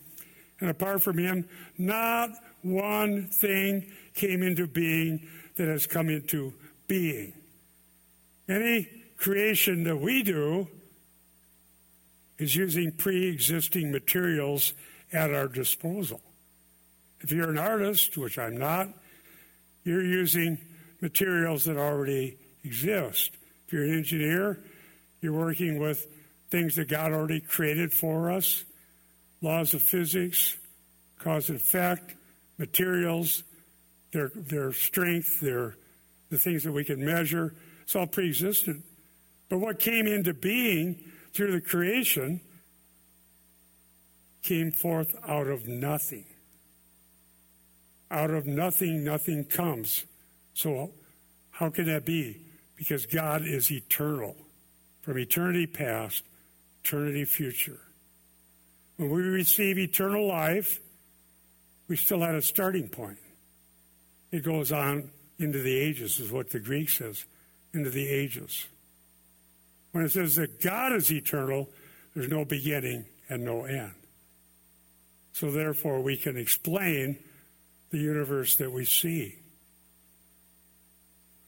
And 0.61 0.69
apart 0.69 1.03
from 1.03 1.17
him, 1.17 1.49
not 1.79 2.33
one 2.61 3.29
thing 3.29 3.91
came 4.15 4.43
into 4.43 4.67
being 4.67 5.27
that 5.59 5.69
has 5.69 5.87
come 5.87 6.09
into 6.09 6.55
being. 6.87 7.35
Any 8.49 8.89
creation 9.17 9.85
that 9.85 9.97
we 9.97 10.23
do 10.23 10.69
is 12.39 12.57
using 12.57 12.93
pre 12.93 13.29
existing 13.29 13.93
materials 13.93 14.73
at 15.13 15.35
our 15.35 15.49
disposal. 15.49 16.21
If 17.21 17.33
you're 17.33 17.51
an 17.51 17.59
artist, 17.59 18.17
which 18.17 18.39
I'm 18.39 18.57
not, 18.57 18.89
you're 19.85 20.05
using 20.05 20.59
materials 21.01 21.65
that 21.65 21.77
already 21.77 22.39
exist. 22.65 23.33
If 23.67 23.73
you're 23.73 23.85
an 23.85 23.99
engineer, 23.99 24.61
you're 25.21 25.33
working 25.33 25.79
with 25.79 26.07
things 26.51 26.77
that 26.77 26.89
God 26.89 27.13
already 27.13 27.41
created 27.41 27.93
for 27.93 28.31
us 28.31 28.65
laws 29.41 29.75
of 29.75 29.83
physics, 29.83 30.57
cause 31.19 31.49
and 31.49 31.59
effect, 31.59 32.15
materials, 32.59 33.45
their, 34.13 34.31
their 34.35 34.73
strength, 34.73 35.41
their, 35.41 35.77
the 36.31 36.39
things 36.39 36.65
that 36.65 36.73
we 36.73 36.85
can 36.85 37.05
measure. 37.05 37.55
It's 37.83 37.97
all 37.97 38.07
pre 38.07 38.29
existent. 38.29 38.85
But 39.49 39.59
what 39.59 39.79
came 39.79 40.07
into 40.07 40.35
being 40.35 40.97
through 41.33 41.53
the 41.53 41.61
creation 41.61 42.41
came 44.43 44.73
forth 44.73 45.15
out 45.27 45.47
of 45.47 45.69
nothing. 45.69 46.25
out 48.11 48.31
of 48.31 48.47
nothing, 48.47 49.05
nothing 49.05 49.45
comes. 49.45 50.05
So, 50.55 50.93
how 51.51 51.71
can 51.71 51.87
that 51.87 52.07
be? 52.07 52.41
Because 52.77 53.05
God 53.07 53.43
is 53.43 53.71
eternal, 53.71 54.37
from 55.03 55.19
eternity 55.19 55.67
past, 55.67 56.23
eternity 56.83 57.25
future. 57.25 57.81
When 58.97 59.11
we 59.11 59.23
receive 59.23 59.79
eternal 59.79 60.27
life, 60.27 60.81
we 61.89 61.97
still 61.97 62.21
had 62.21 62.35
a 62.35 62.43
starting 62.43 62.89
point. 62.89 63.19
It 64.31 64.45
goes 64.45 64.73
on 64.73 65.11
into 65.39 65.63
the 65.63 65.79
ages, 65.79 66.21
is 66.21 66.31
what 66.31 66.51
the 66.51 66.61
Greek 66.61 66.89
says, 66.91 67.25
into 67.73 67.91
the 67.91 68.09
ages. 68.09 68.67
When 69.93 70.05
it 70.05 70.13
says 70.13 70.37
that 70.37 70.61
God 70.61 70.93
is 70.93 71.11
eternal, 71.11 71.69
there's 72.15 72.29
no 72.29 72.45
beginning 72.45 73.07
and 73.29 73.45
no 73.45 73.65
end. 73.65 73.95
So 75.33 75.51
therefore, 75.51 76.01
we 76.01 76.17
can 76.17 76.37
explain 76.37 77.17
the 77.91 77.99
universe 77.99 78.57
that 78.57 78.73
we 78.73 78.85
see. 78.85 79.37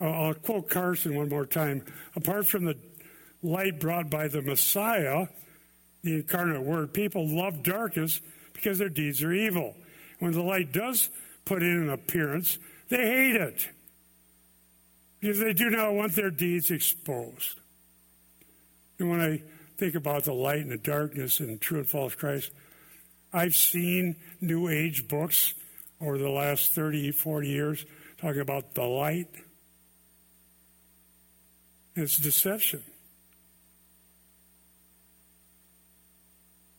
I'll 0.01 0.33
quote 0.33 0.70
Carson 0.70 1.14
one 1.14 1.28
more 1.28 1.45
time. 1.45 1.85
Apart 2.16 2.47
from 2.47 2.64
the 2.64 2.76
light 3.43 3.78
brought 3.78 4.09
by 4.09 4.28
the 4.28 4.41
Messiah, 4.41 5.26
the 6.03 6.14
incarnate 6.14 6.62
Word, 6.62 6.95
people 6.95 7.28
love 7.28 7.62
darkness 7.62 8.20
because 8.55 8.78
their 8.78 8.89
deeds 8.89 9.22
are 9.22 9.33
evil. 9.33 9.74
When 10.18 10.33
the 10.33 10.43
light 10.43 10.72
does 10.72 11.11
put 11.45 11.62
in 11.62 11.82
an 11.82 11.91
appearance, 11.91 12.59
they 12.88 12.97
hate 12.97 13.36
it 13.36 13.68
because 15.20 15.38
they 15.38 15.53
do 15.53 15.70
not 15.70 15.95
want 15.95 16.14
their 16.14 16.30
deeds 16.30 16.70
exposed. 16.70 17.61
And 18.99 19.11
when 19.11 19.20
I 19.20 19.43
think 19.78 19.95
about 19.95 20.24
the 20.24 20.32
light 20.32 20.61
and 20.61 20.70
the 20.70 20.78
darkness 20.78 21.41
and 21.41 21.61
true 21.61 21.78
and 21.78 21.88
false 21.88 22.14
Christ, 22.14 22.51
I've 23.32 23.55
seen 23.55 24.16
New 24.41 24.68
Age 24.68 25.09
books 25.09 25.55
over 26.01 26.18
the 26.18 26.30
last 26.30 26.72
30, 26.72 27.12
40 27.12 27.49
years 27.49 27.84
talking 28.18 28.41
about 28.41 28.74
the 28.74 28.82
light. 28.82 29.28
It's 31.95 32.18
deception. 32.18 32.82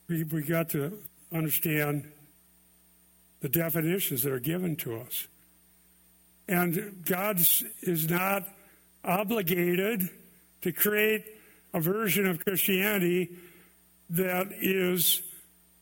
We, 0.08 0.24
we 0.24 0.42
got 0.44 0.70
to 0.70 0.98
understand 1.32 2.12
the 3.42 3.50
definitions 3.50 4.24
that 4.24 4.32
are 4.32 4.40
given 4.40 4.76
to 4.78 4.98
us. 4.98 5.28
And 6.48 7.04
God 7.06 7.40
is 7.82 8.10
not 8.10 8.48
obligated 9.04 10.10
to 10.62 10.72
create 10.72 11.26
a 11.74 11.80
version 11.80 12.28
of 12.28 12.44
Christianity 12.44 13.30
that 14.12 14.52
is 14.62 15.22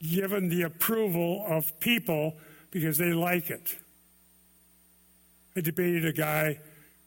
given 0.01 0.49
the 0.49 0.61
approval 0.63 1.43
of 1.47 1.79
people 1.79 2.37
because 2.71 2.97
they 2.97 3.11
like 3.11 3.49
it. 3.49 3.75
I 5.55 5.61
debated 5.61 6.05
a 6.05 6.13
guy 6.13 6.59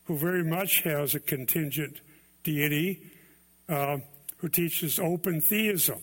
who 0.05 0.17
very 0.17 0.45
much 0.45 0.81
has 0.83 1.15
a 1.15 1.21
contingent 1.21 2.01
deity 2.43 3.11
uh, 3.69 3.99
who 4.39 4.49
teaches 4.49 4.99
open 4.99 5.41
theism. 5.41 6.01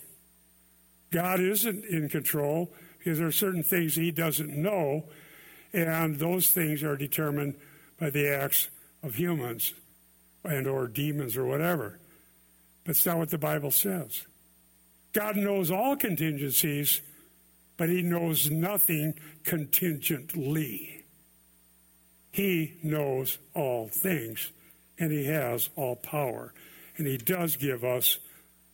God 1.12 1.40
isn't 1.40 1.86
in 1.86 2.08
control 2.10 2.72
because 3.00 3.18
there 3.18 3.28
are 3.28 3.32
certain 3.32 3.64
things 3.64 3.96
he 3.96 4.12
doesn't 4.12 4.56
know, 4.56 5.06
and 5.74 6.20
those 6.20 6.50
things 6.50 6.84
are 6.84 6.96
determined 6.96 7.56
by 8.00 8.10
the 8.10 8.28
acts 8.28 8.70
of 9.02 9.16
humans 9.16 9.74
and 10.44 10.68
or 10.68 10.88
demons 10.88 11.36
or 11.36 11.46
whatever. 11.46 11.98
But 12.84 12.96
that's 12.96 13.06
not 13.06 13.18
what 13.18 13.30
the 13.30 13.38
Bible 13.38 13.72
says. 13.72 14.26
God 15.14 15.36
knows 15.36 15.72
all 15.72 15.96
contingencies, 15.96 17.02
but 17.78 17.90
he 17.90 18.02
knows 18.02 18.52
nothing 18.52 19.16
contingently. 19.44 21.04
He 22.32 22.76
knows 22.84 23.38
all 23.56 23.88
things, 23.88 24.52
and 25.00 25.12
he 25.12 25.26
has 25.26 25.70
all 25.76 25.96
power. 25.96 26.54
And 26.98 27.08
he 27.08 27.18
does 27.18 27.56
give 27.56 27.84
us 27.84 28.20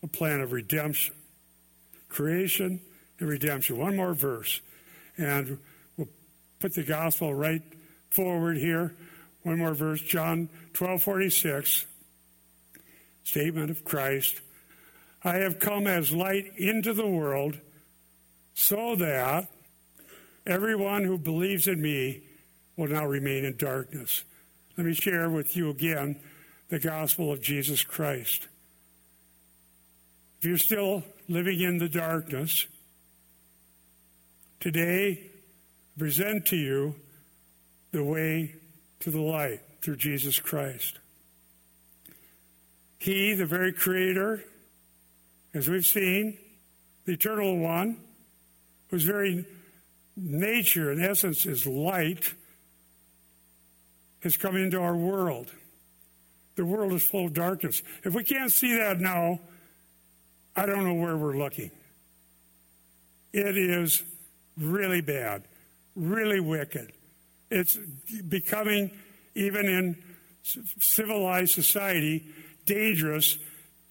a 0.04 0.08
plan 0.08 0.42
of 0.42 0.52
redemption 0.52 1.14
creation 2.10 2.80
and 3.20 3.30
redemption. 3.30 3.78
One 3.78 3.96
more 3.96 4.14
verse, 4.14 4.62
and 5.18 5.58
we'll 5.98 6.10
put 6.60 6.74
the 6.74 6.84
gospel 6.84 7.34
right 7.34 7.62
forward 8.10 8.58
here. 8.58 8.94
One 9.44 9.60
more 9.60 9.74
verse, 9.74 10.02
John 10.02 10.50
12 10.74 11.04
46, 11.04 11.86
statement 13.24 13.70
of 13.70 13.84
Christ. 13.84 14.42
I 15.24 15.38
have 15.38 15.60
come 15.60 15.88
as 15.88 16.12
light 16.12 16.52
into 16.58 16.94
the 16.94 17.08
world 17.08 17.60
so 18.54 18.96
that 18.96 19.50
everyone 20.46 21.04
who 21.04 21.18
believes 21.18 21.68
in 21.68 21.82
me 21.82 22.22
will 22.78 22.88
not 22.88 23.08
remain 23.08 23.46
in 23.46 23.58
darkness. 23.58 24.24
Let 24.78 24.86
me 24.86 24.94
share 24.94 25.30
with 25.30 25.56
you 25.56 25.70
again 25.70 26.20
the 26.70 26.80
gospel 26.80 27.32
of 27.32 27.42
Jesus 27.42 27.84
Christ. 27.84 28.48
If 30.40 30.46
you're 30.46 30.58
still 30.58 31.04
living 31.28 31.62
in 31.62 31.78
the 31.78 31.90
darkness, 31.90 32.68
today 34.60 35.32
present 35.98 36.46
to 36.48 36.56
you 36.56 36.96
the 37.92 38.04
way 38.04 38.56
to 39.00 39.12
the 39.12 39.22
light 39.22 39.62
through 39.82 39.96
Jesus 39.96 40.40
Christ. 40.40 41.00
He, 43.00 43.34
the 43.34 43.46
very 43.46 43.72
creator, 43.72 44.44
as 45.54 45.70
we've 45.70 45.86
seen, 45.86 46.38
the 47.06 47.14
eternal 47.14 47.58
one, 47.60 47.98
whose 48.90 49.04
very 49.04 49.46
nature 50.18 50.92
and 50.92 51.04
essence 51.04 51.46
is 51.46 51.68
light, 51.68 52.34
has 54.24 54.38
come 54.38 54.56
into 54.56 54.82
our 54.82 54.96
world. 54.96 55.52
The 56.56 56.66
world 56.66 56.94
is 56.94 57.04
full 57.04 57.28
of 57.28 57.34
darkness. 57.34 57.84
If 58.04 58.16
we 58.16 58.24
can't 58.24 58.52
see 58.52 58.76
that 58.78 59.00
now, 59.00 59.40
I 60.56 60.66
don't 60.66 60.84
know 60.84 60.94
where 60.96 61.16
we're 61.16 61.38
looking. 61.38 61.70
It 63.34 63.58
is 63.58 64.04
really 64.58 65.02
bad, 65.02 65.44
really 65.96 66.40
wicked. 66.40 66.92
It's 67.50 67.78
becoming, 68.28 68.92
even 69.36 69.66
in 69.66 69.98
civilized 70.80 71.54
society, 71.54 72.28
dangerous 72.66 73.38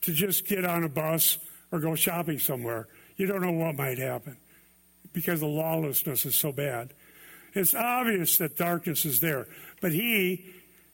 to 0.03 0.13
just 0.13 0.47
get 0.47 0.65
on 0.65 0.85
a 0.85 0.89
bus 0.89 1.39
or 1.73 1.81
go 1.81 1.95
shopping 1.95 2.39
somewhere. 2.39 2.89
You 3.17 3.27
don't 3.27 3.43
know 3.43 3.53
what 3.53 3.77
might 3.77 3.99
happen 3.99 4.37
because 5.13 5.41
the 5.41 5.47
lawlessness 5.47 6.27
is 6.27 6.35
so 6.35 6.53
bad. 6.53 6.93
It's 7.55 7.75
obvious 7.75 8.39
that 8.39 8.57
darkness 8.57 9.05
is 9.05 9.21
there, 9.21 9.47
but 9.81 9.93
He 9.93 10.47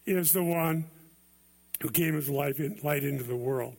is 0.04 0.32
the 0.32 0.44
one 0.44 0.84
who 1.82 1.90
gave 1.90 2.14
His 2.14 2.28
life 2.28 2.60
light 2.82 3.02
into 3.02 3.24
the 3.24 3.36
world. 3.36 3.76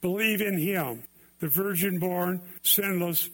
Believe 0.00 0.40
in 0.40 0.58
Him, 0.58 1.04
the 1.40 1.48
virgin 1.48 1.98
born, 1.98 2.40
sinless 2.62 3.28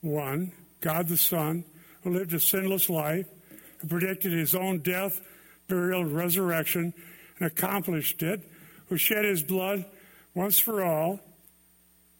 one, 0.00 0.52
God 0.80 1.08
the 1.08 1.16
Son, 1.16 1.64
who 2.02 2.10
lived 2.10 2.32
a 2.34 2.40
sinless 2.40 2.88
life, 2.88 3.26
who 3.78 3.88
predicted 3.88 4.32
His 4.32 4.54
own 4.54 4.78
death, 4.78 5.20
burial, 5.68 6.04
resurrection, 6.04 6.94
and 7.38 7.46
accomplished 7.46 8.22
it, 8.22 8.40
who 8.88 8.96
shed 8.96 9.24
His 9.24 9.42
blood 9.42 9.84
once 10.34 10.58
for 10.58 10.84
all 10.84 11.20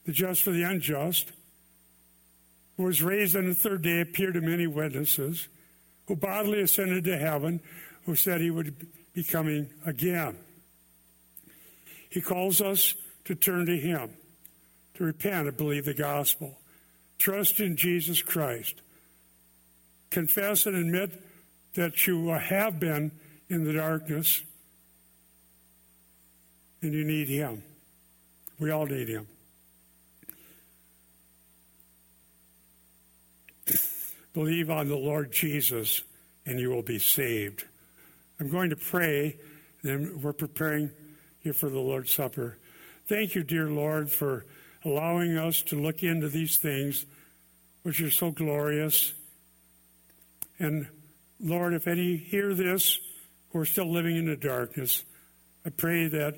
the 0.05 0.13
just 0.13 0.43
for 0.43 0.51
the 0.51 0.63
unjust, 0.63 1.33
who 2.77 2.85
was 2.85 3.03
raised 3.03 3.37
on 3.37 3.47
the 3.47 3.55
third 3.55 3.83
day, 3.83 4.01
appeared 4.01 4.35
to 4.35 4.41
many 4.41 4.67
witnesses, 4.67 5.49
who 6.07 6.17
bodily 6.17 6.63
ascended 6.63 7.05
to 7.05 7.19
heaven, 7.19 7.61
who 8.07 8.15
said 8.15 8.41
he 8.41 8.51
would 8.51 8.87
be 9.13 9.23
coming 9.23 9.69
again. 9.85 10.37
He 12.09 12.23
calls 12.23 12.63
us 12.63 12.95
to 13.27 13.35
turn 13.35 13.67
to 13.67 13.77
him, 13.77 14.11
to 14.95 15.05
repent 15.05 15.47
and 15.47 15.57
believe 15.57 15.85
the 15.85 15.93
gospel, 15.93 16.59
trust 17.19 17.61
in 17.61 17.77
Jesus 17.77 18.23
Christ, 18.23 18.81
confess 20.11 20.67
and 20.67 20.77
admit 20.77 21.23
that 21.75 22.07
you 22.07 22.29
have 22.29 22.81
been 22.81 23.13
in 23.49 23.65
the 23.65 23.73
darkness 23.73 24.43
and 26.83 26.93
you 26.93 27.05
need 27.05 27.29
him. 27.29 27.63
We 28.59 28.71
all 28.71 28.87
need 28.87 29.09
him. 29.09 29.27
Believe 34.35 34.71
on 34.71 34.89
the 34.89 34.97
Lord 34.97 35.33
Jesus 35.33 36.03
and 36.47 36.59
you 36.59 36.71
will 36.71 36.83
be 36.83 36.99
saved. 36.99 37.65
I'm 38.41 38.49
going 38.49 38.71
to 38.71 38.77
pray, 38.77 39.37
then 39.83 40.21
we're 40.23 40.33
preparing 40.33 40.91
you 41.43 41.53
for 41.53 41.69
the 41.69 41.81
Lord's 41.81 42.13
Supper. 42.13 42.57
Thank 43.07 43.35
you, 43.35 43.43
dear 43.43 43.69
Lord, 43.69 44.11
for 44.11 44.45
allowing 44.85 45.37
us 45.37 45.63
to 45.63 45.81
look 45.81 46.03
into 46.03 46.29
these 46.29 46.57
things 46.57 47.07
which 47.83 48.01
are 48.01 48.11
so 48.11 48.31
glorious. 48.31 49.13
And 50.59 50.89
Lord, 51.41 51.75
if 51.75 51.87
any 51.87 52.17
hear 52.17 52.55
this 52.55 52.99
who 53.51 53.61
are 53.61 53.65
still 53.65 53.91
living 53.91 54.17
in 54.17 54.27
the 54.27 54.37
darkness, 54.37 55.05
I 55.65 55.71
pray 55.71 56.09
that 56.09 56.37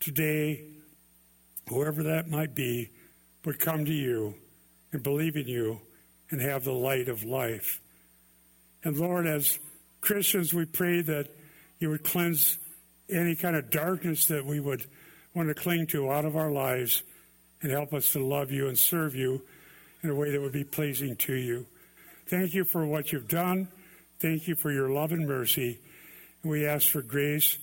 today, 0.00 0.64
whoever 1.68 2.02
that 2.04 2.28
might 2.28 2.54
be, 2.54 2.90
would 3.44 3.58
come 3.58 3.84
to 3.84 3.92
you 3.92 4.34
and 4.92 5.02
believe 5.02 5.36
in 5.36 5.46
you 5.46 5.80
and 6.30 6.40
have 6.40 6.64
the 6.64 6.72
light 6.72 7.08
of 7.08 7.24
life. 7.24 7.80
And 8.82 8.98
Lord, 8.98 9.26
as 9.26 9.58
Christians, 10.00 10.52
we 10.52 10.64
pray 10.64 11.02
that 11.02 11.28
you 11.78 11.90
would 11.90 12.04
cleanse 12.04 12.58
any 13.10 13.36
kind 13.36 13.56
of 13.56 13.70
darkness 13.70 14.26
that 14.26 14.44
we 14.44 14.60
would 14.60 14.86
want 15.34 15.48
to 15.48 15.54
cling 15.54 15.86
to 15.88 16.10
out 16.10 16.24
of 16.24 16.36
our 16.36 16.50
lives 16.50 17.02
and 17.66 17.74
help 17.74 17.92
us 17.92 18.12
to 18.12 18.24
love 18.24 18.52
you 18.52 18.68
and 18.68 18.78
serve 18.78 19.16
you 19.16 19.42
in 20.04 20.10
a 20.10 20.14
way 20.14 20.30
that 20.30 20.40
would 20.40 20.52
be 20.52 20.62
pleasing 20.62 21.16
to 21.16 21.34
you. 21.34 21.66
Thank 22.28 22.54
you 22.54 22.64
for 22.64 22.86
what 22.86 23.10
you've 23.10 23.26
done. 23.26 23.66
Thank 24.20 24.46
you 24.46 24.54
for 24.54 24.70
your 24.70 24.88
love 24.88 25.10
and 25.10 25.26
mercy. 25.26 25.80
And 26.44 26.52
we 26.52 26.64
ask 26.64 26.88
for 26.88 27.02
grace 27.02 27.58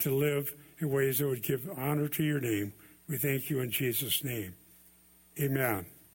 to 0.00 0.12
live 0.12 0.52
in 0.80 0.90
ways 0.90 1.18
that 1.18 1.28
would 1.28 1.44
give 1.44 1.70
honor 1.76 2.08
to 2.08 2.24
your 2.24 2.40
name. 2.40 2.72
We 3.08 3.16
thank 3.16 3.48
you 3.48 3.60
in 3.60 3.70
Jesus' 3.70 4.24
name. 4.24 4.54
Amen. 5.40 5.86